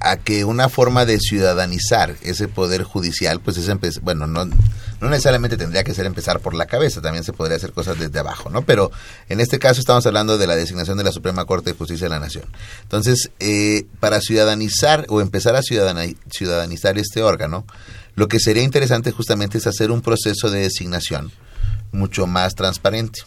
a 0.00 0.16
que 0.16 0.44
una 0.44 0.68
forma 0.68 1.04
de 1.04 1.18
ciudadanizar 1.18 2.14
ese 2.22 2.48
poder 2.48 2.82
judicial, 2.82 3.40
pues 3.40 3.56
es 3.56 3.68
empezar, 3.68 4.02
bueno, 4.02 4.26
no, 4.26 4.44
no 4.44 5.08
necesariamente 5.08 5.56
tendría 5.56 5.84
que 5.84 5.94
ser 5.94 6.06
empezar 6.06 6.40
por 6.40 6.54
la 6.54 6.66
cabeza, 6.66 7.00
también 7.00 7.24
se 7.24 7.32
podría 7.32 7.56
hacer 7.56 7.72
cosas 7.72 7.98
desde 7.98 8.18
abajo, 8.18 8.50
¿no? 8.50 8.62
Pero 8.62 8.90
en 9.28 9.40
este 9.40 9.58
caso 9.58 9.80
estamos 9.80 10.06
hablando 10.06 10.38
de 10.38 10.46
la 10.46 10.56
designación 10.56 10.98
de 10.98 11.04
la 11.04 11.12
Suprema 11.12 11.44
Corte 11.44 11.70
de 11.70 11.76
Justicia 11.76 12.06
de 12.06 12.10
la 12.10 12.20
Nación. 12.20 12.44
Entonces, 12.82 13.30
eh, 13.40 13.86
para 14.00 14.20
ciudadanizar 14.20 15.06
o 15.08 15.20
empezar 15.20 15.56
a 15.56 15.62
ciudadanizar 15.62 16.98
este 16.98 17.22
órgano, 17.22 17.64
lo 18.14 18.28
que 18.28 18.40
sería 18.40 18.62
interesante 18.62 19.12
justamente 19.12 19.58
es 19.58 19.66
hacer 19.66 19.90
un 19.90 20.02
proceso 20.02 20.50
de 20.50 20.60
designación 20.60 21.30
mucho 21.92 22.26
más 22.26 22.54
transparente. 22.54 23.20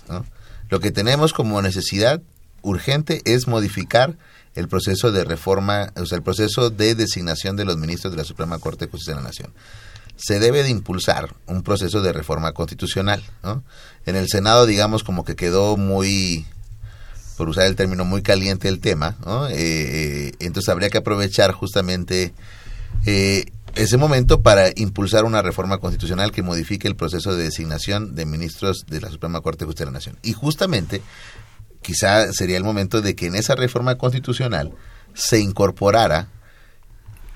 Lo 0.70 0.80
que 0.80 0.92
tenemos 0.92 1.34
como 1.34 1.62
necesidad 1.62 2.22
urgente 2.62 3.22
es 3.26 3.48
modificar 3.48 4.18
el 4.56 4.68
proceso 4.68 5.12
de 5.12 5.24
reforma, 5.24 5.92
o 5.96 6.06
sea, 6.06 6.18
el 6.18 6.24
proceso 6.24 6.70
de 6.70 6.96
designación 6.96 7.56
de 7.56 7.66
los 7.66 7.78
ministros 7.78 8.12
de 8.12 8.18
la 8.18 8.24
Suprema 8.24 8.60
Corte 8.60 8.86
de 8.86 8.92
Justicia 8.92 9.14
de 9.14 9.22
la 9.22 9.28
Nación. 9.28 9.54
Se 10.18 10.40
debe 10.40 10.64
de 10.64 10.70
impulsar 10.70 11.34
un 11.48 11.64
proceso 11.64 12.02
de 12.02 12.14
reforma 12.14 12.52
constitucional. 12.52 13.24
¿no? 13.44 13.64
En 14.06 14.16
el 14.16 14.28
Senado, 14.28 14.66
digamos, 14.66 15.04
como 15.04 15.24
que 15.24 15.36
quedó 15.36 15.78
muy, 15.78 16.46
por 17.38 17.50
usar 17.50 17.66
el 17.66 17.76
término, 17.76 18.06
muy 18.06 18.22
caliente 18.22 18.68
el 18.68 18.80
tema. 18.80 19.16
¿no? 19.26 19.48
Eh, 19.48 19.56
eh, 19.58 20.32
entonces 20.40 20.70
habría 20.70 20.90
que 20.90 21.00
aprovechar 21.00 21.54
justamente 21.54 22.34
eh, 23.06 23.46
ese 23.74 23.98
momento 23.98 24.42
para 24.42 24.70
impulsar 24.76 25.24
una 25.24 25.42
reforma 25.42 25.78
constitucional 25.78 26.32
que 26.32 26.44
modifique 26.44 26.88
el 26.88 26.96
proceso 26.96 27.36
de 27.36 27.44
designación 27.44 28.16
de 28.16 28.26
ministros 28.26 28.86
de 28.88 29.00
la 29.00 29.10
Suprema 29.10 29.42
Corte 29.42 29.60
de 29.60 29.68
Justicia 29.68 29.86
de 29.86 29.92
la 29.92 29.98
Nación. 29.98 30.18
Y 30.22 30.34
justamente 30.34 31.02
quizá 31.82 32.32
sería 32.34 32.58
el 32.58 32.64
momento 32.64 33.02
de 33.02 33.16
que 33.16 33.28
en 33.28 33.36
esa 33.36 33.56
reforma 33.56 33.98
constitucional 33.98 34.72
se 35.14 35.40
incorporara 35.40 36.28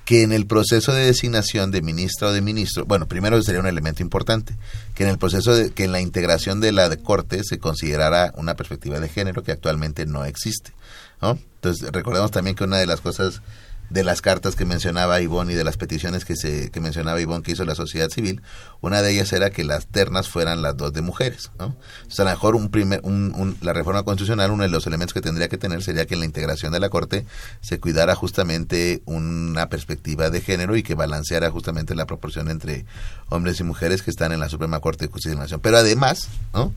que 0.05 0.21
en 0.21 0.31
el 0.31 0.45
proceso 0.45 0.93
de 0.93 1.05
designación 1.05 1.71
de 1.71 1.81
ministro 1.81 2.29
o 2.29 2.31
de 2.31 2.41
ministro, 2.41 2.85
bueno, 2.85 3.07
primero 3.07 3.41
sería 3.41 3.59
un 3.59 3.67
elemento 3.67 4.03
importante, 4.03 4.55
que 4.93 5.03
en 5.03 5.09
el 5.09 5.17
proceso 5.17 5.55
de 5.55 5.71
que 5.71 5.85
en 5.85 5.91
la 5.91 5.99
integración 5.99 6.61
de 6.61 6.71
la 6.71 6.95
corte 6.97 7.43
se 7.43 7.57
considerara 7.57 8.31
una 8.37 8.55
perspectiva 8.55 8.99
de 8.99 9.09
género 9.09 9.41
que 9.41 9.51
actualmente 9.51 10.05
no 10.05 10.23
existe. 10.23 10.73
¿no? 11.21 11.39
Entonces, 11.55 11.91
recordemos 11.91 12.29
también 12.29 12.55
que 12.55 12.63
una 12.63 12.77
de 12.77 12.85
las 12.85 13.01
cosas 13.01 13.41
de 13.89 14.03
las 14.03 14.21
cartas 14.21 14.55
que 14.55 14.65
mencionaba 14.65 15.21
Ivonne 15.21 15.53
y 15.53 15.55
de 15.55 15.63
las 15.63 15.77
peticiones 15.77 16.25
que 16.25 16.35
se 16.35 16.71
que 16.71 16.79
mencionaba 16.79 17.21
Ivonne 17.21 17.43
que 17.43 17.51
hizo 17.51 17.65
la 17.65 17.75
sociedad 17.75 18.09
civil, 18.09 18.41
una 18.81 19.01
de 19.01 19.11
ellas 19.11 19.31
era 19.33 19.49
que 19.49 19.63
las 19.63 19.87
ternas 19.87 20.27
fueran 20.27 20.61
las 20.61 20.75
dos 20.75 20.93
de 20.93 21.01
mujeres, 21.01 21.51
¿no? 21.59 21.65
O 21.67 22.21
a 22.21 22.23
lo 22.23 22.29
mejor 22.29 22.55
un 22.55 22.69
primer, 22.69 23.01
un, 23.03 23.57
la 23.61 23.73
reforma 23.73 24.03
constitucional, 24.03 24.51
uno 24.51 24.63
de 24.63 24.69
los 24.69 24.87
elementos 24.87 25.13
que 25.13 25.21
tendría 25.21 25.49
que 25.49 25.57
tener 25.57 25.83
sería 25.83 26.05
que 26.05 26.15
en 26.15 26.21
la 26.21 26.25
integración 26.25 26.71
de 26.71 26.79
la 26.79 26.89
Corte 26.89 27.25
se 27.61 27.79
cuidara 27.79 28.15
justamente 28.15 29.01
una 29.05 29.69
perspectiva 29.69 30.29
de 30.29 30.41
género 30.41 30.75
y 30.75 30.83
que 30.83 30.95
balanceara 30.95 31.51
justamente 31.51 31.95
la 31.95 32.05
proporción 32.05 32.49
entre 32.49 32.85
hombres 33.29 33.59
y 33.59 33.63
mujeres 33.63 34.01
que 34.01 34.11
están 34.11 34.31
en 34.31 34.39
la 34.39 34.49
Suprema 34.49 34.79
Corte 34.79 35.05
de 35.05 35.11
Justicia 35.11 35.35
de 35.35 35.41
Nación. 35.41 35.59
Pero 35.61 35.77
además, 35.77 36.29
¿no? 36.53 36.73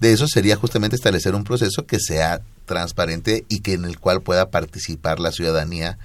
De 0.00 0.14
eso 0.14 0.26
sería 0.26 0.56
justamente 0.56 0.96
establecer 0.96 1.34
un 1.34 1.44
proceso 1.44 1.84
que 1.84 2.00
sea 2.00 2.40
transparente 2.64 3.44
y 3.48 3.60
que 3.60 3.74
en 3.74 3.84
el 3.84 3.98
cual 3.98 4.22
pueda 4.22 4.50
participar 4.50 5.20
la 5.20 5.30
ciudadanía 5.30 5.98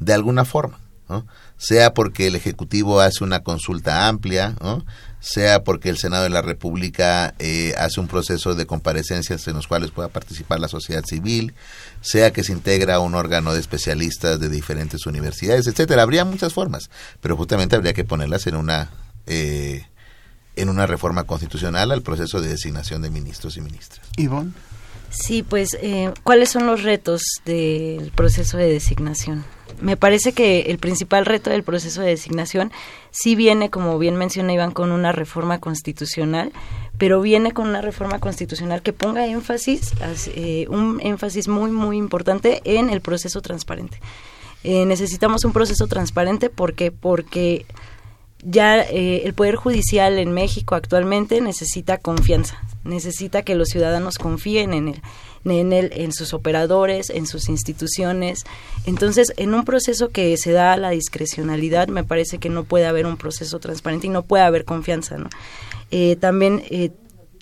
de 0.00 0.12
alguna 0.12 0.44
forma, 0.44 0.78
¿no? 1.08 1.26
sea 1.56 1.92
porque 1.94 2.26
el 2.26 2.34
Ejecutivo 2.34 3.00
hace 3.00 3.22
una 3.22 3.40
consulta 3.40 4.08
amplia, 4.08 4.56
¿no? 4.60 4.84
sea 5.20 5.62
porque 5.62 5.90
el 5.90 5.98
Senado 5.98 6.24
de 6.24 6.30
la 6.30 6.40
República 6.40 7.34
eh, 7.38 7.74
hace 7.78 8.00
un 8.00 8.08
proceso 8.08 8.54
de 8.54 8.66
comparecencias 8.66 9.46
en 9.46 9.54
los 9.54 9.66
cuales 9.66 9.90
pueda 9.90 10.08
participar 10.08 10.58
la 10.58 10.68
sociedad 10.68 11.04
civil, 11.04 11.54
sea 12.00 12.32
que 12.32 12.42
se 12.42 12.52
integra 12.52 12.98
un 13.00 13.14
órgano 13.14 13.52
de 13.52 13.60
especialistas 13.60 14.40
de 14.40 14.48
diferentes 14.48 15.06
universidades, 15.06 15.66
etcétera. 15.66 16.02
Habría 16.02 16.24
muchas 16.24 16.54
formas, 16.54 16.90
pero 17.20 17.36
justamente 17.36 17.76
habría 17.76 17.92
que 17.92 18.04
ponerlas 18.04 18.46
en 18.46 18.56
una 18.56 18.90
eh, 19.26 19.86
en 20.56 20.68
una 20.68 20.86
reforma 20.86 21.24
constitucional 21.24 21.92
al 21.92 22.02
proceso 22.02 22.40
de 22.40 22.48
designación 22.48 23.02
de 23.02 23.10
ministros 23.10 23.56
y 23.56 23.60
ministras. 23.60 24.06
Ivonne. 24.16 24.52
Sí, 25.10 25.42
pues, 25.42 25.76
eh, 25.82 26.12
¿cuáles 26.22 26.50
son 26.50 26.66
los 26.66 26.82
retos 26.84 27.22
del 27.44 28.12
proceso 28.12 28.56
de 28.56 28.72
designación? 28.72 29.44
Me 29.80 29.96
parece 29.96 30.32
que 30.32 30.62
el 30.62 30.78
principal 30.78 31.26
reto 31.26 31.50
del 31.50 31.64
proceso 31.64 32.00
de 32.00 32.08
designación 32.08 32.70
sí 33.10 33.34
viene, 33.34 33.70
como 33.70 33.98
bien 33.98 34.16
menciona 34.16 34.52
Iván, 34.52 34.70
con 34.70 34.92
una 34.92 35.10
reforma 35.10 35.58
constitucional, 35.58 36.52
pero 36.98 37.20
viene 37.20 37.52
con 37.52 37.68
una 37.68 37.80
reforma 37.80 38.18
constitucional 38.18 38.82
que 38.82 38.92
ponga 38.92 39.26
énfasis, 39.26 39.92
eh, 40.34 40.66
un 40.68 41.00
énfasis 41.02 41.48
muy, 41.48 41.70
muy 41.70 41.96
importante 41.96 42.60
en 42.64 42.90
el 42.90 43.00
proceso 43.00 43.40
transparente. 43.40 43.98
Eh, 44.62 44.84
necesitamos 44.84 45.44
un 45.44 45.52
proceso 45.52 45.86
transparente 45.86 46.50
porque 46.50 46.92
porque 46.92 47.64
ya 48.42 48.80
eh, 48.80 49.22
el 49.24 49.34
Poder 49.34 49.56
Judicial 49.56 50.18
en 50.18 50.32
México 50.32 50.74
actualmente 50.74 51.40
necesita 51.40 51.98
confianza, 51.98 52.58
necesita 52.84 53.42
que 53.42 53.54
los 53.54 53.68
ciudadanos 53.68 54.18
confíen 54.18 54.72
en 54.72 54.88
él, 54.88 55.02
en 55.44 55.72
él, 55.72 55.90
en 55.94 56.12
sus 56.12 56.34
operadores, 56.34 57.10
en 57.10 57.26
sus 57.26 57.48
instituciones. 57.48 58.44
Entonces, 58.86 59.32
en 59.36 59.54
un 59.54 59.64
proceso 59.64 60.08
que 60.08 60.36
se 60.36 60.52
da 60.52 60.76
la 60.76 60.90
discrecionalidad, 60.90 61.88
me 61.88 62.04
parece 62.04 62.38
que 62.38 62.48
no 62.48 62.64
puede 62.64 62.86
haber 62.86 63.06
un 63.06 63.16
proceso 63.16 63.58
transparente 63.58 64.06
y 64.06 64.10
no 64.10 64.22
puede 64.22 64.44
haber 64.44 64.64
confianza, 64.64 65.16
¿no? 65.16 65.28
Eh, 65.90 66.16
también 66.16 66.62
eh, 66.70 66.90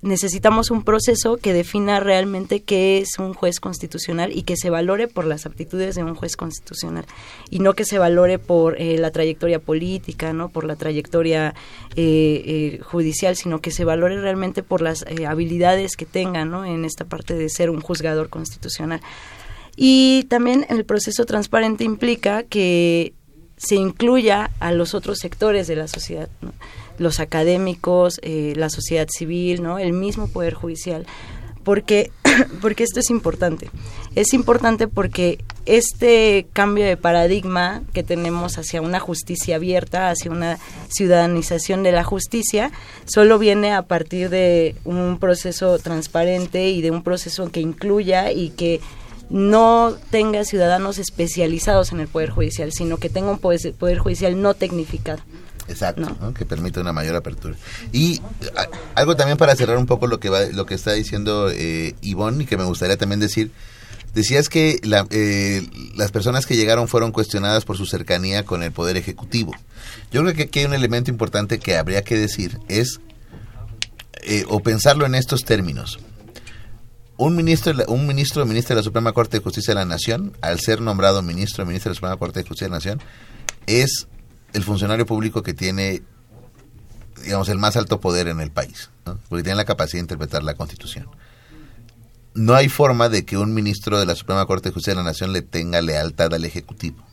necesitamos 0.03 0.71
un 0.71 0.85
proceso 0.85 1.39
que 1.39 1.53
defina 1.53 1.99
realmente 2.01 2.61
qué 2.61 2.99
es 2.99 3.19
un 3.19 3.35
juez 3.35 3.59
constitucional 3.59 4.37
y 4.37 4.43
que 4.43 4.57
se 4.57 4.71
valore 4.71 5.09
por 5.09 5.25
las 5.25 5.45
aptitudes 5.45 5.97
de 5.97 6.05
un 6.05 6.15
juez 6.15 6.37
constitucional 6.37 7.05
y 7.51 7.59
no 7.59 7.75
que 7.75 7.85
se 7.85 7.99
valore 7.99 8.39
por 8.39 8.81
eh, 8.81 8.97
la 8.99 9.11
trayectoria 9.11 9.59
política, 9.59 10.33
no 10.33 10.51
por 10.51 10.65
la 10.65 10.77
trayectoria 10.77 11.55
eh, 11.97 12.43
eh, 12.77 12.81
judicial, 12.83 13.37
sino 13.37 13.61
que 13.61 13.71
se 13.71 13.85
valore 13.85 14.21
realmente 14.21 14.63
por 14.63 14.83
las 14.83 15.05
habilidades 15.27 15.97
que 15.97 16.07
tenga 16.07 16.45
¿no? 16.45 16.65
en 16.65 16.85
esta 16.85 17.05
parte 17.05 17.35
de 17.35 17.49
ser 17.49 17.71
un 17.71 17.81
juzgador 17.81 18.29
constitucional. 18.29 19.01
Y 19.77 20.25
también 20.25 20.67
el 20.71 20.85
proceso 20.85 21.25
transparente 21.25 21.85
implica 21.85 22.43
que 22.43 23.15
se 23.59 23.75
incluya 23.75 24.51
a 24.61 24.73
los 24.73 24.95
otros 24.95 25.19
sectores 25.19 25.67
de 25.67 25.77
la 25.77 25.89
sociedad. 25.89 26.29
los 26.99 27.21
académicos, 27.21 28.19
eh, 28.23 28.55
la 28.57 28.71
sociedad 28.71 29.07
civil, 29.09 29.63
¿no? 29.63 29.79
el 29.79 29.93
mismo 29.93 30.27
Poder 30.27 30.55
Judicial. 30.55 31.07
Porque, 31.63 32.11
porque 32.61 32.83
esto 32.83 32.99
es 32.99 33.11
importante. 33.11 33.71
Es 34.17 34.35
importante 34.35 34.89
porque 34.89 35.39
este 35.65 36.49
cambio 36.53 36.85
de 36.87 36.97
paradigma 36.97 37.83
que 37.93 38.03
tenemos 38.03 38.59
hacia 38.59 38.81
una 38.81 38.99
justicia 38.99 39.57
abierta, 39.57 40.11
hacia 40.11 40.31
una 40.31 40.59
ciudadanización 40.89 41.83
de 41.85 41.93
la 41.93 42.03
justicia, 42.03 42.73
solo 43.05 43.39
viene 43.39 43.73
a 43.75 43.83
partir 43.83 44.29
de 44.29 44.75
un 44.85 45.19
proceso 45.21 45.79
transparente 45.79 46.69
y 46.71 46.81
de 46.81 46.91
un 46.91 47.05
proceso 47.05 47.51
que 47.53 47.61
incluya 47.61 48.33
y 48.33 48.51
que 48.51 48.81
no 49.31 49.97
tenga 50.11 50.45
ciudadanos 50.45 50.99
especializados 50.99 51.93
en 51.93 52.01
el 52.01 52.09
Poder 52.09 52.31
Judicial, 52.31 52.73
sino 52.73 52.97
que 52.97 53.11
tenga 53.11 53.31
un 53.31 53.39
Poder 53.39 53.99
Judicial 53.99 54.41
no 54.41 54.55
tecnificado. 54.55 55.21
Exacto, 55.69 56.33
que 56.33 56.47
permite 56.47 56.81
una 56.81 56.95
mayor 56.95 57.15
apertura. 57.15 57.55
Y 57.93 58.23
algo 58.95 59.17
también 59.17 59.37
para 59.37 59.55
cerrar 59.55 59.77
un 59.77 59.85
poco 59.85 60.07
lo 60.07 60.19
que 60.19 60.31
va, 60.31 60.47
lo 60.47 60.65
que 60.65 60.75
está 60.75 60.93
diciendo 60.93 61.51
eh, 61.51 61.95
Ivonne 62.01 62.45
y 62.45 62.47
que 62.47 62.57
me 62.57 62.65
gustaría 62.65 62.97
también 62.97 63.21
decir, 63.21 63.51
decías 64.15 64.49
que 64.49 64.81
eh, 65.11 65.69
las 65.95 66.11
personas 66.11 66.47
que 66.47 66.57
llegaron 66.57 66.89
fueron 66.89 67.13
cuestionadas 67.13 67.67
por 67.67 67.77
su 67.77 67.85
cercanía 67.85 68.45
con 68.45 68.63
el 68.63 68.73
poder 68.73 68.97
ejecutivo. 68.97 69.53
Yo 70.11 70.23
creo 70.23 70.35
que 70.35 70.45
aquí 70.45 70.61
hay 70.61 70.65
un 70.65 70.75
elemento 70.75 71.11
importante 71.11 71.59
que 71.59 71.77
habría 71.77 72.03
que 72.03 72.17
decir 72.17 72.59
es 72.69 73.01
eh, 74.23 74.45
o 74.49 74.61
pensarlo 74.61 75.05
en 75.05 75.15
estos 75.15 75.45
términos. 75.45 75.99
Un 77.19 77.35
ministro, 77.35 77.75
un 77.89 78.07
ministro 78.07 78.45
o 78.45 78.47
ministra 78.47 78.77
de 78.77 78.81
la 78.81 78.85
Suprema 78.85 79.13
Corte 79.13 79.39
de 79.39 79.43
Justicia 79.43 79.75
de 79.75 79.81
la 79.81 79.85
Nación, 79.85 80.37
al 80.41 80.61
ser 80.61 80.81
nombrado 80.81 81.21
ministro 81.21 81.65
o 81.65 81.67
ministra 81.67 81.91
de 81.91 81.95
la 81.95 81.97
Suprema 81.97 82.17
Corte 82.17 82.41
de 82.41 82.49
Justicia 82.49 82.67
de 82.67 82.71
la 82.71 82.77
Nación, 82.77 83.01
es 83.67 84.07
el 84.53 84.63
funcionario 84.63 85.05
público 85.05 85.43
que 85.43 85.53
tiene, 85.53 86.03
digamos, 87.25 87.49
el 87.49 87.59
más 87.59 87.77
alto 87.77 88.01
poder 88.01 88.29
en 88.29 88.41
el 88.41 88.53
país, 88.53 88.91
porque 89.29 89.43
tiene 89.43 89.57
la 89.57 89.65
capacidad 89.65 89.99
de 89.99 90.05
interpretar 90.05 90.45
la 90.45 90.55
Constitución. 90.55 91.09
No 92.35 92.55
hay 92.55 92.69
forma 92.69 93.09
de 93.09 93.25
que 93.25 93.37
un 93.37 93.53
ministro 93.53 93.99
de 93.99 94.07
la 94.07 94.15
Suprema 94.15 94.47
Corte 94.47 94.69
de 94.69 94.75
Justicia 94.75 94.93
de 94.93 95.03
la 95.03 95.11
Nación 95.11 95.33
le 95.33 95.43
tenga 95.43 95.83
lealtad 95.83 96.33
al 96.33 96.45
Ejecutivo 96.45 97.08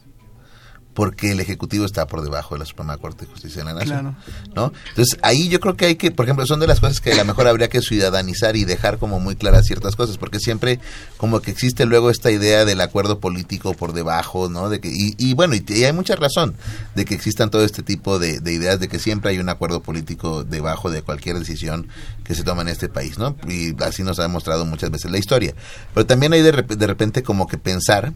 porque 0.95 1.31
el 1.33 1.41
Ejecutivo 1.41 1.85
está 1.85 2.07
por 2.07 2.21
debajo 2.23 2.55
de 2.55 2.59
la 2.59 2.65
Suprema 2.65 2.97
Corte 2.97 3.25
de 3.25 3.31
Justicia 3.31 3.63
de 3.63 3.73
la 3.73 3.79
Nación. 3.79 4.15
¿no? 4.55 4.71
Entonces, 4.89 5.19
ahí 5.21 5.49
yo 5.49 5.59
creo 5.59 5.75
que 5.75 5.85
hay 5.87 5.95
que, 5.97 6.09
por 6.09 6.25
ejemplo, 6.25 6.45
son 6.45 6.61
de 6.61 6.67
las 6.67 6.79
cosas 6.79 7.01
que 7.01 7.11
a 7.11 7.15
lo 7.15 7.25
mejor 7.25 7.49
habría 7.49 7.67
que 7.67 7.81
ciudadanizar 7.81 8.55
y 8.55 8.63
dejar 8.63 8.97
como 8.97 9.19
muy 9.19 9.35
claras 9.35 9.65
ciertas 9.65 9.97
cosas, 9.97 10.17
porque 10.17 10.39
siempre 10.39 10.79
como 11.17 11.41
que 11.41 11.51
existe 11.51 11.85
luego 11.85 12.09
esta 12.09 12.31
idea 12.31 12.63
del 12.63 12.79
acuerdo 12.79 13.19
político 13.19 13.73
por 13.73 13.91
debajo, 13.91 14.47
¿no? 14.47 14.69
De 14.69 14.79
que, 14.79 14.89
y, 14.89 15.33
bueno, 15.33 15.55
y, 15.55 15.83
hay 15.83 15.91
mucha 15.91 16.15
razón 16.15 16.55
de 16.95 17.03
que 17.03 17.13
existan 17.13 17.51
todo 17.51 17.65
este 17.65 17.83
tipo 17.83 18.17
de, 18.17 18.39
ideas 18.45 18.79
de 18.79 18.87
que 18.87 18.97
siempre 18.97 19.31
hay 19.31 19.39
un 19.39 19.49
acuerdo 19.49 19.81
político 19.81 20.45
debajo 20.45 20.89
de 20.89 21.01
cualquier 21.01 21.37
decisión 21.37 21.89
que 22.23 22.35
se 22.35 22.45
toma 22.45 22.61
en 22.61 22.69
este 22.69 22.87
país, 22.87 23.17
¿no? 23.17 23.35
Y 23.49 23.75
así 23.83 24.01
nos 24.03 24.17
ha 24.19 24.21
demostrado 24.21 24.63
muchas 24.63 24.91
veces 24.91 25.11
la 25.11 25.17
historia. 25.17 25.55
Pero 25.93 26.05
también 26.05 26.31
hay 26.31 26.41
de, 26.41 26.53
de 26.53 26.87
repente 26.87 27.21
como 27.21 27.47
que 27.47 27.57
pensar 27.57 28.13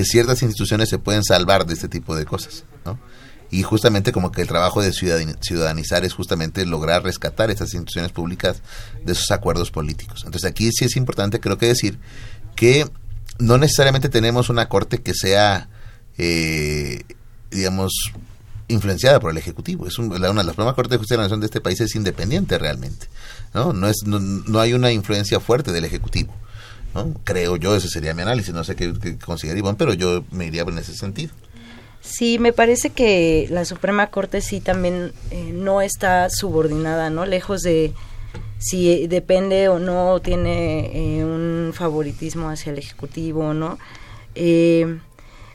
que 0.00 0.06
ciertas 0.06 0.42
instituciones 0.42 0.88
se 0.88 0.98
pueden 0.98 1.22
salvar 1.22 1.66
de 1.66 1.74
este 1.74 1.86
tipo 1.86 2.16
de 2.16 2.24
cosas, 2.24 2.64
¿no? 2.86 2.98
Y 3.50 3.64
justamente 3.64 4.12
como 4.12 4.32
que 4.32 4.40
el 4.40 4.48
trabajo 4.48 4.80
de 4.80 4.94
ciudadanizar 4.94 6.06
es 6.06 6.14
justamente 6.14 6.64
lograr 6.64 7.02
rescatar 7.02 7.50
estas 7.50 7.74
instituciones 7.74 8.10
públicas 8.10 8.62
de 9.04 9.12
esos 9.12 9.30
acuerdos 9.30 9.70
políticos. 9.70 10.22
Entonces 10.24 10.50
aquí 10.50 10.70
sí 10.72 10.86
es 10.86 10.96
importante 10.96 11.38
creo 11.38 11.58
que 11.58 11.66
decir 11.66 11.98
que 12.56 12.88
no 13.38 13.58
necesariamente 13.58 14.08
tenemos 14.08 14.48
una 14.48 14.70
corte 14.70 15.02
que 15.02 15.12
sea, 15.12 15.68
eh, 16.16 17.02
digamos, 17.50 17.92
influenciada 18.68 19.20
por 19.20 19.32
el 19.32 19.36
Ejecutivo. 19.36 19.86
Es 19.86 19.98
una 19.98 20.18
de 20.18 20.32
las 20.32 20.54
primeras 20.54 20.74
cortes 20.74 20.92
de 20.92 20.96
justicia 20.96 21.16
de 21.16 21.18
la 21.18 21.24
nación 21.24 21.40
de 21.40 21.46
este 21.46 21.60
país 21.60 21.78
es 21.82 21.94
independiente 21.94 22.56
realmente. 22.56 23.06
No, 23.52 23.74
no, 23.74 23.86
es, 23.86 23.98
no, 24.06 24.60
hay 24.60 24.72
una 24.72 24.92
influencia 24.92 25.40
fuerte 25.40 25.72
del 25.72 25.84
Ejecutivo. 25.84 26.34
Creo 27.24 27.56
yo, 27.56 27.76
ese 27.76 27.88
sería 27.88 28.14
mi 28.14 28.22
análisis. 28.22 28.52
No 28.52 28.64
sé 28.64 28.76
qué, 28.76 28.92
qué 29.00 29.18
considera 29.18 29.58
Iván, 29.58 29.76
pero 29.76 29.94
yo 29.94 30.24
me 30.30 30.46
iría 30.46 30.62
en 30.62 30.78
ese 30.78 30.94
sentido. 30.94 31.32
Sí, 32.00 32.38
me 32.38 32.52
parece 32.52 32.90
que 32.90 33.46
la 33.50 33.64
Suprema 33.64 34.06
Corte 34.08 34.40
sí 34.40 34.60
también 34.60 35.12
eh, 35.30 35.50
no 35.52 35.82
está 35.82 36.30
subordinada, 36.30 37.10
¿no? 37.10 37.26
Lejos 37.26 37.60
de 37.60 37.92
si 38.58 39.06
depende 39.06 39.68
o 39.68 39.78
no 39.78 40.20
tiene 40.20 41.18
eh, 41.18 41.24
un 41.24 41.72
favoritismo 41.74 42.50
hacia 42.50 42.72
el 42.72 42.78
Ejecutivo 42.78 43.54
no. 43.54 43.78
Eh, 44.34 44.98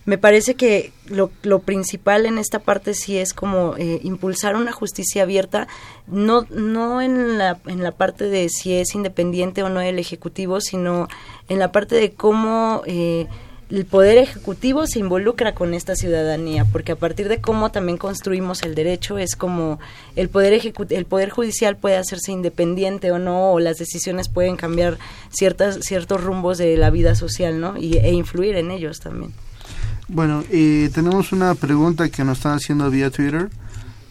me 0.06 0.18
parece 0.18 0.56
que 0.56 0.92
lo, 1.08 1.32
lo, 1.44 1.60
principal 1.60 2.26
en 2.26 2.38
esta 2.38 2.60
parte 2.60 2.94
sí 2.94 3.18
es 3.18 3.34
como 3.34 3.76
impulsar 3.78 4.56
una 4.56 4.72
justicia 4.72 5.24
abierta, 5.24 5.68
no, 6.08 6.46
no 6.52 7.02
en, 7.02 7.38
la, 7.38 7.60
en 7.66 7.82
la 7.84 7.92
parte 7.92 8.26
de 8.26 8.50
si 8.50 8.74
es 8.74 8.94
independiente 8.96 9.64
o 9.64 9.70
no 9.70 9.82
el 9.82 9.98
Ejecutivo, 9.98 10.62
sino 10.62 11.08
en 11.50 11.60
la 11.60 11.72
parte 11.72 11.96
de 11.96 12.12
cómo 12.12 12.84
el 13.70 13.86
poder 13.86 14.20
ejecutivo 14.20 14.86
se 14.86 15.00
involucra 15.00 15.56
con 15.56 15.74
esta 15.74 15.96
ciudadanía, 15.96 16.66
porque 16.66 16.92
a 16.92 16.96
partir 16.96 17.28
de 17.28 17.42
cómo 17.42 17.72
también 17.72 17.98
construimos 17.98 18.62
el 18.62 18.76
derecho 18.76 19.18
es 19.18 19.36
como 19.36 19.80
el 20.16 20.30
poder 20.30 20.54
el 20.90 21.06
poder 21.06 21.30
judicial 21.30 21.76
puede 21.76 21.98
hacerse 21.98 22.32
independiente 22.32 23.12
o 23.12 23.18
no, 23.18 23.54
o 23.54 23.60
las 23.60 23.78
decisiones 23.78 24.30
pueden 24.30 24.56
cambiar 24.56 25.00
ciertas 25.30 25.80
ciertos 25.82 26.24
rumbos 26.24 26.58
de 26.58 26.78
la 26.78 26.92
vida 26.92 27.16
social, 27.16 27.60
¿no? 27.60 27.76
Y, 27.78 27.98
e 27.98 28.12
influir 28.12 28.56
en 28.56 28.70
ellos 28.70 29.00
también. 29.00 29.34
Bueno, 30.08 30.44
eh, 30.52 30.90
tenemos 30.94 31.32
una 31.32 31.56
pregunta 31.56 32.10
que 32.10 32.24
nos 32.24 32.38
están 32.38 32.54
haciendo 32.54 32.90
vía 32.90 33.10
Twitter. 33.10 33.50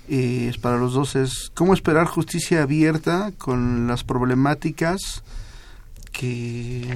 Eh, 0.08 0.48
es 0.50 0.58
para 0.58 0.76
los 0.76 0.92
dos 0.92 1.16
es 1.16 1.50
cómo 1.54 1.72
esperar 1.72 2.06
justicia 2.06 2.62
abierta 2.62 3.32
con 3.38 3.86
las 3.86 4.04
problemáticas 4.04 5.22
que 6.12 6.94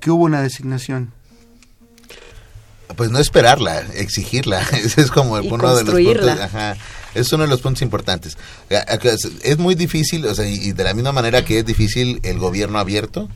que 0.00 0.10
hubo 0.10 0.24
una 0.24 0.42
designación. 0.42 1.12
Pues 2.96 3.10
no 3.10 3.18
esperarla, 3.18 3.80
exigirla. 3.94 4.60
Ese 4.72 5.00
es 5.00 5.10
como 5.10 5.34
uno 5.34 5.76
de 5.76 5.84
los 5.84 5.94
puntos. 5.94 6.38
es 7.14 7.32
uno 7.32 7.44
de 7.44 7.48
los 7.48 7.60
puntos 7.62 7.82
importantes. 7.82 8.36
Es 9.42 9.58
muy 9.58 9.74
difícil, 9.74 10.26
o 10.26 10.34
sea, 10.34 10.46
y 10.46 10.72
de 10.72 10.84
la 10.84 10.92
misma 10.92 11.12
manera 11.12 11.44
que 11.44 11.60
es 11.60 11.64
difícil 11.64 12.20
el 12.22 12.38
gobierno 12.38 12.78
abierto. 12.78 13.28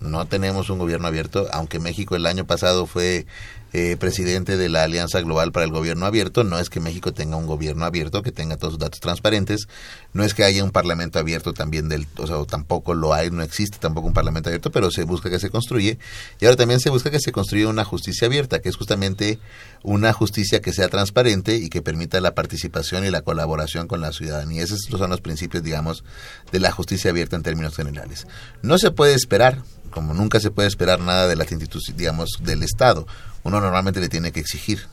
No 0.00 0.26
tenemos 0.26 0.70
un 0.70 0.78
gobierno 0.78 1.08
abierto, 1.08 1.48
aunque 1.52 1.80
México 1.80 2.14
el 2.14 2.26
año 2.26 2.46
pasado 2.46 2.86
fue 2.86 3.26
eh, 3.74 3.96
presidente 3.98 4.56
de 4.56 4.70
la 4.70 4.84
Alianza 4.84 5.20
Global 5.20 5.52
para 5.52 5.66
el 5.66 5.72
Gobierno 5.72 6.06
Abierto. 6.06 6.42
No 6.42 6.58
es 6.58 6.70
que 6.70 6.80
México 6.80 7.12
tenga 7.12 7.36
un 7.36 7.46
gobierno 7.46 7.84
abierto, 7.84 8.22
que 8.22 8.32
tenga 8.32 8.56
todos 8.56 8.74
sus 8.74 8.80
datos 8.80 9.00
transparentes. 9.00 9.68
No 10.14 10.24
es 10.24 10.32
que 10.32 10.44
haya 10.44 10.64
un 10.64 10.70
parlamento 10.70 11.18
abierto 11.18 11.52
también, 11.52 11.88
del, 11.88 12.06
o 12.16 12.26
sea, 12.26 12.36
tampoco 12.46 12.94
lo 12.94 13.12
hay, 13.12 13.30
no 13.30 13.42
existe 13.42 13.78
tampoco 13.78 14.06
un 14.06 14.14
parlamento 14.14 14.48
abierto, 14.48 14.70
pero 14.70 14.90
se 14.90 15.04
busca 15.04 15.28
que 15.28 15.38
se 15.38 15.50
construye. 15.50 15.98
Y 16.40 16.46
ahora 16.46 16.56
también 16.56 16.80
se 16.80 16.88
busca 16.88 17.10
que 17.10 17.20
se 17.20 17.30
construya 17.30 17.68
una 17.68 17.84
justicia 17.84 18.26
abierta, 18.26 18.60
que 18.60 18.70
es 18.70 18.76
justamente 18.76 19.38
una 19.82 20.12
justicia 20.12 20.60
que 20.60 20.72
sea 20.72 20.88
transparente 20.88 21.56
y 21.56 21.68
que 21.68 21.82
permita 21.82 22.20
la 22.20 22.34
participación 22.34 23.04
y 23.04 23.10
la 23.10 23.20
colaboración 23.20 23.86
con 23.86 24.00
la 24.00 24.12
ciudadanía. 24.12 24.62
Esos 24.62 24.84
son 24.84 25.10
los 25.10 25.20
principios, 25.20 25.62
digamos, 25.62 26.04
de 26.52 26.60
la 26.60 26.72
justicia 26.72 27.10
abierta 27.10 27.36
en 27.36 27.42
términos 27.42 27.76
generales. 27.76 28.26
No 28.62 28.78
se 28.78 28.90
puede 28.90 29.14
esperar, 29.14 29.62
como 29.90 30.14
nunca 30.14 30.40
se 30.40 30.50
puede 30.50 30.68
esperar 30.68 31.00
nada 31.00 31.26
de 31.26 31.36
las 31.36 31.52
instituciones, 31.52 31.98
digamos, 31.98 32.38
del 32.42 32.62
Estado 32.62 33.06
uno 33.42 33.60
normalmente 33.60 34.00
le 34.00 34.08
tiene 34.08 34.32
que 34.32 34.40
exigir. 34.40 34.86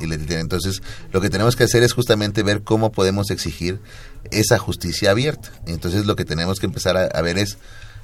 Y 0.00 0.06
le 0.06 0.16
entonces, 0.40 0.82
lo 1.12 1.20
que 1.20 1.28
tenemos 1.28 1.56
que 1.56 1.64
hacer 1.64 1.82
es 1.82 1.92
justamente 1.92 2.42
ver 2.42 2.62
cómo 2.62 2.90
podemos 2.90 3.30
exigir 3.30 3.80
esa 4.30 4.58
justicia 4.58 5.10
abierta. 5.10 5.50
Entonces, 5.66 6.06
lo 6.06 6.16
que 6.16 6.24
tenemos 6.24 6.58
que 6.58 6.66
empezar 6.66 6.96
a, 6.96 7.22
ver 7.22 7.38
es, 7.38 7.58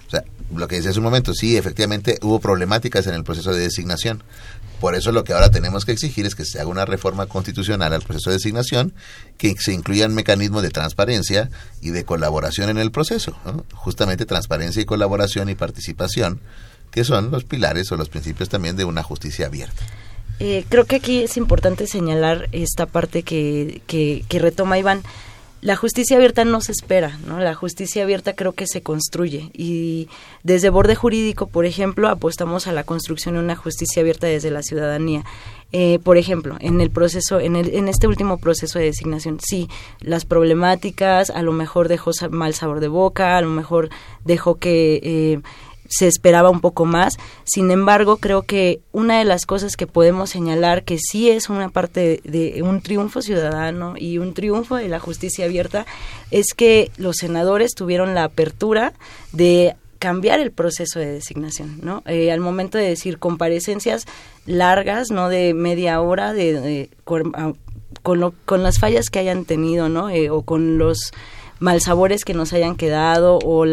o 0.06 0.10
sea, 0.10 0.24
lo 0.54 0.68
que 0.68 0.76
decía 0.76 0.90
hace 0.90 1.00
un 1.00 1.04
momento, 1.04 1.32
sí, 1.32 1.56
efectivamente 1.56 2.18
hubo 2.22 2.38
problemáticas 2.38 3.06
en 3.06 3.14
el 3.14 3.24
proceso 3.24 3.52
de 3.52 3.60
designación. 3.60 4.22
Por 4.80 4.94
eso 4.94 5.12
lo 5.12 5.24
que 5.24 5.32
ahora 5.32 5.50
tenemos 5.50 5.86
que 5.86 5.92
exigir 5.92 6.26
es 6.26 6.34
que 6.34 6.44
se 6.44 6.60
haga 6.60 6.68
una 6.68 6.84
reforma 6.84 7.26
constitucional 7.26 7.92
al 7.94 8.02
proceso 8.02 8.28
de 8.28 8.36
designación, 8.36 8.92
que 9.38 9.54
se 9.58 9.72
incluyan 9.72 10.14
mecanismos 10.14 10.62
de 10.62 10.68
transparencia 10.68 11.48
y 11.80 11.90
de 11.90 12.04
colaboración 12.04 12.68
en 12.68 12.76
el 12.76 12.90
proceso. 12.90 13.34
Justamente 13.72 14.26
transparencia 14.26 14.82
y 14.82 14.84
colaboración 14.84 15.48
y 15.48 15.54
participación 15.54 16.42
que 16.94 17.02
son 17.02 17.32
los 17.32 17.42
pilares 17.42 17.90
o 17.90 17.96
los 17.96 18.08
principios 18.08 18.48
también 18.48 18.76
de 18.76 18.84
una 18.84 19.02
justicia 19.02 19.46
abierta. 19.46 19.82
Eh, 20.38 20.64
creo 20.68 20.84
que 20.84 20.96
aquí 20.96 21.24
es 21.24 21.36
importante 21.36 21.88
señalar 21.88 22.48
esta 22.52 22.86
parte 22.86 23.24
que, 23.24 23.82
que, 23.88 24.38
retoma 24.38 24.78
Iván. 24.78 25.02
La 25.60 25.74
justicia 25.74 26.16
abierta 26.16 26.44
no 26.44 26.60
se 26.60 26.70
espera, 26.70 27.18
¿no? 27.26 27.40
La 27.40 27.54
justicia 27.54 28.04
abierta 28.04 28.34
creo 28.34 28.52
que 28.52 28.68
se 28.68 28.82
construye 28.82 29.50
y 29.54 30.08
desde 30.44 30.70
borde 30.70 30.94
jurídico, 30.94 31.48
por 31.48 31.66
ejemplo, 31.66 32.08
apostamos 32.08 32.68
a 32.68 32.72
la 32.72 32.84
construcción 32.84 33.34
de 33.34 33.40
una 33.40 33.56
justicia 33.56 34.00
abierta 34.02 34.28
desde 34.28 34.52
la 34.52 34.62
ciudadanía. 34.62 35.24
Eh, 35.72 35.98
por 36.04 36.16
ejemplo, 36.16 36.56
en 36.60 36.80
el 36.80 36.90
proceso, 36.90 37.40
en, 37.40 37.56
el, 37.56 37.74
en 37.74 37.88
este 37.88 38.06
último 38.06 38.38
proceso 38.38 38.78
de 38.78 38.84
designación, 38.84 39.40
sí, 39.40 39.68
las 40.00 40.24
problemáticas, 40.24 41.30
a 41.30 41.42
lo 41.42 41.50
mejor 41.50 41.88
dejó 41.88 42.12
mal 42.30 42.54
sabor 42.54 42.78
de 42.78 42.86
boca, 42.86 43.36
a 43.36 43.40
lo 43.40 43.48
mejor 43.48 43.88
dejó 44.24 44.56
que 44.56 45.00
eh, 45.02 45.40
se 45.88 46.06
esperaba 46.08 46.50
un 46.50 46.60
poco 46.60 46.84
más. 46.84 47.18
Sin 47.44 47.70
embargo, 47.70 48.16
creo 48.16 48.42
que 48.42 48.80
una 48.92 49.18
de 49.18 49.24
las 49.24 49.46
cosas 49.46 49.76
que 49.76 49.86
podemos 49.86 50.30
señalar 50.30 50.84
que 50.84 50.98
sí 50.98 51.30
es 51.30 51.48
una 51.48 51.68
parte 51.68 52.20
de, 52.24 52.62
un 52.62 52.80
triunfo 52.80 53.22
ciudadano 53.22 53.94
y 53.96 54.18
un 54.18 54.34
triunfo 54.34 54.76
de 54.76 54.88
la 54.88 55.00
justicia 55.00 55.44
abierta 55.44 55.86
es 56.30 56.54
que 56.54 56.90
los 56.96 57.16
senadores 57.16 57.74
tuvieron 57.74 58.14
la 58.14 58.24
apertura 58.24 58.92
de 59.32 59.76
cambiar 59.98 60.40
el 60.40 60.52
proceso 60.52 60.98
de 60.98 61.06
designación, 61.06 61.78
¿no? 61.82 62.02
Eh, 62.06 62.30
al 62.30 62.40
momento 62.40 62.76
de 62.76 62.88
decir 62.88 63.18
comparecencias 63.18 64.04
largas, 64.44 65.10
no 65.10 65.30
de 65.30 65.54
media 65.54 66.00
hora, 66.00 66.34
de, 66.34 66.90
con, 67.04 67.32
con, 68.02 68.62
las 68.62 68.78
fallas 68.78 69.08
que 69.08 69.18
hayan 69.18 69.46
tenido, 69.46 69.88
¿no? 69.88 70.10
Eh, 70.10 70.28
o 70.28 70.42
con 70.42 70.76
los 70.76 71.12
malsabores 71.58 72.24
que 72.24 72.34
nos 72.34 72.52
hayan 72.52 72.76
quedado 72.76 73.38
o 73.38 73.64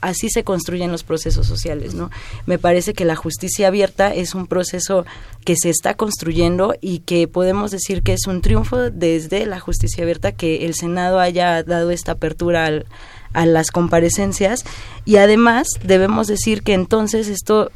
así 0.00 0.28
se 0.30 0.44
construyen 0.44 0.92
los 0.92 1.04
procesos 1.04 1.46
sociales, 1.46 1.94
¿no? 1.94 2.10
Me 2.46 2.58
parece 2.58 2.94
que 2.94 3.04
la 3.04 3.16
justicia 3.16 3.68
abierta 3.68 4.14
es 4.14 4.34
un 4.34 4.46
proceso 4.46 5.04
que 5.44 5.56
se 5.60 5.70
está 5.70 5.94
construyendo 5.94 6.74
y 6.80 7.00
que 7.00 7.28
podemos 7.28 7.70
decir 7.70 8.02
que 8.02 8.12
es 8.12 8.26
un 8.26 8.40
triunfo 8.40 8.90
desde 8.90 9.46
la 9.46 9.60
justicia 9.60 10.02
abierta 10.02 10.32
que 10.32 10.66
el 10.66 10.74
Senado 10.74 11.20
haya 11.20 11.62
dado 11.62 11.90
esta 11.90 12.12
apertura 12.12 12.84
a 13.32 13.46
las 13.46 13.70
comparecencias 13.70 14.64
y 15.04 15.16
además 15.16 15.68
debemos 15.84 16.26
decir 16.26 16.62
que 16.62 16.74
entonces 16.74 17.28
esto 17.28 17.70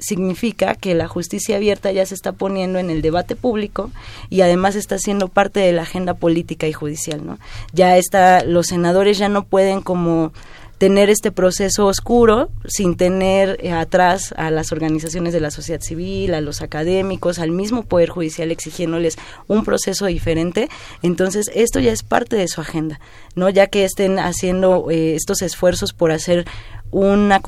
significa 0.00 0.74
que 0.74 0.94
la 0.94 1.06
justicia 1.06 1.56
abierta 1.56 1.92
ya 1.92 2.04
se 2.06 2.14
está 2.14 2.32
poniendo 2.32 2.78
en 2.78 2.90
el 2.90 3.02
debate 3.02 3.36
público 3.36 3.90
y 4.30 4.40
además 4.40 4.74
está 4.74 4.98
siendo 4.98 5.28
parte 5.28 5.60
de 5.60 5.72
la 5.72 5.82
agenda 5.82 6.14
política 6.14 6.66
y 6.66 6.72
judicial, 6.72 7.24
¿no? 7.24 7.38
Ya 7.72 7.96
está 7.96 8.42
los 8.42 8.68
senadores 8.68 9.18
ya 9.18 9.28
no 9.28 9.44
pueden 9.44 9.82
como 9.82 10.32
tener 10.80 11.10
este 11.10 11.30
proceso 11.30 11.84
oscuro 11.84 12.48
sin 12.64 12.96
tener 12.96 13.58
eh, 13.60 13.70
atrás 13.70 14.32
a 14.38 14.50
las 14.50 14.72
organizaciones 14.72 15.34
de 15.34 15.40
la 15.40 15.50
sociedad 15.50 15.82
civil, 15.82 16.32
a 16.32 16.40
los 16.40 16.62
académicos, 16.62 17.38
al 17.38 17.50
mismo 17.50 17.82
Poder 17.82 18.08
Judicial 18.08 18.50
exigiéndoles 18.50 19.18
un 19.46 19.62
proceso 19.62 20.06
diferente. 20.06 20.70
Entonces, 21.02 21.50
esto 21.54 21.80
ya 21.80 21.92
es 21.92 22.02
parte 22.02 22.36
de 22.36 22.48
su 22.48 22.62
agenda, 22.62 22.98
¿no? 23.34 23.50
Ya 23.50 23.66
que 23.66 23.84
estén 23.84 24.18
haciendo 24.18 24.90
eh, 24.90 25.16
estos 25.16 25.42
esfuerzos 25.42 25.92
por 25.92 26.12
hacer 26.12 26.46
una 26.90 27.42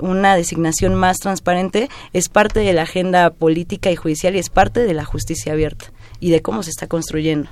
una 0.00 0.36
designación 0.36 0.94
más 0.94 1.16
transparente, 1.16 1.88
es 2.12 2.28
parte 2.28 2.60
de 2.60 2.74
la 2.74 2.82
agenda 2.82 3.30
política 3.30 3.90
y 3.90 3.96
judicial 3.96 4.36
y 4.36 4.38
es 4.38 4.50
parte 4.50 4.80
de 4.80 4.92
la 4.92 5.06
justicia 5.06 5.54
abierta 5.54 5.86
y 6.20 6.30
de 6.30 6.42
cómo 6.42 6.62
se 6.62 6.68
está 6.68 6.88
construyendo. 6.88 7.48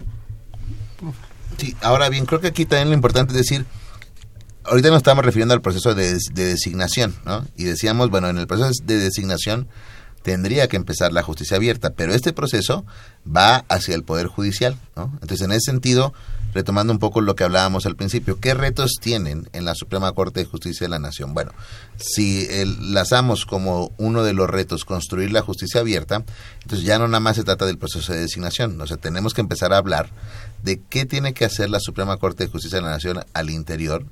Sí, 1.57 1.75
ahora 1.81 2.11
bien, 2.11 2.27
creo 2.27 2.43
que 2.43 2.49
aquí 2.49 2.67
también 2.67 2.91
lo 2.91 2.95
importante 2.95 3.33
es 3.33 3.39
decir, 3.39 3.65
ahorita 4.69 4.89
nos 4.89 4.99
estamos 4.99 5.25
refiriendo 5.25 5.55
al 5.55 5.61
proceso 5.61 5.95
de, 5.95 6.19
designación, 6.33 7.15
¿no? 7.25 7.47
Y 7.57 7.65
decíamos, 7.65 8.11
bueno, 8.11 8.29
en 8.29 8.39
el 8.39 8.47
proceso 8.47 8.71
de 8.85 8.99
designación 8.99 9.69
tendría 10.23 10.69
que 10.69 10.77
empezar 10.77 11.13
la 11.13 11.23
justicia 11.23 11.57
abierta, 11.57 11.91
pero 11.91 12.13
este 12.13 12.33
proceso 12.33 12.85
va 13.25 13.65
hacia 13.69 13.95
el 13.95 14.05
Poder 14.05 14.27
Judicial. 14.27 14.77
¿no? 14.97 15.13
Entonces, 15.23 15.43
en 15.43 15.53
ese 15.53 15.71
sentido, 15.71 16.13
retomando 16.53 16.93
un 16.93 16.99
poco 16.99 17.21
lo 17.21 17.35
que 17.35 17.45
hablábamos 17.45 17.87
al 17.87 17.97
principio, 17.97 18.39
¿qué 18.39 18.53
retos 18.53 18.93
tienen 19.01 19.49
en 19.53 19.65
la 19.65 19.75
Suprema 19.75 20.13
Corte 20.13 20.41
de 20.41 20.47
Justicia 20.47 20.87
de 20.87 20.91
la 20.91 20.99
Nación? 20.99 21.35
Bueno, 21.35 21.53
si 21.97 22.47
el, 22.51 22.93
lazamos 22.93 23.47
como 23.47 23.93
uno 23.97 24.23
de 24.23 24.35
los 24.35 24.51
retos 24.51 24.85
construir 24.85 25.33
la 25.33 25.43
justicia 25.43 25.81
abierta, 25.81 26.25
entonces 26.63 26.87
ya 26.87 26.99
no 26.99 27.07
nada 27.07 27.21
más 27.21 27.37
se 27.37 27.45
trata 27.45 27.65
del 27.65 27.79
proceso 27.79 28.13
de 28.13 28.21
designación, 28.21 28.81
o 28.81 28.87
sea, 28.87 28.97
tenemos 28.97 29.35
que 29.35 29.41
empezar 29.41 29.73
a 29.73 29.79
hablar 29.79 30.11
de 30.63 30.81
qué 30.91 31.07
tiene 31.07 31.33
que 31.33 31.45
hacer 31.45 31.71
la 31.71 31.81
Suprema 31.81 32.17
Corte 32.17 32.45
de 32.45 32.51
Justicia 32.51 32.79
de 32.79 32.85
la 32.85 32.91
Nación 32.91 33.25
al 33.33 33.51
interior 33.51 34.05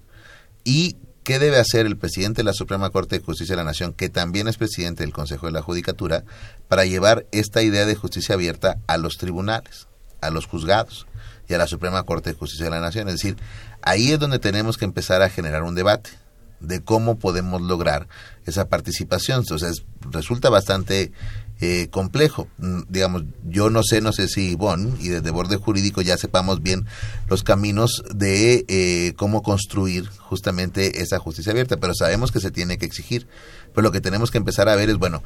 y 0.67 0.97
qué 1.23 1.39
debe 1.39 1.59
hacer 1.59 1.87
el 1.87 1.97
presidente 1.97 2.41
de 2.41 2.45
la 2.45 2.53
Suprema 2.53 2.91
Corte 2.91 3.19
de 3.19 3.25
Justicia 3.25 3.55
de 3.55 3.63
la 3.63 3.65
Nación, 3.65 3.93
que 3.93 4.09
también 4.09 4.49
es 4.49 4.57
presidente 4.57 5.05
del 5.05 5.13
Consejo 5.13 5.47
de 5.47 5.53
la 5.53 5.63
Judicatura, 5.63 6.25
para 6.67 6.85
llevar 6.85 7.25
esta 7.31 7.63
idea 7.63 7.87
de 7.87 7.95
justicia 7.95 8.35
abierta 8.35 8.77
a 8.89 8.99
los 8.99 9.17
tribunales, 9.17 9.87
a 10.21 10.31
los 10.31 10.47
juzgados 10.47 11.07
y 11.49 11.55
a 11.55 11.59
la 11.59 11.69
Suprema 11.69 12.03
Corte 12.03 12.31
de 12.31 12.37
Justicia 12.37 12.65
de 12.65 12.73
la 12.73 12.81
Nación. 12.81 13.07
Es 13.07 13.15
decir, 13.15 13.37
ahí 13.81 14.11
es 14.11 14.19
donde 14.19 14.41
tenemos 14.41 14.77
que 14.77 14.85
empezar 14.85 15.23
a 15.23 15.31
generar 15.31 15.63
un 15.63 15.77
debate 15.77 16.11
de 16.59 16.83
cómo 16.83 17.17
podemos 17.17 17.63
lograr 17.63 18.09
esa 18.45 18.69
participación. 18.69 19.41
Entonces, 19.41 19.85
resulta 20.11 20.51
bastante 20.51 21.13
eh, 21.61 21.89
complejo. 21.91 22.49
Mm, 22.59 22.83
digamos, 22.89 23.25
yo 23.45 23.71
no 23.71 23.83
sé, 23.83 24.01
no 24.01 24.13
sé 24.13 24.29
si 24.29 24.51
Ivonne 24.51 24.93
y 25.01 25.09
desde 25.09 25.31
borde 25.31 25.57
jurídico 25.57 26.03
ya 26.03 26.17
sepamos 26.19 26.63
bien 26.63 26.87
los 27.29 27.43
caminos 27.43 28.05
de 28.15 28.65
eh, 28.69 29.15
cómo 29.17 29.43
construir 29.43 30.07
justamente 30.19 31.01
esa 31.01 31.19
justicia 31.19 31.53
abierta, 31.53 31.79
pero 31.79 31.95
sabemos 31.95 32.31
que 32.31 32.41
se 32.41 32.51
tiene 32.51 32.77
que 32.79 32.87
exigir. 32.87 33.27
Pero 33.75 33.83
lo 33.83 33.93
que 33.93 34.01
tenemos 34.01 34.31
que 34.31 34.39
empezar 34.39 34.69
a 34.69 34.77
ver 34.77 34.91
es, 34.91 34.97
bueno, 34.97 35.23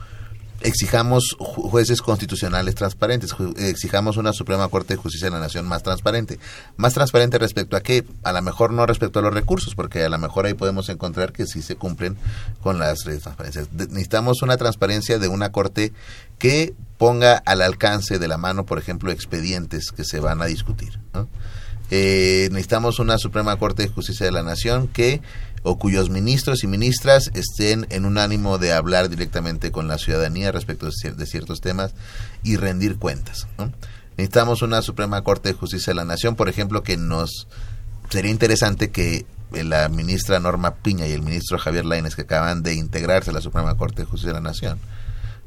exijamos 0.60 1.36
jueces 1.38 2.02
constitucionales 2.02 2.74
transparentes, 2.74 3.34
exijamos 3.56 4.16
una 4.16 4.32
Suprema 4.32 4.68
Corte 4.68 4.94
de 4.94 5.00
Justicia 5.00 5.28
de 5.28 5.34
la 5.34 5.40
Nación 5.40 5.66
más 5.66 5.82
transparente. 5.82 6.38
Más 6.76 6.94
transparente 6.94 7.38
respecto 7.38 7.76
a 7.76 7.80
qué? 7.80 8.04
A 8.22 8.32
lo 8.32 8.42
mejor 8.42 8.72
no 8.72 8.86
respecto 8.86 9.18
a 9.18 9.22
los 9.22 9.34
recursos, 9.34 9.74
porque 9.74 10.04
a 10.04 10.08
lo 10.08 10.18
mejor 10.18 10.46
ahí 10.46 10.54
podemos 10.54 10.88
encontrar 10.88 11.32
que 11.32 11.46
sí 11.46 11.62
se 11.62 11.76
cumplen 11.76 12.16
con 12.62 12.78
las 12.78 13.00
transparencias. 13.00 13.72
necesitamos 13.72 14.42
una 14.42 14.56
transparencia 14.56 15.18
de 15.18 15.28
una 15.28 15.50
Corte 15.52 15.92
que 16.38 16.74
ponga 16.98 17.36
al 17.36 17.62
alcance 17.62 18.18
de 18.18 18.28
la 18.28 18.38
mano, 18.38 18.66
por 18.66 18.78
ejemplo, 18.78 19.10
expedientes 19.10 19.90
que 19.90 20.04
se 20.04 20.20
van 20.20 20.42
a 20.42 20.46
discutir. 20.46 20.98
Eh, 21.90 22.48
necesitamos 22.52 22.98
una 23.00 23.18
Suprema 23.18 23.56
Corte 23.56 23.82
de 23.82 23.88
Justicia 23.88 24.26
de 24.26 24.32
la 24.32 24.42
Nación 24.42 24.86
que 24.86 25.20
o 25.62 25.78
cuyos 25.78 26.10
ministros 26.10 26.64
y 26.64 26.66
ministras 26.66 27.30
estén 27.34 27.86
en 27.90 28.04
un 28.04 28.18
ánimo 28.18 28.58
de 28.58 28.72
hablar 28.72 29.08
directamente 29.08 29.70
con 29.70 29.88
la 29.88 29.98
ciudadanía 29.98 30.52
respecto 30.52 30.88
de 30.88 31.26
ciertos 31.26 31.60
temas 31.60 31.92
y 32.42 32.56
rendir 32.56 32.98
cuentas. 32.98 33.46
Necesitamos 34.16 34.62
una 34.62 34.82
Suprema 34.82 35.22
Corte 35.22 35.50
de 35.50 35.54
Justicia 35.54 35.92
de 35.92 35.96
la 35.96 36.04
Nación, 36.04 36.36
por 36.36 36.48
ejemplo, 36.48 36.82
que 36.82 36.96
nos 36.96 37.46
sería 38.08 38.30
interesante 38.30 38.90
que 38.90 39.26
la 39.52 39.88
ministra 39.88 40.40
Norma 40.40 40.76
Piña 40.76 41.06
y 41.06 41.12
el 41.12 41.22
ministro 41.22 41.58
Javier 41.58 41.84
Lainez, 41.84 42.14
que 42.14 42.22
acaban 42.22 42.62
de 42.62 42.74
integrarse 42.74 43.30
a 43.30 43.34
la 43.34 43.40
Suprema 43.40 43.76
Corte 43.76 44.02
de 44.02 44.06
Justicia 44.06 44.32
de 44.32 44.40
la 44.40 44.48
Nación, 44.48 44.78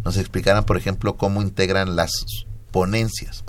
nos 0.04 0.18
explicaran, 0.18 0.66
por 0.66 0.78
ejemplo, 0.78 1.16
cómo 1.16 1.42
integran 1.42 1.96
las 1.96 2.12
ponencias. 2.72 3.44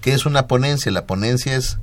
¿Qué 0.00 0.12
es 0.12 0.26
una 0.26 0.46
ponencia? 0.46 0.92
La 0.92 1.06
ponencia 1.06 1.56
es 1.56 1.78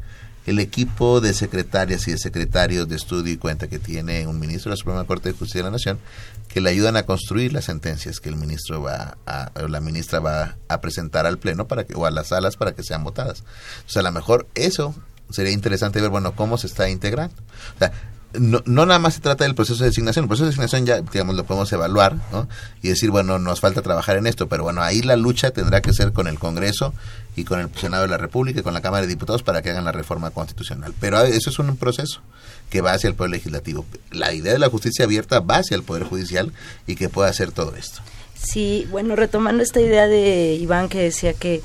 el 0.46 0.60
equipo 0.60 1.22
de 1.22 1.34
secretarias 1.34 2.08
y 2.08 2.12
de 2.12 2.18
secretarios 2.18 2.88
de 2.88 2.96
estudio 2.96 3.34
y 3.34 3.38
cuenta 3.38 3.68
que 3.68 3.80
tiene 3.80 4.28
un 4.28 4.40
ministro 4.40 4.70
de 4.70 4.74
la 4.74 4.78
Suprema 4.78 5.04
Corte 5.06 5.30
de 5.30 5.38
Justicia 5.38 5.60
de 5.60 5.66
la 5.66 5.72
Nación 5.72 6.00
que 6.48 6.62
le 6.62 6.70
ayudan 6.70 6.96
a 6.98 7.04
construir 7.04 7.52
las 7.52 7.66
sentencias 7.66 8.20
que 8.20 8.30
el 8.30 8.36
ministro 8.36 8.82
va 8.82 9.18
a, 9.26 9.52
o 9.62 9.68
la 9.68 9.82
ministra 9.82 10.20
va 10.20 10.58
a 10.68 10.82
presentar 10.82 11.26
al 11.26 11.38
pleno 11.38 11.68
para 11.68 11.86
que 11.86 11.96
o 11.96 12.06
a 12.06 12.12
las 12.12 12.28
salas 12.28 12.58
para 12.58 12.74
que 12.74 12.84
sean 12.84 13.04
votadas. 13.04 13.42
O 13.88 13.90
sea, 13.90 14.02
a 14.02 14.04
lo 14.04 14.12
mejor 14.12 14.48
eso 14.56 14.96
sería 15.30 15.52
interesante 15.52 16.00
ver, 16.02 16.10
bueno, 16.10 16.36
cómo 16.36 16.58
se 16.58 16.68
está 16.68 16.90
integrando. 16.90 17.36
O 17.76 17.80
sea, 17.80 17.92
no, 18.40 18.62
no, 18.66 18.86
nada 18.86 19.00
más 19.00 19.16
se 19.16 19.22
trata 19.22 19.44
del 19.44 19.56
proceso 19.56 19.84
de 19.84 19.90
designación, 19.90 20.26
el 20.26 20.30
proceso 20.30 20.46
de 20.46 20.50
designación 20.52 20.86
ya, 20.86 21.02
digamos, 21.02 21.36
lo 21.36 21.44
podemos 21.46 21.72
evaluar 21.74 22.16
¿no? 22.32 22.48
y 22.82 22.90
decir, 22.90 23.12
bueno, 23.12 23.40
nos 23.40 23.60
falta 23.60 23.82
trabajar 23.82 24.18
en 24.18 24.28
esto, 24.28 24.48
pero 24.48 24.64
bueno, 24.64 24.82
ahí 24.82 25.02
la 25.02 25.16
lucha 25.16 25.52
tendrá 25.52 25.82
que 25.82 25.94
ser 25.94 26.14
con 26.14 26.28
el 26.28 26.40
Congreso 26.40 26.94
y 27.36 27.44
con 27.44 27.60
el 27.60 27.70
Senado 27.76 28.04
de 28.04 28.10
la 28.10 28.18
República 28.18 28.60
y 28.60 28.64
con 28.64 28.74
la 28.74 28.82
Cámara 28.82 29.02
de 29.02 29.08
Diputados 29.08 29.44
para 29.44 29.62
que 29.62 29.70
hagan 29.70 29.86
la 29.86 29.92
reforma 29.92 30.32
constitucional. 30.32 30.94
Pero 31.00 31.22
eso 31.22 31.50
es 31.50 31.60
un 31.60 31.76
proceso 31.78 32.22
que 32.70 32.82
va 32.82 32.94
hacia 32.94 33.08
el 33.08 33.16
Poder 33.16 33.32
Legislativo. 33.32 33.86
La 34.12 34.34
idea 34.34 34.54
de 34.54 34.60
la 34.60 34.70
justicia 34.70 35.06
abierta 35.06 35.40
va 35.40 35.58
hacia 35.58 35.76
el 35.76 35.84
Poder 35.84 36.04
Judicial 36.04 36.54
y 36.88 36.96
que 36.96 37.10
pueda 37.10 37.30
hacer 37.30 37.52
todo 37.52 37.76
esto. 37.76 38.02
Sí, 38.36 38.88
bueno, 38.92 39.16
retomando 39.16 39.64
esta 39.64 39.82
idea 39.82 40.08
de 40.08 40.56
Iván 40.56 40.90
que 40.90 41.00
decía 41.00 41.34
que 41.34 41.62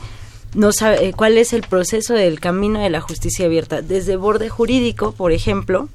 no 0.55 0.73
sabe 0.73 1.09
eh, 1.09 1.13
cuál 1.13 1.39
es 1.39 1.53
el 1.53 1.63
proceso 1.63 2.15
del 2.15 2.41
camino 2.41 2.81
de 2.81 2.91
la 2.91 3.01
justicia 3.01 3.47
abierta. 3.47 3.83
Desde 3.83 4.17
borde 4.17 4.49
jurídico, 4.49 5.13
por 5.13 5.33
ejemplo, 5.33 5.89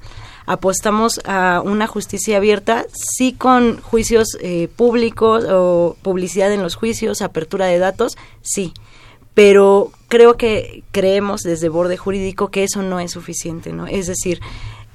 apostamos 0.46 1.20
a 1.24 1.60
una 1.64 1.86
justicia 1.86 2.36
abierta, 2.36 2.86
sí 2.92 3.32
con 3.32 3.80
juicios 3.82 4.38
eh, 4.40 4.68
públicos 4.74 5.44
o 5.48 5.96
publicidad 6.02 6.52
en 6.52 6.62
los 6.62 6.76
juicios, 6.76 7.20
apertura 7.20 7.66
de 7.66 7.78
datos, 7.78 8.16
sí. 8.42 8.72
Pero 9.34 9.92
creo 10.08 10.36
que 10.36 10.82
creemos 10.92 11.42
desde 11.42 11.68
borde 11.68 11.96
jurídico 11.96 12.48
que 12.48 12.64
eso 12.64 12.82
no 12.82 13.00
es 13.00 13.10
suficiente, 13.10 13.72
¿no? 13.72 13.86
Es 13.86 14.06
decir, 14.06 14.40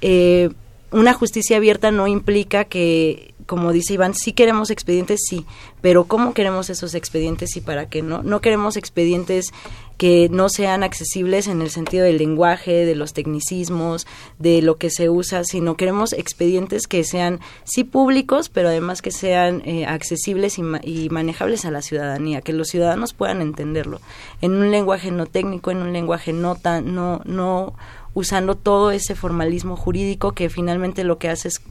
eh, 0.00 0.50
una 0.90 1.14
justicia 1.14 1.58
abierta 1.58 1.90
no 1.90 2.06
implica 2.06 2.64
que 2.64 3.31
como 3.46 3.72
dice 3.72 3.94
Iván, 3.94 4.14
sí 4.14 4.32
queremos 4.32 4.70
expedientes, 4.70 5.20
sí, 5.28 5.46
pero 5.80 6.04
¿cómo 6.04 6.34
queremos 6.34 6.70
esos 6.70 6.94
expedientes 6.94 7.56
y 7.56 7.60
para 7.60 7.88
qué 7.88 8.02
no? 8.02 8.22
No 8.22 8.40
queremos 8.40 8.76
expedientes 8.76 9.52
que 9.98 10.28
no 10.30 10.48
sean 10.48 10.82
accesibles 10.82 11.46
en 11.46 11.62
el 11.62 11.70
sentido 11.70 12.04
del 12.04 12.18
lenguaje, 12.18 12.84
de 12.84 12.96
los 12.96 13.12
tecnicismos, 13.12 14.06
de 14.38 14.60
lo 14.60 14.76
que 14.76 14.90
se 14.90 15.08
usa, 15.08 15.44
sino 15.44 15.76
queremos 15.76 16.12
expedientes 16.12 16.88
que 16.88 17.04
sean 17.04 17.40
sí 17.64 17.84
públicos, 17.84 18.48
pero 18.48 18.68
además 18.68 19.00
que 19.00 19.12
sean 19.12 19.62
eh, 19.64 19.86
accesibles 19.86 20.58
y, 20.58 20.62
y, 20.82 21.08
manejables 21.10 21.64
a 21.64 21.70
la 21.70 21.82
ciudadanía, 21.82 22.40
que 22.40 22.52
los 22.52 22.68
ciudadanos 22.68 23.12
puedan 23.12 23.42
entenderlo 23.42 24.00
en 24.40 24.54
un 24.54 24.70
lenguaje 24.70 25.10
no 25.10 25.26
técnico, 25.26 25.70
en 25.70 25.78
un 25.78 25.92
lenguaje 25.92 26.32
no 26.32 26.56
tan, 26.56 26.94
no, 26.94 27.20
no 27.24 27.74
usando 28.14 28.56
todo 28.56 28.90
ese 28.90 29.14
formalismo 29.14 29.76
jurídico 29.76 30.32
que 30.32 30.50
finalmente 30.50 31.04
lo 31.04 31.18
que 31.18 31.28
hace 31.28 31.48
es 31.48 31.62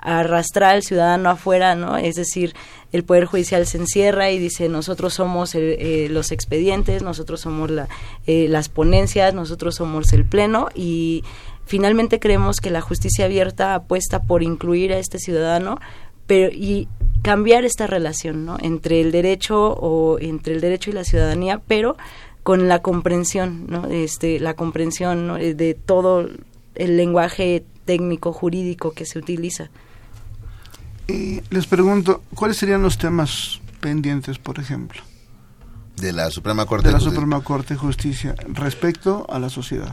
arrastrar 0.00 0.76
al 0.76 0.82
ciudadano 0.82 1.30
afuera, 1.30 1.74
¿no? 1.74 1.96
Es 1.96 2.16
decir, 2.16 2.54
el 2.92 3.04
Poder 3.04 3.26
Judicial 3.26 3.66
se 3.66 3.78
encierra 3.78 4.30
y 4.30 4.38
dice, 4.38 4.68
nosotros 4.68 5.14
somos 5.14 5.54
eh, 5.54 6.08
los 6.10 6.32
expedientes, 6.32 7.02
nosotros 7.02 7.40
somos 7.40 7.70
la, 7.70 7.88
eh, 8.26 8.46
las 8.48 8.68
ponencias, 8.68 9.34
nosotros 9.34 9.74
somos 9.74 10.12
el 10.12 10.24
Pleno 10.24 10.68
y 10.74 11.24
finalmente 11.66 12.18
creemos 12.18 12.60
que 12.60 12.70
la 12.70 12.80
justicia 12.80 13.26
abierta 13.26 13.74
apuesta 13.74 14.22
por 14.22 14.42
incluir 14.42 14.92
a 14.92 14.98
este 14.98 15.18
ciudadano 15.18 15.78
pero 16.26 16.50
y 16.52 16.88
cambiar 17.22 17.64
esta 17.64 17.86
relación, 17.86 18.44
¿no? 18.44 18.58
Entre 18.60 19.00
el 19.00 19.12
derecho 19.12 19.72
o 19.72 20.18
entre 20.18 20.54
el 20.54 20.60
derecho 20.60 20.90
y 20.90 20.92
la 20.92 21.04
ciudadanía, 21.04 21.60
pero 21.66 21.96
con 22.42 22.68
la 22.68 22.80
comprensión, 22.80 23.66
¿no? 23.66 23.86
Este, 23.86 24.38
la 24.38 24.54
comprensión 24.54 25.38
de 25.38 25.74
todo 25.74 26.28
el 26.74 26.96
lenguaje 26.96 27.64
técnico 27.84 28.32
jurídico 28.32 28.92
que 28.92 29.06
se 29.06 29.18
utiliza 29.18 29.70
les 31.08 31.66
pregunto, 31.66 32.22
¿cuáles 32.34 32.58
serían 32.58 32.82
los 32.82 32.98
temas 32.98 33.60
pendientes, 33.80 34.38
por 34.38 34.58
ejemplo? 34.58 35.02
De 35.96 36.12
la 36.12 36.30
Suprema 36.30 36.66
Corte 36.66 36.88
de 36.88 36.92
la 36.92 37.00
Suprema 37.00 37.42
Corte 37.42 37.74
de 37.74 37.80
Justicia 37.80 38.34
respecto 38.52 39.26
a 39.28 39.38
la 39.38 39.50
sociedad. 39.50 39.92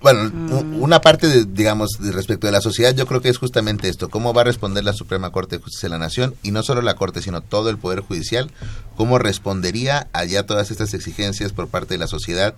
Bueno, 0.00 0.30
mm. 0.32 0.80
una 0.80 1.00
parte, 1.00 1.26
de, 1.26 1.44
digamos, 1.44 1.90
de 1.98 2.12
respecto 2.12 2.46
de 2.46 2.52
la 2.52 2.60
sociedad, 2.60 2.94
yo 2.94 3.06
creo 3.06 3.20
que 3.20 3.28
es 3.28 3.38
justamente 3.38 3.88
esto, 3.88 4.08
cómo 4.08 4.32
va 4.32 4.42
a 4.42 4.44
responder 4.44 4.84
la 4.84 4.92
Suprema 4.92 5.30
Corte 5.30 5.56
de 5.56 5.62
Justicia 5.62 5.88
de 5.88 5.94
la 5.94 5.98
Nación, 5.98 6.36
y 6.44 6.52
no 6.52 6.62
solo 6.62 6.82
la 6.82 6.94
Corte, 6.94 7.20
sino 7.20 7.40
todo 7.40 7.68
el 7.68 7.78
Poder 7.78 8.00
Judicial, 8.00 8.52
cómo 8.96 9.18
respondería 9.18 10.08
allá 10.12 10.46
todas 10.46 10.70
estas 10.70 10.94
exigencias 10.94 11.52
por 11.52 11.66
parte 11.68 11.94
de 11.94 11.98
la 11.98 12.06
sociedad 12.06 12.54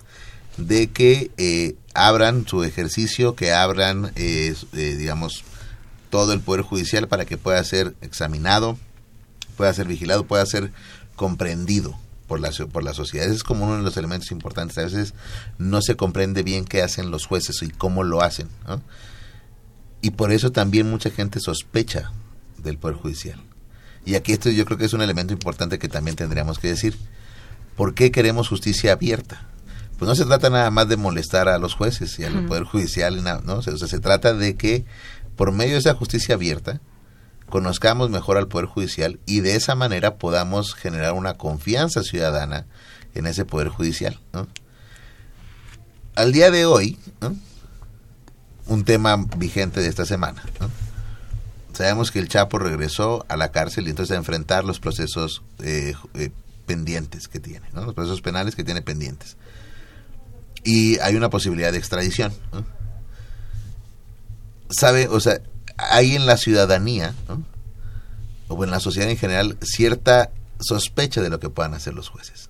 de 0.57 0.87
que 0.87 1.31
eh, 1.37 1.75
abran 1.95 2.45
su 2.47 2.63
ejercicio, 2.63 3.35
que 3.35 3.53
abran, 3.53 4.11
eh, 4.15 4.53
eh, 4.73 4.95
digamos, 4.97 5.43
todo 6.11 6.33
el 6.33 6.41
Poder 6.41 6.61
Judicial 6.61 7.07
para 7.07 7.25
que 7.25 7.37
pueda 7.37 7.63
ser 7.63 7.95
examinado, 8.01 8.77
pueda 9.57 9.73
ser 9.73 9.87
vigilado, 9.87 10.25
pueda 10.25 10.45
ser 10.45 10.71
comprendido 11.15 11.97
por 12.27 12.39
la, 12.39 12.51
por 12.71 12.83
la 12.83 12.93
sociedad. 12.93 13.25
Ese 13.25 13.37
es 13.37 13.43
como 13.43 13.65
uno 13.65 13.77
de 13.77 13.83
los 13.83 13.97
elementos 13.97 14.31
importantes. 14.31 14.77
A 14.77 14.83
veces 14.83 15.15
no 15.57 15.81
se 15.81 15.95
comprende 15.95 16.43
bien 16.43 16.65
qué 16.65 16.83
hacen 16.83 17.09
los 17.09 17.25
jueces 17.25 17.63
y 17.63 17.69
cómo 17.69 18.03
lo 18.03 18.21
hacen. 18.21 18.47
Y 20.01 20.11
por 20.11 20.31
eso 20.31 20.51
también 20.51 20.89
mucha 20.89 21.09
gente 21.09 21.39
sospecha 21.39 22.11
del 22.57 22.77
Poder 22.77 22.97
Judicial. 22.97 23.41
Y 24.05 24.15
aquí 24.15 24.33
esto 24.33 24.49
yo 24.49 24.65
creo 24.65 24.77
que 24.77 24.85
es 24.85 24.93
un 24.93 25.01
elemento 25.01 25.33
importante 25.33 25.79
que 25.79 25.89
también 25.89 26.15
tendríamos 26.15 26.59
que 26.59 26.67
decir. 26.69 26.97
¿Por 27.75 27.93
qué 27.93 28.11
queremos 28.11 28.49
justicia 28.49 28.93
abierta? 28.93 29.47
Pues 29.97 30.09
no 30.09 30.15
se 30.15 30.25
trata 30.25 30.49
nada 30.49 30.71
más 30.71 30.87
de 30.87 30.97
molestar 30.97 31.47
a 31.47 31.59
los 31.59 31.75
jueces 31.75 32.17
y 32.17 32.23
al 32.23 32.45
Poder 32.45 32.63
Judicial, 32.63 33.23
¿no? 33.23 33.55
O 33.55 33.61
sea, 33.61 33.75
se 33.77 33.99
trata 33.99 34.33
de 34.33 34.55
que 34.55 34.85
por 35.41 35.51
medio 35.51 35.73
de 35.73 35.79
esa 35.79 35.95
justicia 35.95 36.35
abierta, 36.35 36.81
conozcamos 37.49 38.11
mejor 38.11 38.37
al 38.37 38.47
Poder 38.47 38.67
Judicial 38.67 39.19
y 39.25 39.39
de 39.39 39.55
esa 39.55 39.73
manera 39.73 40.17
podamos 40.17 40.75
generar 40.75 41.13
una 41.13 41.33
confianza 41.33 42.03
ciudadana 42.03 42.67
en 43.15 43.25
ese 43.25 43.43
Poder 43.43 43.69
Judicial. 43.69 44.19
Al 46.13 46.31
día 46.31 46.51
de 46.51 46.67
hoy, 46.67 46.99
un 48.67 48.85
tema 48.85 49.17
vigente 49.35 49.81
de 49.81 49.87
esta 49.87 50.05
semana. 50.05 50.43
Sabemos 51.73 52.11
que 52.11 52.19
el 52.19 52.27
Chapo 52.27 52.59
regresó 52.59 53.25
a 53.27 53.35
la 53.35 53.49
cárcel 53.51 53.87
y 53.87 53.89
entonces 53.89 54.13
a 54.13 54.19
enfrentar 54.19 54.63
los 54.63 54.79
procesos 54.79 55.41
eh, 55.63 55.95
eh, 56.13 56.29
pendientes 56.67 57.27
que 57.27 57.39
tiene, 57.39 57.67
los 57.73 57.95
procesos 57.95 58.21
penales 58.21 58.55
que 58.55 58.63
tiene 58.63 58.83
pendientes. 58.83 59.37
Y 60.63 60.99
hay 60.99 61.15
una 61.15 61.31
posibilidad 61.31 61.71
de 61.71 61.79
extradición. 61.79 62.31
¿Sabe? 64.71 65.07
O 65.07 65.19
sea, 65.19 65.41
hay 65.77 66.15
en 66.15 66.25
la 66.25 66.37
ciudadanía, 66.37 67.13
o 68.47 68.63
en 68.63 68.71
la 68.71 68.79
sociedad 68.79 69.09
en 69.09 69.17
general, 69.17 69.57
cierta 69.61 70.31
sospecha 70.59 71.21
de 71.21 71.29
lo 71.29 71.39
que 71.39 71.49
puedan 71.49 71.73
hacer 71.73 71.93
los 71.93 72.09
jueces. 72.09 72.49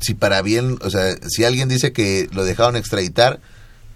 Si 0.00 0.14
para 0.14 0.42
bien, 0.42 0.78
o 0.82 0.90
sea, 0.90 1.16
si 1.28 1.44
alguien 1.44 1.68
dice 1.68 1.92
que 1.92 2.28
lo 2.32 2.44
dejaron 2.44 2.76
extraditar, 2.76 3.40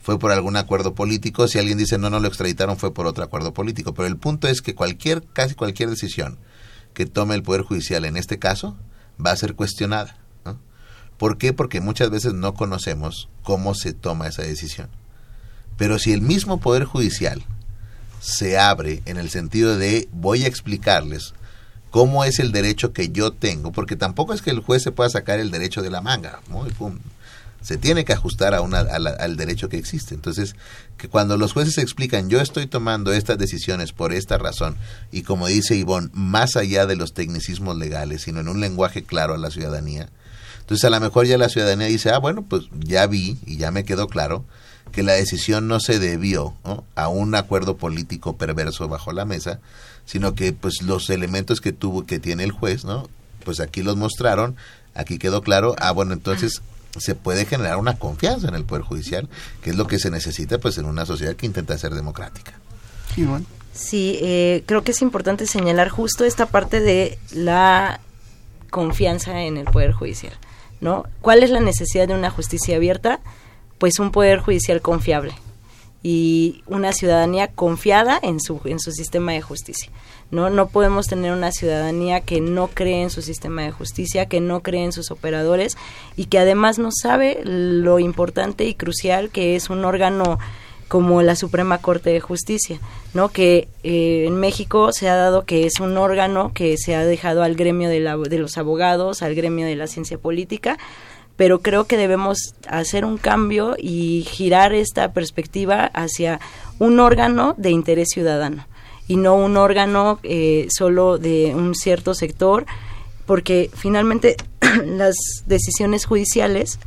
fue 0.02 0.18
por 0.18 0.32
algún 0.32 0.56
acuerdo 0.56 0.94
político, 0.94 1.46
si 1.46 1.58
alguien 1.58 1.78
dice 1.78 1.96
no, 1.98 2.10
no 2.10 2.18
lo 2.18 2.28
extraditaron, 2.28 2.76
fue 2.76 2.92
por 2.92 3.06
otro 3.06 3.22
acuerdo 3.22 3.52
político. 3.52 3.94
Pero 3.94 4.08
el 4.08 4.16
punto 4.16 4.48
es 4.48 4.62
que 4.62 4.74
cualquier, 4.74 5.22
casi 5.32 5.54
cualquier 5.54 5.90
decisión 5.90 6.38
que 6.92 7.06
tome 7.06 7.34
el 7.34 7.42
Poder 7.42 7.62
Judicial 7.62 8.04
en 8.04 8.16
este 8.16 8.38
caso 8.38 8.76
va 9.24 9.30
a 9.30 9.36
ser 9.36 9.54
cuestionada. 9.54 10.16
¿Por 11.18 11.38
qué? 11.38 11.52
Porque 11.52 11.80
muchas 11.80 12.10
veces 12.10 12.34
no 12.34 12.54
conocemos 12.54 13.28
cómo 13.42 13.74
se 13.74 13.94
toma 13.94 14.28
esa 14.28 14.42
decisión. 14.42 14.88
Pero 15.76 15.98
si 15.98 16.12
el 16.12 16.20
mismo 16.20 16.58
Poder 16.58 16.84
Judicial 16.84 17.42
se 18.20 18.58
abre 18.58 19.02
en 19.04 19.18
el 19.18 19.30
sentido 19.30 19.76
de 19.76 20.08
voy 20.12 20.44
a 20.44 20.48
explicarles 20.48 21.34
cómo 21.90 22.24
es 22.24 22.38
el 22.40 22.52
derecho 22.52 22.92
que 22.92 23.10
yo 23.10 23.32
tengo, 23.32 23.72
porque 23.72 23.96
tampoco 23.96 24.34
es 24.34 24.42
que 24.42 24.50
el 24.50 24.60
juez 24.60 24.82
se 24.82 24.92
pueda 24.92 25.08
sacar 25.10 25.38
el 25.38 25.50
derecho 25.50 25.82
de 25.82 25.90
la 25.90 26.00
manga, 26.00 26.40
se 27.62 27.78
tiene 27.78 28.04
que 28.04 28.12
ajustar 28.12 28.54
a 28.54 28.60
una, 28.60 28.78
al 28.78 29.36
derecho 29.36 29.68
que 29.68 29.76
existe. 29.76 30.14
Entonces, 30.14 30.54
que 30.98 31.08
cuando 31.08 31.36
los 31.36 31.52
jueces 31.52 31.78
explican, 31.78 32.28
yo 32.28 32.40
estoy 32.40 32.68
tomando 32.68 33.12
estas 33.12 33.38
decisiones 33.38 33.92
por 33.92 34.12
esta 34.12 34.38
razón, 34.38 34.76
y 35.10 35.22
como 35.22 35.48
dice 35.48 35.74
Ivonne, 35.74 36.10
más 36.12 36.56
allá 36.56 36.86
de 36.86 36.94
los 36.94 37.12
tecnicismos 37.12 37.76
legales, 37.76 38.22
sino 38.22 38.40
en 38.40 38.48
un 38.48 38.60
lenguaje 38.60 39.02
claro 39.02 39.34
a 39.34 39.38
la 39.38 39.50
ciudadanía, 39.50 40.10
entonces 40.60 40.84
a 40.84 40.90
lo 40.90 41.00
mejor 41.00 41.26
ya 41.26 41.38
la 41.38 41.48
ciudadanía 41.48 41.86
dice, 41.86 42.10
ah, 42.10 42.18
bueno, 42.18 42.42
pues 42.42 42.64
ya 42.78 43.06
vi 43.06 43.38
y 43.46 43.56
ya 43.56 43.70
me 43.70 43.84
quedó 43.84 44.06
claro 44.08 44.44
que 44.92 45.02
la 45.02 45.12
decisión 45.12 45.68
no 45.68 45.80
se 45.80 45.98
debió 45.98 46.54
a 46.94 47.08
un 47.08 47.34
acuerdo 47.34 47.76
político 47.76 48.36
perverso 48.36 48.88
bajo 48.88 49.12
la 49.12 49.24
mesa, 49.24 49.60
sino 50.04 50.34
que 50.34 50.52
pues 50.52 50.82
los 50.82 51.10
elementos 51.10 51.60
que 51.60 51.72
tuvo 51.72 52.06
que 52.06 52.18
tiene 52.18 52.44
el 52.44 52.52
juez, 52.52 52.84
¿no? 52.84 53.08
Pues 53.44 53.60
aquí 53.60 53.82
los 53.82 53.96
mostraron, 53.96 54.56
aquí 54.94 55.18
quedó 55.18 55.42
claro, 55.42 55.74
ah 55.78 55.92
bueno, 55.92 56.12
entonces 56.12 56.62
se 56.98 57.14
puede 57.14 57.44
generar 57.44 57.76
una 57.76 57.98
confianza 57.98 58.48
en 58.48 58.54
el 58.54 58.64
poder 58.64 58.82
judicial, 58.82 59.28
que 59.62 59.70
es 59.70 59.76
lo 59.76 59.86
que 59.86 59.98
se 59.98 60.10
necesita 60.10 60.58
pues 60.58 60.78
en 60.78 60.86
una 60.86 61.04
sociedad 61.04 61.36
que 61.36 61.46
intenta 61.46 61.76
ser 61.76 61.94
democrática. 61.94 62.52
Sí, 63.72 64.18
eh, 64.22 64.62
creo 64.66 64.82
que 64.82 64.92
es 64.92 65.02
importante 65.02 65.46
señalar 65.46 65.90
justo 65.90 66.24
esta 66.24 66.46
parte 66.46 66.80
de 66.80 67.18
la 67.32 68.00
confianza 68.70 69.42
en 69.42 69.58
el 69.58 69.66
poder 69.66 69.92
judicial, 69.92 70.32
¿no? 70.80 71.04
¿Cuál 71.20 71.42
es 71.42 71.50
la 71.50 71.60
necesidad 71.60 72.08
de 72.08 72.14
una 72.14 72.30
justicia 72.30 72.76
abierta? 72.76 73.20
Pues 73.78 73.98
un 73.98 74.10
poder 74.10 74.40
judicial 74.40 74.80
confiable 74.80 75.34
y 76.02 76.62
una 76.66 76.92
ciudadanía 76.92 77.48
confiada 77.48 78.18
en 78.22 78.40
su 78.40 78.60
en 78.64 78.78
su 78.78 78.92
sistema 78.92 79.32
de 79.32 79.42
justicia. 79.42 79.90
No 80.30 80.50
no 80.50 80.68
podemos 80.68 81.06
tener 81.06 81.32
una 81.32 81.52
ciudadanía 81.52 82.20
que 82.20 82.40
no 82.40 82.68
cree 82.68 83.02
en 83.02 83.10
su 83.10 83.22
sistema 83.22 83.62
de 83.62 83.72
justicia, 83.72 84.26
que 84.26 84.40
no 84.40 84.60
cree 84.60 84.84
en 84.84 84.92
sus 84.92 85.10
operadores 85.10 85.76
y 86.16 86.26
que 86.26 86.38
además 86.38 86.78
no 86.78 86.90
sabe 86.92 87.40
lo 87.44 87.98
importante 87.98 88.64
y 88.64 88.74
crucial 88.74 89.30
que 89.30 89.56
es 89.56 89.70
un 89.70 89.84
órgano 89.84 90.38
como 90.88 91.22
la 91.22 91.34
Suprema 91.34 91.78
Corte 91.78 92.10
de 92.10 92.20
Justicia, 92.20 92.78
¿no? 93.12 93.30
Que 93.30 93.68
eh, 93.82 94.24
en 94.26 94.36
México 94.36 94.92
se 94.92 95.08
ha 95.08 95.16
dado 95.16 95.44
que 95.44 95.66
es 95.66 95.80
un 95.80 95.96
órgano 95.96 96.52
que 96.54 96.76
se 96.78 96.94
ha 96.94 97.04
dejado 97.04 97.42
al 97.42 97.56
gremio 97.56 97.88
de, 97.88 98.00
la, 98.00 98.16
de 98.16 98.38
los 98.38 98.56
abogados, 98.56 99.22
al 99.22 99.34
gremio 99.34 99.66
de 99.66 99.74
la 99.74 99.88
ciencia 99.88 100.18
política, 100.18 100.78
pero 101.36 101.60
creo 101.60 101.86
que 101.86 101.96
debemos 101.96 102.54
hacer 102.68 103.04
un 103.04 103.18
cambio 103.18 103.76
y 103.78 104.26
girar 104.28 104.74
esta 104.74 105.12
perspectiva 105.12 105.90
hacia 105.94 106.40
un 106.78 106.98
órgano 107.00 107.54
de 107.56 107.70
interés 107.70 108.08
ciudadano 108.12 108.66
y 109.08 109.16
no 109.16 109.36
un 109.36 109.56
órgano 109.56 110.18
eh, 110.22 110.66
solo 110.70 111.18
de 111.18 111.54
un 111.54 111.74
cierto 111.74 112.14
sector, 112.14 112.66
porque 113.24 113.70
finalmente 113.74 114.36
las 114.84 115.14
decisiones 115.46 116.06
judiciales 116.06 116.78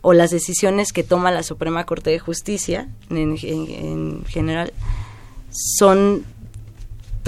o 0.00 0.12
las 0.12 0.30
decisiones 0.30 0.92
que 0.92 1.02
toma 1.02 1.30
la 1.30 1.42
Suprema 1.42 1.84
Corte 1.84 2.10
de 2.10 2.18
Justicia 2.18 2.88
en 3.10 4.24
general 4.26 4.72
son 5.50 6.24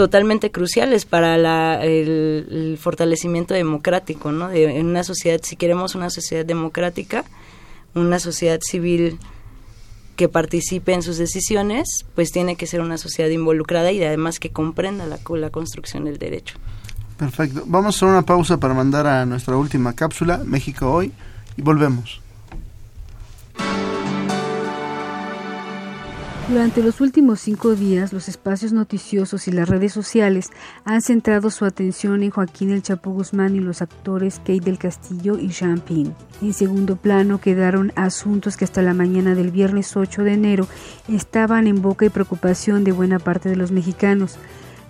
totalmente 0.00 0.50
cruciales 0.50 1.04
para 1.04 1.84
el, 1.84 2.78
fortalecimiento 2.80 3.52
democrático, 3.52 4.32
¿no? 4.32 4.48
De, 4.48 4.78
en 4.78 4.86
una 4.86 5.04
sociedad, 5.04 5.40
si 5.42 5.56
queremos 5.56 5.94
una 5.94 6.08
sociedad 6.08 6.42
democrática, 6.42 7.26
una 7.94 8.18
sociedad 8.18 8.60
civil 8.62 9.18
que 10.16 10.26
participe 10.30 10.94
en 10.94 11.02
sus 11.02 11.18
decisiones, 11.18 12.06
pues 12.14 12.32
tiene 12.32 12.56
que 12.56 12.66
ser 12.66 12.80
una 12.80 12.96
sociedad 12.96 13.28
involucrada 13.28 13.92
y 13.92 14.02
además 14.02 14.38
que 14.38 14.48
comprenda 14.48 15.04
la, 15.04 15.18
la 15.36 15.50
construcción 15.50 16.06
del 16.06 16.16
derecho. 16.16 16.56
Perfecto. 17.18 17.64
Vamos 17.66 17.94
a 17.94 17.96
hacer 17.98 18.08
una 18.08 18.22
pausa 18.22 18.56
para 18.56 18.72
mandar 18.72 19.06
a 19.06 19.26
nuestra 19.26 19.54
última 19.58 19.92
cápsula, 19.92 20.40
México 20.46 20.90
hoy, 20.90 21.12
y 21.58 21.60
volvemos. 21.60 22.22
Durante 26.50 26.82
los 26.82 27.00
últimos 27.00 27.38
cinco 27.38 27.76
días, 27.76 28.12
los 28.12 28.28
espacios 28.28 28.72
noticiosos 28.72 29.46
y 29.46 29.52
las 29.52 29.68
redes 29.68 29.92
sociales 29.92 30.50
han 30.84 31.00
centrado 31.00 31.48
su 31.48 31.64
atención 31.64 32.24
en 32.24 32.30
Joaquín 32.30 32.70
El 32.70 32.82
Chapo 32.82 33.12
Guzmán 33.12 33.54
y 33.54 33.60
los 33.60 33.82
actores 33.82 34.40
Kate 34.40 34.58
del 34.58 34.76
Castillo 34.76 35.38
y 35.38 35.50
Jean 35.50 35.80
En 36.42 36.52
segundo 36.52 36.96
plano 36.96 37.40
quedaron 37.40 37.92
asuntos 37.94 38.56
que 38.56 38.64
hasta 38.64 38.82
la 38.82 38.94
mañana 38.94 39.36
del 39.36 39.52
viernes 39.52 39.96
8 39.96 40.24
de 40.24 40.32
enero 40.32 40.66
estaban 41.06 41.68
en 41.68 41.82
boca 41.82 42.04
y 42.06 42.08
preocupación 42.08 42.82
de 42.82 42.90
buena 42.90 43.20
parte 43.20 43.48
de 43.48 43.54
los 43.54 43.70
mexicanos. 43.70 44.36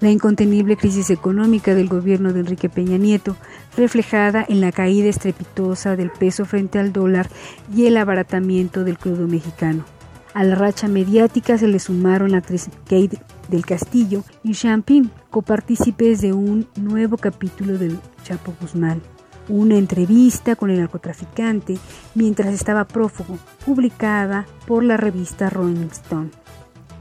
La 0.01 0.11
incontenible 0.11 0.79
crisis 0.79 1.11
económica 1.11 1.75
del 1.75 1.89
gobierno 1.89 2.33
de 2.33 2.41
Enrique 2.41 2.71
Peña 2.71 2.97
Nieto, 2.97 3.37
reflejada 3.77 4.47
en 4.49 4.63
la 4.63 4.73
caída 4.73 5.11
estrepitosa 5.11 5.95
del 5.95 6.11
peso 6.11 6.47
frente 6.47 6.79
al 6.79 6.95
dólar 6.95 7.29
y 7.77 7.85
el 7.85 7.99
abaratamiento 7.99 8.83
del 8.83 8.97
crudo 8.97 9.29
mexicano. 9.29 9.85
A 10.33 10.45
la 10.45 10.55
racha 10.55 10.87
mediática 10.87 11.59
se 11.59 11.67
le 11.67 11.81
sumaron 11.81 12.31
la 12.31 12.39
actriz 12.39 12.69
Kate 12.85 13.19
del 13.49 13.67
Castillo 13.67 14.23
y 14.45 14.53
Champagne, 14.53 15.11
copartícipes 15.29 16.21
de 16.21 16.33
un 16.33 16.69
nuevo 16.77 17.17
capítulo 17.17 17.77
del 17.79 17.99
Chapo 18.23 18.55
Guzmán. 18.61 19.03
Una 19.49 19.77
entrevista 19.77 20.55
con 20.55 20.71
el 20.71 20.79
narcotraficante 20.79 21.79
mientras 22.15 22.55
estaba 22.55 22.87
prófugo, 22.87 23.39
publicada 23.67 24.47
por 24.69 24.85
la 24.85 24.97
revista 24.97 25.51
Rolling 25.51 25.89
Stone. 25.91 26.31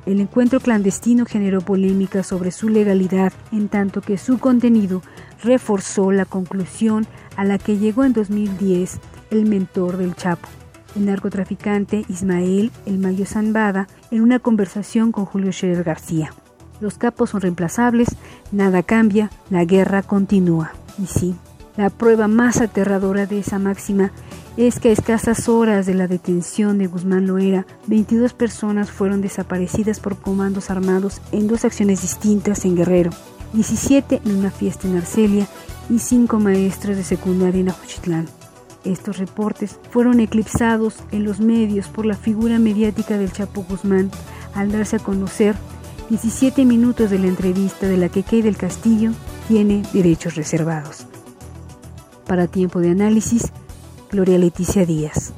El 0.08 0.22
encuentro 0.22 0.60
clandestino 0.60 1.26
generó 1.26 1.62
polémica 1.62 2.24
sobre 2.24 2.50
su 2.50 2.68
legalidad, 2.68 3.32
en 3.52 3.70
tanto 3.70 4.02
que 4.02 4.18
su 4.18 4.40
contenido 4.40 5.04
reforzó 5.44 6.12
la 6.12 6.26
conclusión 6.26 7.06
a 7.36 7.46
la 7.46 7.60
que 7.60 7.78
llegó 7.78 8.04
en 8.04 8.14
2010 8.14 9.00
el 9.30 9.46
mentor 9.46 9.98
del 9.98 10.16
Chapo, 10.16 10.50
el 10.96 11.06
narcotraficante 11.06 12.06
Ismael 12.10 12.72
El 12.86 12.98
Mayo 12.98 13.26
Zambada 13.26 13.88
en 14.12 14.22
una 14.22 14.40
conversación 14.40 15.12
con 15.12 15.26
Julio 15.26 15.52
Scherer 15.52 15.84
García. 15.84 16.34
Los 16.82 16.98
capos 16.98 17.32
son 17.32 17.42
reemplazables, 17.42 18.10
nada 18.52 18.84
cambia, 18.84 19.32
la 19.50 19.66
guerra 19.66 20.02
continúa. 20.02 20.72
Y 21.02 21.08
sí, 21.08 21.36
la 21.78 21.90
prueba 21.90 22.28
más 22.28 22.62
aterradora 22.62 23.26
de 23.26 23.40
esa 23.40 23.60
máxima 23.60 24.12
es 24.58 24.80
que 24.80 24.90
a 24.90 24.92
escasas 24.92 25.48
horas 25.48 25.86
de 25.86 25.94
la 25.94 26.08
detención 26.08 26.78
de 26.78 26.88
Guzmán 26.88 27.28
Loera, 27.28 27.66
22 27.88 28.34
personas 28.34 28.92
fueron 28.92 29.22
desaparecidas 29.22 30.00
por 30.00 30.18
comandos 30.18 30.70
armados 30.70 31.22
en 31.32 31.48
dos 31.48 31.64
acciones 31.64 32.02
distintas 32.02 32.66
en 32.66 32.76
Guerrero, 32.76 33.12
17 33.54 34.22
en 34.26 34.36
una 34.36 34.52
fiesta 34.52 34.88
en 34.88 34.98
Arcelia 34.98 35.48
y 35.90 36.00
5 36.00 36.40
maestros 36.40 36.98
de 36.98 37.04
secundaria 37.04 37.62
en 37.62 37.70
Ajuchitlán. 37.70 38.39
Estos 38.86 39.18
reportes 39.18 39.80
fueron 39.92 40.20
eclipsados 40.20 40.96
en 41.12 41.26
los 41.26 41.40
medios 41.40 41.88
por 41.88 42.06
la 42.06 42.16
figura 42.16 42.60
mediática 42.60 43.18
del 43.18 43.32
Chapo 43.32 43.64
Guzmán 43.64 44.10
al 44.56 44.72
darse 44.72 44.96
a 44.96 45.00
conocer 45.00 45.56
17 46.10 46.66
minutos 46.66 47.10
de 47.10 47.20
la 47.20 47.28
entrevista 47.28 47.88
de 47.88 47.98
la 47.98 48.10
que 48.10 48.24
Key 48.24 48.42
del 48.42 48.58
Castillo 48.58 49.12
tiene 49.48 49.84
derechos 49.94 50.36
reservados. 50.36 51.06
Para 52.26 52.48
tiempo 52.48 52.80
de 52.80 52.92
análisis, 52.92 53.52
Gloria 54.12 54.38
Leticia 54.38 54.86
Díaz. 54.86 55.34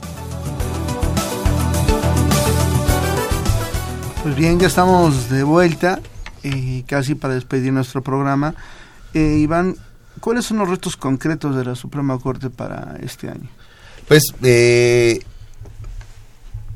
Pues 4.24 4.36
bien, 4.36 4.60
ya 4.60 4.68
estamos 4.68 5.30
de 5.30 5.44
vuelta, 5.44 6.00
eh, 6.44 6.84
casi 6.86 7.16
para 7.16 7.34
despedir 7.34 7.74
nuestro 7.74 8.04
programa. 8.04 8.54
Eh, 9.14 9.40
Iván, 9.40 9.76
¿cuáles 10.20 10.46
son 10.46 10.58
los 10.58 10.70
retos 10.70 10.98
concretos 10.98 11.56
de 11.56 11.66
la 11.66 11.76
Suprema 11.76 12.20
Corte 12.20 12.50
para 12.50 12.98
este 13.02 13.30
año? 13.30 13.50
Pues 14.08 14.24
eh, 14.44 15.24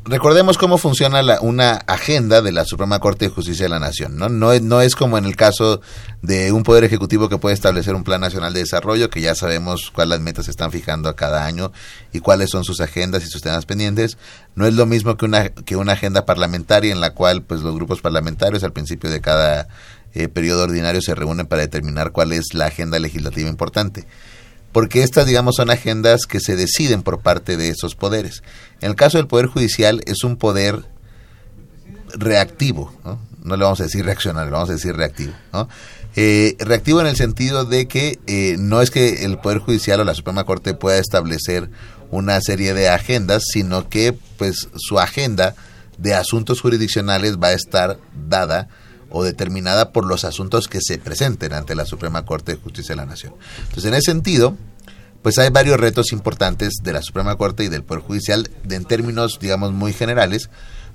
recordemos 0.06 0.58
cómo 0.58 0.78
funciona 0.78 1.24
la, 1.24 1.42
una 1.42 1.74
agenda 1.88 2.42
de 2.42 2.52
la 2.52 2.64
Suprema 2.64 3.00
Corte 3.00 3.26
de 3.26 3.32
Justicia 3.32 3.66
de 3.66 3.70
la 3.70 3.80
Nación. 3.80 4.18
¿no? 4.18 4.30
No, 4.30 4.54
es, 4.54 4.62
no 4.62 4.82
es 4.82 4.96
como 4.96 5.18
en 5.18 5.26
el 5.26 5.36
caso 5.36 5.82
de 6.22 6.52
un 6.52 6.64
Poder 6.64 6.84
Ejecutivo 6.84 7.28
que 7.28 7.38
puede 7.38 7.56
establecer 7.56 7.96
un 7.96 8.04
Plan 8.04 8.22
Nacional 8.22 8.54
de 8.54 8.62
Desarrollo, 8.62 9.10
que 9.10 9.22
ya 9.22 9.36
sabemos 9.36 9.92
cuáles 9.94 10.20
metas 10.20 10.46
se 10.46 10.52
están 10.52 10.72
fijando 10.72 11.10
a 11.10 11.16
cada 11.16 11.46
año 11.46 11.72
y 12.14 12.20
cuáles 12.20 12.52
son 12.52 12.64
sus 12.64 12.80
agendas 12.82 13.24
y 13.24 13.28
sus 13.28 13.42
temas 13.42 13.66
pendientes. 13.66 14.18
No 14.54 14.66
es 14.68 14.76
lo 14.76 14.86
mismo 14.86 15.18
que 15.18 15.26
una, 15.26 15.50
que 15.50 15.76
una 15.76 15.94
agenda 15.94 16.26
parlamentaria 16.26 16.92
en 16.92 17.02
la 17.02 17.14
cual 17.14 17.42
pues 17.42 17.62
los 17.62 17.76
grupos 17.76 18.02
parlamentarios 18.02 18.64
al 18.64 18.74
principio 18.74 19.10
de 19.10 19.22
cada 19.22 19.68
eh, 20.16 20.28
periodo 20.28 20.64
ordinario 20.64 21.02
se 21.02 21.14
reúnen 21.14 21.46
para 21.46 21.62
determinar 21.62 22.12
cuál 22.12 22.32
es 22.32 22.54
la 22.54 22.66
agenda 22.66 23.00
legislativa 23.00 23.50
importante 23.50 24.06
porque 24.76 25.04
estas, 25.04 25.26
digamos, 25.26 25.56
son 25.56 25.70
agendas 25.70 26.26
que 26.26 26.42
se 26.42 26.58
deciden 26.58 27.02
por 27.02 27.22
parte 27.22 27.56
de 27.56 27.70
esos 27.70 27.96
poderes. 27.96 28.44
En 28.82 28.90
el 28.90 28.98
caso 28.98 29.18
del 29.18 29.26
Poder 29.26 29.46
Judicial 29.46 30.02
es 30.06 30.26
un 30.26 30.36
poder 30.36 30.84
reactivo, 32.14 32.94
¿no? 33.06 33.56
le 33.56 33.64
vamos 33.64 33.80
a 33.80 33.84
decir 33.84 34.04
reaccionario, 34.04 34.50
le 34.50 34.52
vamos 34.52 34.70
a 34.70 34.74
decir 34.74 34.94
reactivo. 34.94 35.32
¿no? 35.54 35.70
Eh, 36.18 36.58
reactivo 36.60 37.00
en 37.00 37.08
el 37.08 37.16
sentido 37.16 37.64
de 37.64 37.88
que 37.88 38.20
eh, 38.28 38.58
no 38.60 38.82
es 38.82 38.92
que 38.92 39.24
el 39.24 39.38
Poder 39.38 39.60
Judicial 39.60 40.02
o 40.02 40.04
la 40.04 40.14
Suprema 40.14 40.44
Corte 40.44 40.74
pueda 40.74 40.98
establecer 40.98 41.70
una 42.12 42.42
serie 42.42 42.74
de 42.74 42.90
agendas, 42.90 43.44
sino 43.54 43.88
que 43.88 44.14
pues 44.38 44.68
su 44.76 45.00
agenda 45.00 45.56
de 45.98 46.16
asuntos 46.16 46.60
jurisdiccionales 46.60 47.38
va 47.38 47.48
a 47.48 47.54
estar 47.54 47.98
dada 48.28 48.68
o 49.10 49.24
determinada 49.24 49.92
por 49.92 50.06
los 50.06 50.26
asuntos 50.26 50.68
que 50.68 50.80
se 50.82 50.98
presenten 50.98 51.54
ante 51.54 51.76
la 51.76 51.86
Suprema 51.86 52.26
Corte 52.26 52.54
de 52.54 52.62
Justicia 52.62 52.94
de 52.94 52.98
la 52.98 53.06
Nación. 53.06 53.34
Entonces, 53.60 53.86
en 53.86 53.94
ese 53.94 54.12
sentido, 54.12 54.58
pues 55.22 55.38
hay 55.40 55.50
varios 55.50 55.80
retos 55.80 56.12
importantes 56.12 56.76
de 56.84 56.94
la 56.94 57.02
Suprema 57.02 57.36
Corte 57.36 57.64
y 57.64 57.70
del 57.70 57.84
Poder 57.84 58.04
Judicial 58.04 58.50
en 58.70 58.86
términos, 58.86 59.40
digamos, 59.42 59.72
muy 59.72 59.92
generales, 59.92 60.50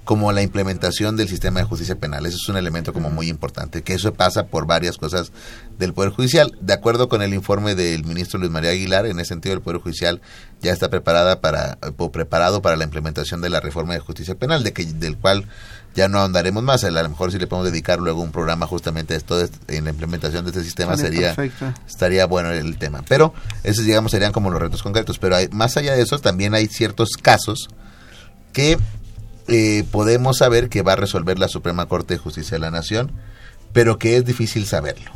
como 0.04 0.32
la 0.32 0.42
implementación 0.42 1.16
del 1.16 1.28
sistema 1.28 1.60
de 1.60 1.66
justicia 1.66 1.94
penal. 1.96 2.26
Eso 2.26 2.36
es 2.36 2.48
un 2.48 2.56
elemento 2.56 2.92
como 2.92 3.10
muy 3.10 3.28
importante, 3.28 3.82
que 3.82 3.94
eso 3.94 4.12
pasa 4.14 4.46
por 4.46 4.66
varias 4.66 4.96
cosas 4.96 5.30
del 5.78 5.92
Poder 5.92 6.10
Judicial. 6.10 6.56
De 6.60 6.72
acuerdo 6.72 7.08
con 7.08 7.22
el 7.22 7.34
informe 7.34 7.74
del 7.74 8.04
ministro 8.04 8.38
Luis 8.38 8.50
María 8.50 8.70
Aguilar, 8.70 9.06
en 9.06 9.20
ese 9.20 9.28
sentido 9.28 9.54
el 9.54 9.60
Poder 9.60 9.80
Judicial 9.80 10.20
ya 10.62 10.72
está 10.72 10.88
preparada 10.88 11.40
para, 11.40 11.78
o 11.96 12.10
preparado 12.10 12.62
para 12.62 12.76
la 12.76 12.84
implementación 12.84 13.40
de 13.40 13.50
la 13.50 13.60
reforma 13.60 13.94
de 13.94 14.00
justicia 14.00 14.34
penal, 14.34 14.64
de 14.64 14.72
que, 14.72 14.84
del 14.84 15.16
cual 15.16 15.46
ya 15.94 16.08
no 16.08 16.18
ahondaremos 16.18 16.62
más. 16.62 16.84
A 16.84 16.90
lo 16.90 17.08
mejor 17.08 17.32
si 17.32 17.38
le 17.38 17.46
podemos 17.46 17.70
dedicar 17.70 17.98
luego 17.98 18.22
un 18.22 18.32
programa 18.32 18.66
justamente 18.66 19.14
a 19.14 19.16
esto 19.16 19.40
en 19.68 19.84
la 19.84 19.90
implementación 19.90 20.44
de 20.44 20.50
este 20.50 20.64
sistema 20.64 20.96
sería 20.96 21.34
estaría 21.86 22.26
bueno 22.26 22.50
el 22.50 22.78
tema. 22.78 23.04
Pero 23.08 23.34
esos 23.64 23.84
digamos 23.84 24.12
serían 24.12 24.32
como 24.32 24.50
los 24.50 24.60
retos 24.60 24.82
concretos. 24.82 25.18
Pero 25.18 25.36
hay, 25.36 25.48
más 25.48 25.76
allá 25.76 25.94
de 25.94 26.02
eso 26.02 26.18
también 26.18 26.54
hay 26.54 26.66
ciertos 26.66 27.10
casos 27.20 27.68
que 28.52 28.78
eh, 29.50 29.84
podemos 29.90 30.38
saber 30.38 30.68
que 30.68 30.82
va 30.82 30.92
a 30.92 30.96
resolver 30.96 31.38
la 31.38 31.48
Suprema 31.48 31.86
Corte 31.86 32.14
de 32.14 32.18
Justicia 32.18 32.54
de 32.56 32.60
la 32.60 32.70
Nación, 32.70 33.10
pero 33.72 33.98
que 33.98 34.16
es 34.16 34.24
difícil 34.24 34.64
saberlo. 34.64 35.10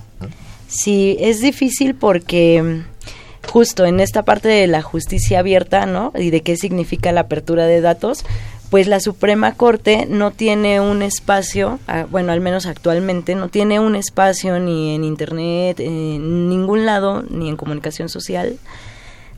Sí, 0.68 1.16
es 1.20 1.40
difícil 1.40 1.94
porque 1.94 2.60
mm, 2.62 3.48
justo 3.48 3.84
en 3.84 4.00
esta 4.00 4.24
parte 4.24 4.48
de 4.48 4.66
la 4.66 4.82
justicia 4.82 5.38
abierta, 5.38 5.86
¿no? 5.86 6.12
Y 6.16 6.30
de 6.30 6.42
qué 6.42 6.56
significa 6.56 7.12
la 7.12 7.22
apertura 7.22 7.66
de 7.66 7.80
datos, 7.80 8.24
pues 8.70 8.88
la 8.88 8.98
Suprema 8.98 9.52
Corte 9.54 10.06
no 10.08 10.32
tiene 10.32 10.80
un 10.80 11.02
espacio, 11.02 11.78
ah, 11.86 12.06
bueno, 12.10 12.32
al 12.32 12.40
menos 12.40 12.66
actualmente, 12.66 13.36
no 13.36 13.48
tiene 13.48 13.78
un 13.78 13.94
espacio 13.94 14.58
ni 14.58 14.96
en 14.96 15.04
Internet, 15.04 15.78
en 15.78 16.48
ningún 16.48 16.86
lado, 16.86 17.22
ni 17.30 17.48
en 17.48 17.56
comunicación 17.56 18.08
social, 18.08 18.58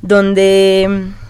donde 0.01 0.87
mm, 0.89 1.26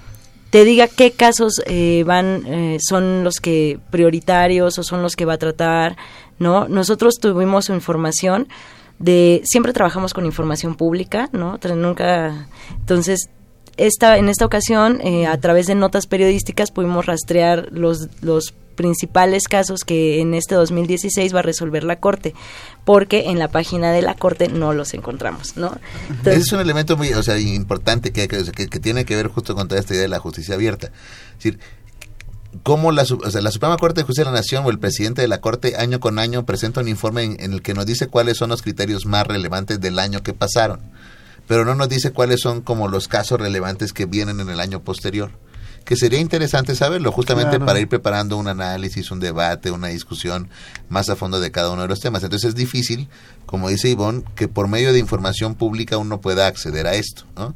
te 0.56 0.64
diga 0.64 0.88
qué 0.88 1.10
casos 1.10 1.60
eh, 1.66 2.02
van, 2.06 2.46
eh, 2.46 2.78
son 2.80 3.24
los 3.24 3.40
que 3.40 3.78
prioritarios 3.90 4.78
o 4.78 4.82
son 4.82 5.02
los 5.02 5.14
que 5.14 5.26
va 5.26 5.34
a 5.34 5.36
tratar, 5.36 5.98
¿no? 6.38 6.66
Nosotros 6.66 7.16
tuvimos 7.20 7.68
información 7.68 8.48
de, 8.98 9.42
siempre 9.44 9.74
trabajamos 9.74 10.14
con 10.14 10.24
información 10.24 10.74
pública, 10.74 11.28
¿no? 11.32 11.58
Nunca, 11.76 12.48
entonces 12.70 13.28
esta, 13.76 14.16
en 14.16 14.28
esta 14.28 14.46
ocasión, 14.46 15.00
eh, 15.02 15.26
a 15.26 15.38
través 15.38 15.66
de 15.66 15.74
notas 15.74 16.06
periodísticas, 16.06 16.70
pudimos 16.70 17.06
rastrear 17.06 17.68
los, 17.70 18.08
los 18.22 18.54
principales 18.76 19.48
casos 19.48 19.80
que 19.80 20.20
en 20.20 20.34
este 20.34 20.54
2016 20.54 21.34
va 21.34 21.40
a 21.40 21.42
resolver 21.42 21.82
la 21.82 21.98
Corte, 21.98 22.34
porque 22.84 23.30
en 23.30 23.38
la 23.38 23.48
página 23.48 23.90
de 23.90 24.02
la 24.02 24.14
Corte 24.14 24.48
no 24.48 24.72
los 24.72 24.94
encontramos, 24.94 25.56
¿no? 25.56 25.78
Ese 26.24 26.36
es 26.36 26.52
un 26.52 26.60
elemento 26.60 26.96
muy 26.96 27.12
o 27.12 27.22
sea, 27.22 27.38
importante 27.38 28.12
que, 28.12 28.28
que, 28.28 28.80
tiene 28.80 29.04
que 29.04 29.16
ver 29.16 29.28
justo 29.28 29.54
con 29.54 29.66
toda 29.66 29.80
esta 29.80 29.94
idea 29.94 30.02
de 30.02 30.08
la 30.08 30.20
justicia 30.20 30.54
abierta. 30.54 30.88
Es 30.88 31.44
decir, 31.44 31.58
cómo 32.62 32.92
la, 32.92 33.02
o 33.02 33.30
sea, 33.30 33.40
la 33.40 33.50
Suprema 33.50 33.76
Corte 33.78 34.00
de 34.00 34.04
Justicia 34.04 34.24
de 34.24 34.30
la 34.30 34.38
Nación 34.38 34.64
o 34.64 34.70
el 34.70 34.78
presidente 34.78 35.22
de 35.22 35.28
la 35.28 35.40
Corte 35.40 35.76
año 35.76 35.98
con 35.98 36.18
año 36.18 36.46
presenta 36.46 36.80
un 36.80 36.88
informe 36.88 37.24
en 37.24 37.52
el 37.52 37.62
que 37.62 37.74
nos 37.74 37.86
dice 37.86 38.06
cuáles 38.06 38.36
son 38.36 38.50
los 38.50 38.62
criterios 38.62 39.06
más 39.06 39.26
relevantes 39.26 39.80
del 39.80 39.98
año 39.98 40.22
que 40.22 40.34
pasaron 40.34 40.95
pero 41.46 41.64
no 41.64 41.74
nos 41.74 41.88
dice 41.88 42.12
cuáles 42.12 42.40
son 42.40 42.60
como 42.60 42.88
los 42.88 43.08
casos 43.08 43.40
relevantes 43.40 43.92
que 43.92 44.06
vienen 44.06 44.40
en 44.40 44.50
el 44.50 44.60
año 44.60 44.82
posterior 44.82 45.30
que 45.86 45.94
sería 45.94 46.18
interesante 46.18 46.74
saberlo, 46.74 47.12
justamente 47.12 47.60
para 47.60 47.78
ir 47.78 47.88
preparando 47.88 48.36
un 48.36 48.48
análisis, 48.48 49.12
un 49.12 49.20
debate, 49.20 49.70
una 49.70 49.86
discusión 49.86 50.50
más 50.88 51.08
a 51.08 51.14
fondo 51.14 51.38
de 51.38 51.52
cada 51.52 51.70
uno 51.70 51.82
de 51.82 51.88
los 51.88 52.00
temas. 52.00 52.24
Entonces 52.24 52.48
es 52.48 52.54
difícil, 52.56 53.08
como 53.46 53.68
dice 53.68 53.88
Ivonne, 53.88 54.24
que 54.34 54.48
por 54.48 54.66
medio 54.66 54.92
de 54.92 54.98
información 54.98 55.54
pública 55.54 55.96
uno 55.96 56.20
pueda 56.20 56.48
acceder 56.48 56.88
a 56.88 56.94
esto, 56.94 57.24
¿no? 57.36 57.54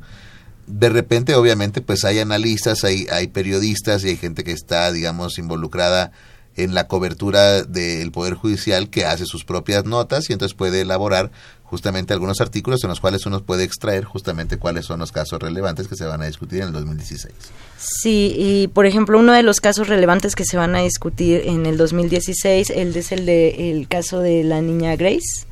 De 0.68 0.88
repente, 0.88 1.34
obviamente, 1.34 1.80
pues 1.80 2.05
hay 2.05 2.20
analistas, 2.20 2.84
hay, 2.84 3.09
hay 3.11 3.26
periodistas 3.26 4.05
y 4.05 4.11
hay 4.11 4.16
gente 4.16 4.45
que 4.45 4.53
está, 4.53 4.93
digamos, 4.93 5.36
involucrada 5.38 6.12
en 6.55 6.74
la 6.74 6.86
cobertura 6.86 7.64
del 7.64 8.12
Poder 8.12 8.34
Judicial 8.34 8.91
que 8.91 9.07
hace 9.07 9.26
sus 9.26 9.45
propias 9.45 9.84
notas 9.84 10.30
y 10.30 10.32
entonces 10.32 10.55
puede 10.55 10.82
elaborar 10.82 11.32
justamente 11.71 12.12
algunos 12.12 12.41
artículos 12.41 12.83
en 12.83 12.91
los 12.91 12.99
cuales 12.99 13.25
uno 13.27 13.45
puede 13.45 13.62
extraer 13.62 14.05
justamente 14.05 14.59
cuáles 14.59 14.87
son 14.87 14.99
los 14.99 15.12
casos 15.12 15.41
relevantes 15.41 15.87
que 15.87 15.95
se 15.95 16.05
van 16.05 16.21
a 16.21 16.27
discutir 16.27 16.62
en 16.62 16.68
el 16.68 16.73
2016. 16.73 17.33
Sí, 17.79 18.35
y 18.37 18.66
por 18.68 18.87
ejemplo, 18.87 19.21
uno 19.21 19.33
de 19.33 19.45
los 19.45 19.61
casos 19.61 19.87
relevantes 19.87 20.35
que 20.35 20.45
se 20.45 20.57
van 20.57 20.75
a 20.75 20.81
discutir 20.81 21.43
en 21.47 21.66
el 21.66 21.77
2016 21.77 22.71
el, 22.71 22.97
es 22.97 23.12
el 23.12 23.25
de 23.25 23.71
el 23.71 23.87
caso 23.87 24.18
de 24.18 24.43
la 24.43 24.61
niña 24.61 24.97
Grace, 24.97 25.47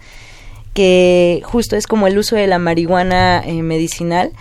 que 0.74 1.40
justo 1.44 1.76
es 1.76 1.86
como 1.86 2.08
el 2.08 2.18
uso 2.18 2.34
de 2.34 2.48
la 2.48 2.58
marihuana 2.58 3.40
eh, 3.46 3.62
medicinal. 3.62 4.32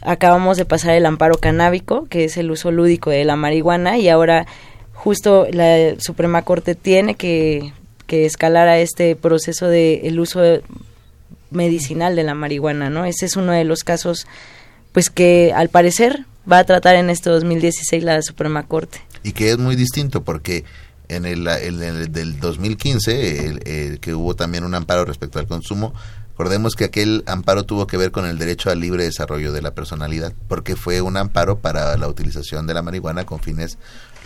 Acabamos 0.00 0.56
de 0.56 0.64
pasar 0.64 0.94
el 0.94 1.04
amparo 1.04 1.36
canábico, 1.36 2.06
que 2.08 2.24
es 2.24 2.38
el 2.38 2.50
uso 2.50 2.70
lúdico 2.70 3.10
de 3.10 3.26
la 3.26 3.36
marihuana, 3.36 3.98
y 3.98 4.08
ahora 4.08 4.46
justo 4.94 5.46
la 5.52 5.94
Suprema 6.00 6.40
Corte 6.40 6.74
tiene 6.74 7.16
que, 7.16 7.74
que 8.06 8.24
escalar 8.24 8.66
a 8.66 8.78
este 8.78 9.14
proceso 9.14 9.68
de 9.68 10.06
el 10.08 10.18
uso 10.20 10.40
de 10.40 10.62
medicinal 11.50 12.16
de 12.16 12.24
la 12.24 12.34
marihuana, 12.34 12.90
¿no? 12.90 13.04
Ese 13.04 13.26
es 13.26 13.36
uno 13.36 13.52
de 13.52 13.64
los 13.64 13.84
casos, 13.84 14.26
pues 14.92 15.10
que 15.10 15.52
al 15.54 15.68
parecer 15.68 16.26
va 16.50 16.58
a 16.58 16.64
tratar 16.64 16.96
en 16.96 17.10
este 17.10 17.30
2016 17.30 18.02
la 18.04 18.20
Suprema 18.22 18.66
Corte. 18.66 19.00
Y 19.22 19.32
que 19.32 19.50
es 19.50 19.58
muy 19.58 19.76
distinto 19.76 20.22
porque 20.22 20.64
en 21.08 21.24
el, 21.24 21.44
del 22.12 22.38
2015, 22.38 23.46
el, 23.64 24.00
que 24.00 24.14
hubo 24.14 24.34
también 24.34 24.64
un 24.64 24.74
amparo 24.74 25.04
respecto 25.04 25.38
al 25.38 25.46
consumo, 25.46 25.94
recordemos 26.30 26.74
que 26.74 26.84
aquel 26.84 27.24
amparo 27.26 27.64
tuvo 27.64 27.86
que 27.86 27.96
ver 27.96 28.10
con 28.10 28.26
el 28.26 28.38
derecho 28.38 28.70
al 28.70 28.80
libre 28.80 29.04
desarrollo 29.04 29.52
de 29.52 29.62
la 29.62 29.74
personalidad, 29.74 30.32
porque 30.48 30.76
fue 30.76 31.00
un 31.00 31.16
amparo 31.16 31.58
para 31.58 31.96
la 31.96 32.08
utilización 32.08 32.66
de 32.66 32.74
la 32.74 32.82
marihuana 32.82 33.24
con 33.24 33.40
fines 33.40 33.78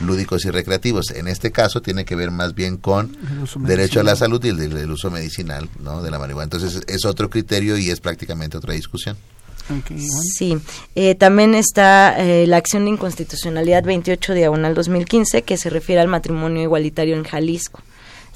lúdicos 0.02 0.44
y 0.44 0.50
recreativos. 0.50 1.10
En 1.10 1.28
este 1.28 1.50
caso 1.50 1.82
tiene 1.82 2.04
que 2.04 2.16
ver 2.16 2.30
más 2.30 2.54
bien 2.54 2.76
con 2.76 3.16
derecho 3.60 4.00
a 4.00 4.02
la 4.02 4.16
salud 4.16 4.42
y 4.44 4.48
el 4.48 4.58
del, 4.58 4.90
uso 4.90 5.10
medicinal 5.10 5.68
¿no? 5.80 6.02
de 6.02 6.10
la 6.10 6.18
marihuana. 6.18 6.44
Entonces 6.44 6.82
es 6.86 7.04
otro 7.04 7.30
criterio 7.30 7.76
y 7.78 7.90
es 7.90 8.00
prácticamente 8.00 8.56
otra 8.56 8.74
discusión. 8.74 9.16
Sí, 10.36 10.58
eh, 10.94 11.14
también 11.14 11.54
está 11.54 12.16
eh, 12.18 12.46
la 12.46 12.56
acción 12.56 12.84
de 12.84 12.90
inconstitucionalidad 12.90 13.84
28 13.84 14.34
diagonal 14.34 14.74
2015 14.74 15.42
que 15.42 15.56
se 15.56 15.70
refiere 15.70 16.00
al 16.00 16.08
matrimonio 16.08 16.62
igualitario 16.62 17.16
en 17.16 17.24
Jalisco. 17.24 17.80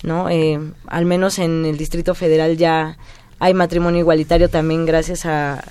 ¿no? 0.03 0.31
Eh, 0.31 0.59
al 0.87 1.05
menos 1.05 1.39
en 1.39 1.65
el 1.65 1.77
Distrito 1.77 2.15
Federal 2.15 2.57
ya 2.57 2.97
hay 3.39 3.55
matrimonio 3.55 4.01
igualitario 4.01 4.49
también 4.49 4.87
gracias 4.87 5.27
a 5.27 5.65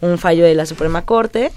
un 0.00 0.16
fallo 0.16 0.44
de 0.44 0.54
la 0.54 0.64
Suprema 0.64 1.02
Corte 1.02 1.50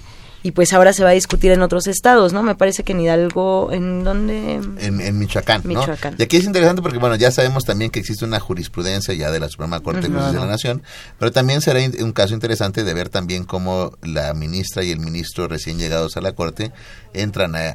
y 0.44 0.50
pues 0.50 0.74
ahora 0.74 0.92
se 0.92 1.02
va 1.02 1.08
a 1.08 1.14
discutir 1.14 1.52
en 1.52 1.62
otros 1.62 1.86
estados, 1.86 2.34
¿no? 2.34 2.42
Me 2.42 2.54
parece 2.54 2.84
que 2.84 2.92
en 2.92 3.00
Hidalgo, 3.00 3.72
¿en 3.72 4.04
dónde? 4.04 4.60
En, 4.78 5.00
en 5.00 5.18
Michoacán, 5.18 5.62
¿no? 5.64 5.80
Michoacán. 5.80 6.16
Y 6.18 6.22
aquí 6.22 6.36
es 6.36 6.44
interesante 6.44 6.82
porque, 6.82 6.98
bueno, 6.98 7.16
ya 7.16 7.30
sabemos 7.30 7.64
también 7.64 7.90
que 7.90 7.98
existe 7.98 8.26
una 8.26 8.38
jurisprudencia 8.40 9.14
ya 9.14 9.30
de 9.30 9.40
la 9.40 9.48
Suprema 9.48 9.80
Corte 9.80 10.02
de 10.02 10.08
Justicia 10.08 10.32
de 10.32 10.38
la 10.40 10.46
Nación, 10.46 10.82
pero 11.18 11.32
también 11.32 11.62
será 11.62 11.80
un 11.98 12.12
caso 12.12 12.34
interesante 12.34 12.84
de 12.84 12.92
ver 12.92 13.08
también 13.08 13.44
cómo 13.44 13.96
la 14.02 14.34
ministra 14.34 14.84
y 14.84 14.90
el 14.90 15.00
ministro 15.00 15.48
recién 15.48 15.78
llegados 15.78 16.18
a 16.18 16.20
la 16.20 16.32
Corte 16.32 16.72
entran 17.14 17.54
a, 17.56 17.70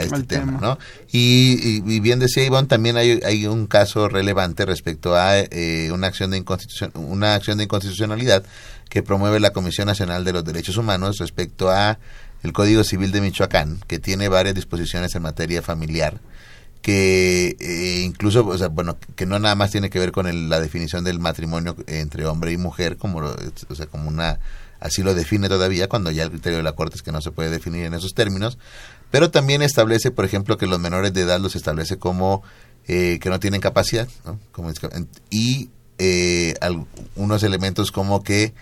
este 0.00 0.22
tema, 0.24 0.58
¿no? 0.60 0.78
Y, 1.10 1.80
bien 2.00 2.18
decía 2.18 2.44
Ivonne, 2.44 2.68
también 2.68 2.98
hay, 2.98 3.20
hay 3.24 3.46
un 3.46 3.66
caso 3.66 4.10
relevante 4.10 4.66
respecto 4.66 5.16
a 5.16 5.38
eh, 5.38 5.88
una 5.94 6.08
acción 6.08 6.30
de 6.30 6.36
inconstitución, 6.36 6.90
una 6.94 7.34
acción 7.34 7.56
de 7.56 7.64
inconstitucionalidad 7.64 8.44
que 8.88 9.02
promueve 9.02 9.40
la 9.40 9.50
Comisión 9.50 9.86
Nacional 9.86 10.24
de 10.24 10.32
los 10.32 10.44
Derechos 10.44 10.76
Humanos 10.76 11.18
respecto 11.18 11.70
a 11.70 11.98
el 12.42 12.52
Código 12.52 12.84
Civil 12.84 13.12
de 13.12 13.20
Michoacán, 13.20 13.80
que 13.86 13.98
tiene 13.98 14.28
varias 14.28 14.54
disposiciones 14.54 15.14
en 15.14 15.22
materia 15.22 15.62
familiar, 15.62 16.20
que 16.82 17.56
eh, 17.58 18.02
incluso, 18.04 18.46
o 18.46 18.56
sea, 18.56 18.68
bueno, 18.68 18.96
que 19.16 19.26
no 19.26 19.38
nada 19.38 19.54
más 19.54 19.72
tiene 19.72 19.90
que 19.90 19.98
ver 19.98 20.12
con 20.12 20.48
la 20.48 20.60
definición 20.60 21.02
del 21.02 21.18
matrimonio 21.18 21.76
entre 21.86 22.26
hombre 22.26 22.52
y 22.52 22.56
mujer, 22.56 22.96
como, 22.96 23.18
o 23.18 23.74
sea, 23.74 23.86
como 23.86 24.08
una, 24.08 24.38
así 24.78 25.02
lo 25.02 25.14
define 25.14 25.48
todavía, 25.48 25.88
cuando 25.88 26.10
ya 26.10 26.22
el 26.22 26.30
criterio 26.30 26.58
de 26.58 26.62
la 26.62 26.72
Corte 26.72 26.96
es 26.96 27.02
que 27.02 27.12
no 27.12 27.20
se 27.20 27.32
puede 27.32 27.50
definir 27.50 27.86
en 27.86 27.94
esos 27.94 28.14
términos, 28.14 28.58
pero 29.10 29.30
también 29.30 29.62
establece, 29.62 30.10
por 30.10 30.24
ejemplo, 30.24 30.58
que 30.58 30.66
los 30.66 30.78
menores 30.78 31.12
de 31.12 31.22
edad 31.22 31.40
los 31.40 31.56
establece 31.56 31.96
como 31.96 32.42
eh, 32.86 33.18
que 33.20 33.30
no 33.30 33.40
tienen 33.40 33.60
capacidad, 33.60 34.06
¿no? 34.24 34.38
Como, 34.52 34.70
y 35.30 35.70
eh, 35.98 36.54
algunos 36.60 37.42
elementos 37.42 37.90
como 37.90 38.22
que 38.22 38.54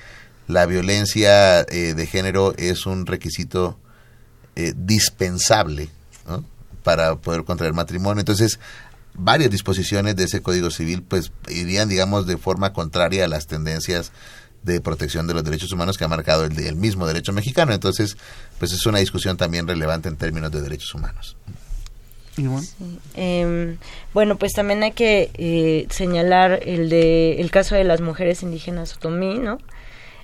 la 0.46 0.66
violencia 0.66 1.62
eh, 1.62 1.94
de 1.94 2.06
género 2.06 2.54
es 2.56 2.86
un 2.86 3.06
requisito 3.06 3.78
eh, 4.56 4.72
dispensable 4.76 5.88
para 6.82 7.16
poder 7.16 7.44
contraer 7.44 7.72
matrimonio. 7.72 8.20
Entonces, 8.20 8.60
varias 9.14 9.50
disposiciones 9.50 10.16
de 10.16 10.24
ese 10.24 10.42
Código 10.42 10.70
Civil 10.70 11.02
pues 11.02 11.32
irían, 11.48 11.88
digamos, 11.88 12.26
de 12.26 12.36
forma 12.36 12.72
contraria 12.72 13.24
a 13.24 13.28
las 13.28 13.46
tendencias 13.46 14.12
de 14.62 14.80
protección 14.80 15.26
de 15.26 15.34
los 15.34 15.44
derechos 15.44 15.72
humanos 15.72 15.96
que 15.96 16.04
ha 16.04 16.08
marcado 16.08 16.44
el, 16.44 16.58
el 16.58 16.76
mismo 16.76 17.06
derecho 17.06 17.32
mexicano. 17.32 17.72
Entonces, 17.72 18.16
pues 18.58 18.72
es 18.72 18.84
una 18.86 18.98
discusión 18.98 19.36
también 19.36 19.66
relevante 19.66 20.08
en 20.08 20.16
términos 20.16 20.52
de 20.52 20.60
derechos 20.60 20.94
humanos. 20.94 21.36
Em, 23.14 23.76
bueno, 24.12 24.36
pues 24.36 24.52
también 24.52 24.82
hay 24.82 24.92
que 24.92 25.30
eh, 25.34 25.86
señalar 25.90 26.60
el 26.64 26.88
de 26.88 27.40
el 27.40 27.50
caso 27.50 27.74
de 27.74 27.84
las 27.84 28.00
mujeres 28.00 28.42
indígenas 28.42 28.96
otomí, 28.96 29.38
¿no? 29.38 29.58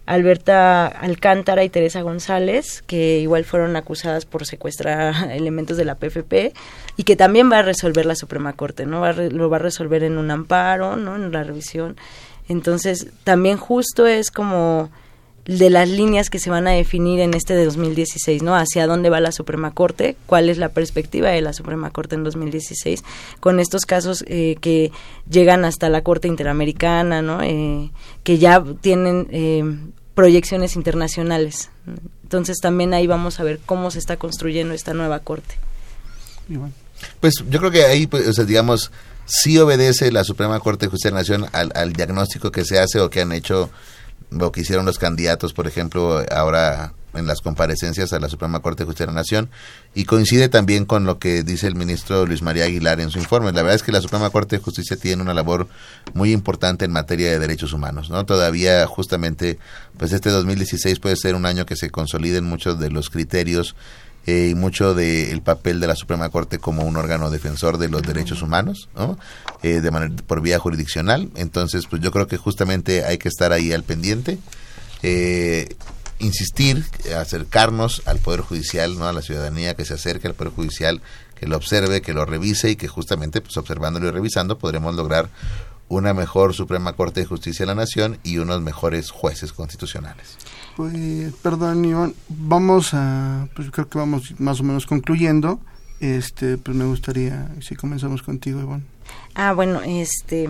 Alberta 0.07 0.87
Alcántara 0.87 1.63
y 1.63 1.69
Teresa 1.69 2.03
González, 2.03 2.83
que 2.83 3.21
igual 3.21 3.45
fueron 3.45 3.77
acusadas 3.77 4.27
por 4.27 4.45
secuestrar 4.45 5.31
elementos 5.31 5.77
de 5.77 5.85
la 5.85 5.95
PFP 5.95 6.53
y 6.97 7.05
que 7.05 7.15
también 7.15 7.51
va 7.51 7.59
a 7.59 7.63
resolver 7.63 8.07
la 8.07 8.17
Suprema 8.17 8.55
Corte, 8.55 8.87
¿no? 8.87 9.01
Va 9.01 9.13
lo 9.13 9.49
va 9.49 9.59
a 9.59 9.61
resolver 9.61 10.03
en 10.03 10.19
un 10.19 10.31
amparo, 10.33 10.97
¿no? 10.97 11.15
En 11.15 11.31
la 11.31 11.45
revisión. 11.45 11.97
Entonces, 12.49 13.07
también 13.23 13.57
justo 13.57 14.09
es 14.09 14.33
como 14.33 14.91
de 15.59 15.68
las 15.68 15.88
líneas 15.88 16.30
que 16.30 16.38
se 16.38 16.48
van 16.48 16.68
a 16.68 16.70
definir 16.70 17.18
en 17.18 17.34
este 17.34 17.55
de 17.55 17.64
2016, 17.64 18.42
¿no? 18.42 18.55
Hacia 18.55 18.86
dónde 18.86 19.11
va 19.11 19.18
la 19.18 19.32
Suprema 19.32 19.72
Corte, 19.72 20.16
cuál 20.26 20.48
es 20.48 20.59
la 20.59 20.68
perspectiva 20.68 21.30
de 21.30 21.40
la 21.40 21.53
Suprema 21.53 21.90
Corte 21.90 22.14
en 22.14 22.22
2016, 22.22 23.03
con 23.40 23.59
estos 23.59 23.84
casos 23.84 24.24
eh, 24.28 24.57
que 24.61 24.92
llegan 25.28 25.64
hasta 25.64 25.88
la 25.88 26.03
Corte 26.03 26.28
Interamericana, 26.28 27.20
¿no? 27.20 27.42
Eh, 27.42 27.90
que 28.22 28.38
ya 28.38 28.62
tienen 28.80 29.26
eh, 29.32 29.64
proyecciones 30.14 30.76
internacionales. 30.76 31.70
Entonces 32.22 32.59
también 32.59 32.94
ahí 32.94 33.09
vamos 33.09 33.40
a 33.40 33.42
ver 33.42 33.59
cómo 33.66 33.90
se 33.90 33.98
está 33.98 34.16
construyendo 34.16 34.72
esta 34.72 34.94
nueva 34.94 35.18
Corte. 35.18 35.57
Pues 37.18 37.34
yo 37.48 37.59
creo 37.59 37.72
que 37.72 37.84
ahí, 37.86 38.07
pues, 38.07 38.28
o 38.28 38.32
sea, 38.32 38.44
digamos, 38.44 38.92
sí 39.26 39.59
obedece 39.59 40.12
la 40.12 40.22
Suprema 40.22 40.61
Corte 40.61 40.86
de 40.86 40.90
Justicia 40.90 41.11
de 41.11 41.14
la 41.14 41.20
Nación 41.20 41.46
al, 41.53 41.72
al 41.74 41.92
diagnóstico 41.92 42.53
que 42.53 42.64
se 42.64 42.78
hace 42.78 43.01
o 43.01 43.11
que 43.11 43.22
han 43.22 43.32
hecho 43.32 43.68
lo 44.31 44.53
que 44.53 44.61
hicieron 44.61 44.87
los 44.87 44.99
candidatos, 44.99 45.53
por 45.53 45.66
ejemplo, 45.66 46.24
ahora 46.31 46.93
en 47.14 47.26
las 47.26 47.41
comparecencias 47.41 48.12
a 48.12 48.20
la 48.20 48.28
Suprema 48.28 48.61
Corte 48.61 48.83
de 48.83 48.87
Justicia 48.87 49.07
de 49.07 49.12
la 49.12 49.20
Nación 49.20 49.51
y 49.95 50.05
coincide 50.05 50.49
también 50.49 50.85
con 50.85 51.05
lo 51.05 51.18
que 51.18 51.43
dice 51.43 51.66
el 51.66 51.74
ministro 51.74 52.26
Luis 52.26 52.43
María 52.43 52.64
Aguilar 52.64 53.01
en 53.01 53.11
su 53.11 53.18
informe. 53.18 53.53
La 53.53 53.62
verdad 53.62 53.74
es 53.74 53.83
que 53.83 53.93
la 53.93 54.01
Suprema 54.01 54.31
Corte 54.31 54.57
de 54.57 54.62
Justicia 54.62 54.97
tiene 54.97 55.22
una 55.22 55.35
labor 55.35 55.68
muy 56.14 56.33
importante 56.33 56.85
en 56.85 56.93
materia 56.93 57.31
de 57.31 57.39
derechos 57.39 57.72
humanos, 57.72 58.11
¿no? 58.11 58.24
Todavía 58.24 58.87
justamente 58.87 59.59
pues 59.99 60.12
este 60.12 60.31
2016 60.31 61.01
puede 61.01 61.16
ser 61.16 61.35
un 61.35 61.47
año 61.47 61.66
que 61.66 61.76
se 61.76 61.91
consoliden 61.91 62.45
muchos 62.45 62.78
de 62.78 62.91
los 62.91 63.11
criterios 63.11 63.74
eh, 64.31 64.51
y 64.51 64.55
mucho 64.55 64.95
del 64.95 65.43
papel 65.43 65.81
de 65.81 65.89
la 65.89 65.97
Suprema 65.97 66.28
Corte 66.28 66.61
como 66.61 66.85
un 66.85 66.97
órgano 66.97 67.31
defensor 67.31 67.78
de 67.78 67.89
los 67.89 68.03
derechos 68.03 68.43
humanos, 68.43 68.89
¿no? 68.95 69.18
Eh, 69.64 69.81
de 69.81 69.91
manera, 69.91 70.14
por 70.24 70.41
vía 70.41 70.61
jurisdiccional. 70.61 71.31
Entonces, 71.35 71.89
pues 71.91 72.01
yo 72.01 72.12
creo 72.12 72.28
que 72.28 72.37
justamente 72.37 73.05
hay 73.05 73.18
que 73.18 73.28
estar 73.28 73.53
ahí 73.53 73.72
al 73.72 73.83
pendiente, 73.83 74.39
eh, 75.03 75.74
insistir, 76.20 76.85
acercarnos 77.18 78.03
al 78.05 78.20
Poder 78.20 78.43
Judicial, 78.43 78.97
¿no? 79.01 79.09
A 79.09 79.12
la 79.12 79.20
ciudadanía 79.20 79.74
que 79.74 79.85
se 79.85 79.95
acerque 79.95 80.28
al 80.28 80.35
Poder 80.35 80.53
Judicial, 80.53 81.03
que 81.35 81.49
lo 81.49 81.57
observe, 81.57 82.01
que 82.01 82.12
lo 82.12 82.24
revise 82.24 82.70
y 82.70 82.76
que 82.76 82.87
justamente, 82.87 83.41
pues 83.41 83.57
observándolo 83.57 84.07
y 84.07 84.11
revisando, 84.12 84.59
podremos 84.59 84.95
lograr 84.95 85.28
una 85.91 86.14
mejor 86.14 86.55
Suprema 86.55 86.95
Corte 86.95 87.20
de 87.20 87.26
Justicia 87.26 87.64
de 87.64 87.66
la 87.66 87.74
Nación 87.74 88.18
y 88.22 88.38
unos 88.38 88.62
mejores 88.62 89.11
jueces 89.11 89.53
constitucionales. 89.53 90.38
Pues, 90.76 91.34
perdón, 91.43 91.84
Iván, 91.84 92.14
vamos 92.28 92.95
a, 92.95 93.49
pues 93.55 93.70
creo 93.72 93.88
que 93.88 93.99
vamos 93.99 94.38
más 94.38 94.61
o 94.61 94.62
menos 94.62 94.86
concluyendo. 94.86 95.61
Este, 95.99 96.57
pues 96.57 96.76
me 96.76 96.86
gustaría, 96.86 97.51
si 97.61 97.74
comenzamos 97.74 98.22
contigo, 98.22 98.61
Iván. 98.61 98.86
Ah, 99.34 99.53
bueno, 99.53 99.82
este, 99.84 100.49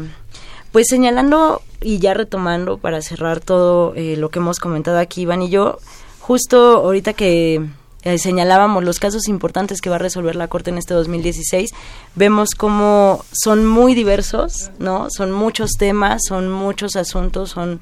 pues 0.73 0.87
señalando 0.89 1.63
y 1.81 1.99
ya 1.99 2.13
retomando 2.13 2.77
para 2.77 3.01
cerrar 3.01 3.41
todo 3.41 3.95
eh, 3.97 4.17
lo 4.19 4.29
que 4.29 4.41
hemos 4.41 4.59
comentado 4.61 4.99
aquí, 4.99 5.23
Iván 5.23 5.41
y 5.41 5.49
yo, 5.49 5.79
justo 6.21 6.77
ahorita 6.77 7.15
que 7.15 7.67
eh, 8.03 8.19
señalábamos 8.19 8.85
los 8.85 8.99
casos 8.99 9.29
importantes 9.29 9.81
que 9.81 9.91
va 9.91 9.97
a 9.97 10.01
resolver 10.01 10.37
la 10.37 10.49
Corte 10.49 10.71
en 10.71 10.79
este 10.79 10.95
2016, 10.95 11.71
vemos 12.15 12.51
cómo 12.57 13.25
son 13.33 13.67
muy 13.67 13.95
diversos, 13.95 14.71
¿no? 14.79 15.09
Son 15.11 15.33
muchos 15.33 15.73
temas, 15.73 16.23
son 16.27 16.51
muchos 16.51 16.97
asuntos, 16.97 17.51
son 17.51 17.81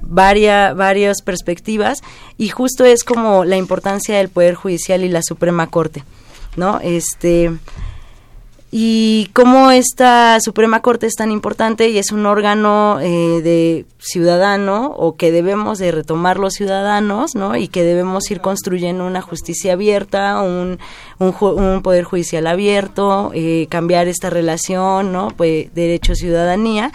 varias, 0.00 0.76
varias 0.76 1.22
perspectivas 1.22 2.00
y 2.36 2.48
justo 2.48 2.84
es 2.84 3.04
como 3.04 3.44
la 3.44 3.56
importancia 3.56 4.16
del 4.16 4.28
Poder 4.28 4.54
Judicial 4.54 5.04
y 5.04 5.08
la 5.08 5.22
Suprema 5.22 5.68
Corte, 5.68 6.04
¿no? 6.56 6.80
Este, 6.82 7.52
y 8.70 9.30
cómo 9.32 9.70
esta 9.70 10.38
Suprema 10.40 10.82
Corte 10.82 11.06
es 11.06 11.14
tan 11.14 11.30
importante 11.30 11.88
y 11.88 11.96
es 11.96 12.12
un 12.12 12.26
órgano 12.26 13.00
eh, 13.00 13.40
de 13.42 13.86
ciudadano 13.98 14.92
o 14.96 15.16
que 15.16 15.32
debemos 15.32 15.78
de 15.78 15.90
retomar 15.90 16.38
los 16.38 16.54
ciudadanos, 16.54 17.34
¿no? 17.34 17.56
Y 17.56 17.68
que 17.68 17.82
debemos 17.82 18.30
ir 18.30 18.40
construyendo 18.40 19.06
una 19.06 19.22
justicia 19.22 19.72
abierta, 19.72 20.42
un, 20.42 20.78
un, 21.18 21.82
poder 21.82 22.04
judicial 22.04 22.46
abierto, 22.46 23.30
eh, 23.32 23.66
cambiar 23.70 24.06
esta 24.06 24.28
relación, 24.28 25.12
¿no? 25.12 25.28
Pues 25.34 25.74
derecho-ciudadanía 25.74 26.92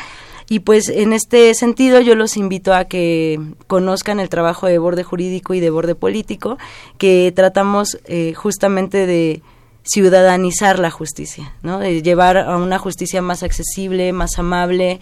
y 0.49 0.59
pues 0.59 0.89
en 0.89 1.13
este 1.13 1.53
sentido 1.55 1.99
yo 2.01 2.13
los 2.13 2.37
invito 2.37 2.73
a 2.73 2.85
que 2.85 3.39
conozcan 3.65 4.19
el 4.19 4.29
trabajo 4.29 4.67
de 4.67 4.77
borde 4.77 5.03
jurídico 5.03 5.55
y 5.55 5.59
de 5.59 5.71
borde 5.71 5.95
político, 5.95 6.59
que 6.99 7.33
tratamos 7.35 7.97
eh, 8.05 8.33
justamente 8.35 9.07
de 9.07 9.41
ciudadanizar 9.83 10.79
la 10.79 10.91
justicia, 10.91 11.53
¿no? 11.61 11.79
de 11.79 12.01
llevar 12.01 12.37
a 12.37 12.57
una 12.57 12.79
justicia 12.79 13.21
más 13.21 13.43
accesible, 13.43 14.13
más 14.13 14.39
amable, 14.39 14.99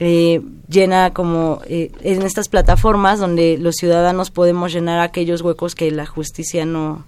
eh, 0.00 0.40
llena 0.68 1.12
como 1.12 1.60
eh, 1.66 1.92
en 2.00 2.22
estas 2.22 2.48
plataformas 2.48 3.20
donde 3.20 3.58
los 3.58 3.76
ciudadanos 3.76 4.30
podemos 4.30 4.72
llenar 4.72 5.00
aquellos 5.00 5.42
huecos 5.42 5.74
que 5.74 5.90
la 5.90 6.06
justicia 6.06 6.64
no 6.64 7.04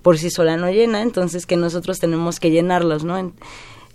por 0.00 0.18
sí 0.18 0.30
sola 0.30 0.56
no 0.56 0.68
llena, 0.70 1.02
entonces 1.02 1.46
que 1.46 1.56
nosotros 1.56 1.98
tenemos 1.98 2.40
que 2.40 2.50
llenarlos, 2.50 3.04
¿no? 3.04 3.32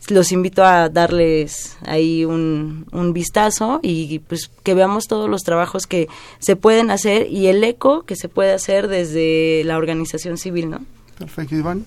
los 0.09 0.31
invito 0.31 0.63
a 0.63 0.87
darles 0.87 1.75
ahí 1.85 2.23
un, 2.23 2.85
un, 2.93 3.11
vistazo 3.11 3.81
y 3.83 4.19
pues 4.19 4.49
que 4.63 4.73
veamos 4.73 5.07
todos 5.07 5.29
los 5.29 5.43
trabajos 5.43 5.85
que 5.85 6.07
se 6.39 6.55
pueden 6.55 6.91
hacer 6.91 7.27
y 7.29 7.47
el 7.47 7.61
eco 7.63 8.03
que 8.03 8.15
se 8.15 8.29
puede 8.29 8.53
hacer 8.53 8.87
desde 8.87 9.63
la 9.65 9.77
organización 9.77 10.37
civil, 10.37 10.69
¿no? 10.69 10.85
Perfecto, 11.17 11.55
Iván. 11.55 11.85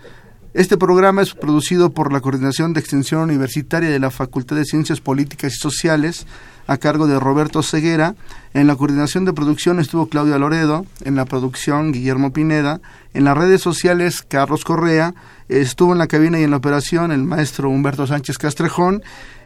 Este 0.52 0.76
programa 0.76 1.22
es 1.22 1.32
producido 1.32 1.94
por 1.94 2.12
la 2.12 2.20
Coordinación 2.20 2.74
de 2.74 2.80
Extensión 2.80 3.22
Universitaria 3.22 3.88
de 3.88 3.98
la 3.98 4.11
Facultad 4.11 4.56
de 4.56 4.66
Ciencias 4.66 5.00
Políticas 5.00 5.54
y 5.54 5.56
Sociales 5.56 6.26
a 6.71 6.79
cargo 6.79 7.09
de 7.09 7.18
Roberto 7.18 7.64
Ceguera. 7.64 8.14
En 8.55 8.68
la 8.68 8.77
coordinación 8.77 9.25
de 9.25 9.33
producción 9.33 9.81
estuvo 9.81 10.07
Claudia 10.07 10.39
Loredo, 10.39 10.87
en 11.05 11.16
la 11.16 11.25
producción 11.25 11.91
Guillermo 11.91 12.33
Pineda, 12.33 12.81
en 13.12 13.25
las 13.25 13.37
redes 13.37 13.61
sociales 13.61 14.23
Carlos 14.23 14.64
Correa, 14.64 15.12
estuvo 15.49 15.93
en 15.93 15.99
la 15.99 16.07
cabina 16.07 16.39
y 16.39 16.45
en 16.45 16.53
la 16.53 16.59
operación 16.59 17.11
el 17.11 17.25
maestro 17.25 17.68
Humberto 17.71 18.07
Sánchez 18.07 18.39
Castrejón, 18.39 19.03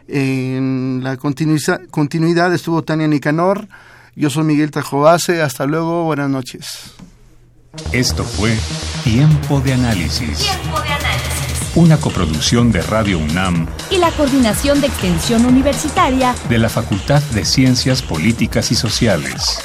en 0.07 1.01
la 1.03 1.17
continuidad 1.17 2.53
estuvo 2.53 2.83
Tania 2.83 3.07
Nicanor, 3.07 3.67
yo 4.15 4.29
soy 4.29 4.43
Miguel 4.43 4.69
Tajobase, 4.69 5.41
hasta 5.41 5.65
luego, 5.65 6.03
buenas 6.03 6.29
noches. 6.29 6.93
Esto 7.91 8.23
fue 8.23 8.55
Tiempo 9.03 9.61
de 9.61 9.73
Análisis. 9.73 10.37
Tiempo 10.37 10.79
de 10.79 10.89
Análisis 10.89 11.14
una 11.75 11.97
coproducción 11.97 12.71
de 12.71 12.81
Radio 12.81 13.19
UNAM 13.19 13.67
y 13.91 13.97
la 13.97 14.09
Coordinación 14.11 14.79
de 14.79 14.87
Extensión 14.87 15.45
Universitaria 15.45 16.33
de 16.47 16.57
la 16.57 16.69
Facultad 16.69 17.21
de 17.33 17.43
Ciencias 17.43 18.01
Políticas 18.01 18.71
y 18.71 18.75
Sociales. 18.75 19.59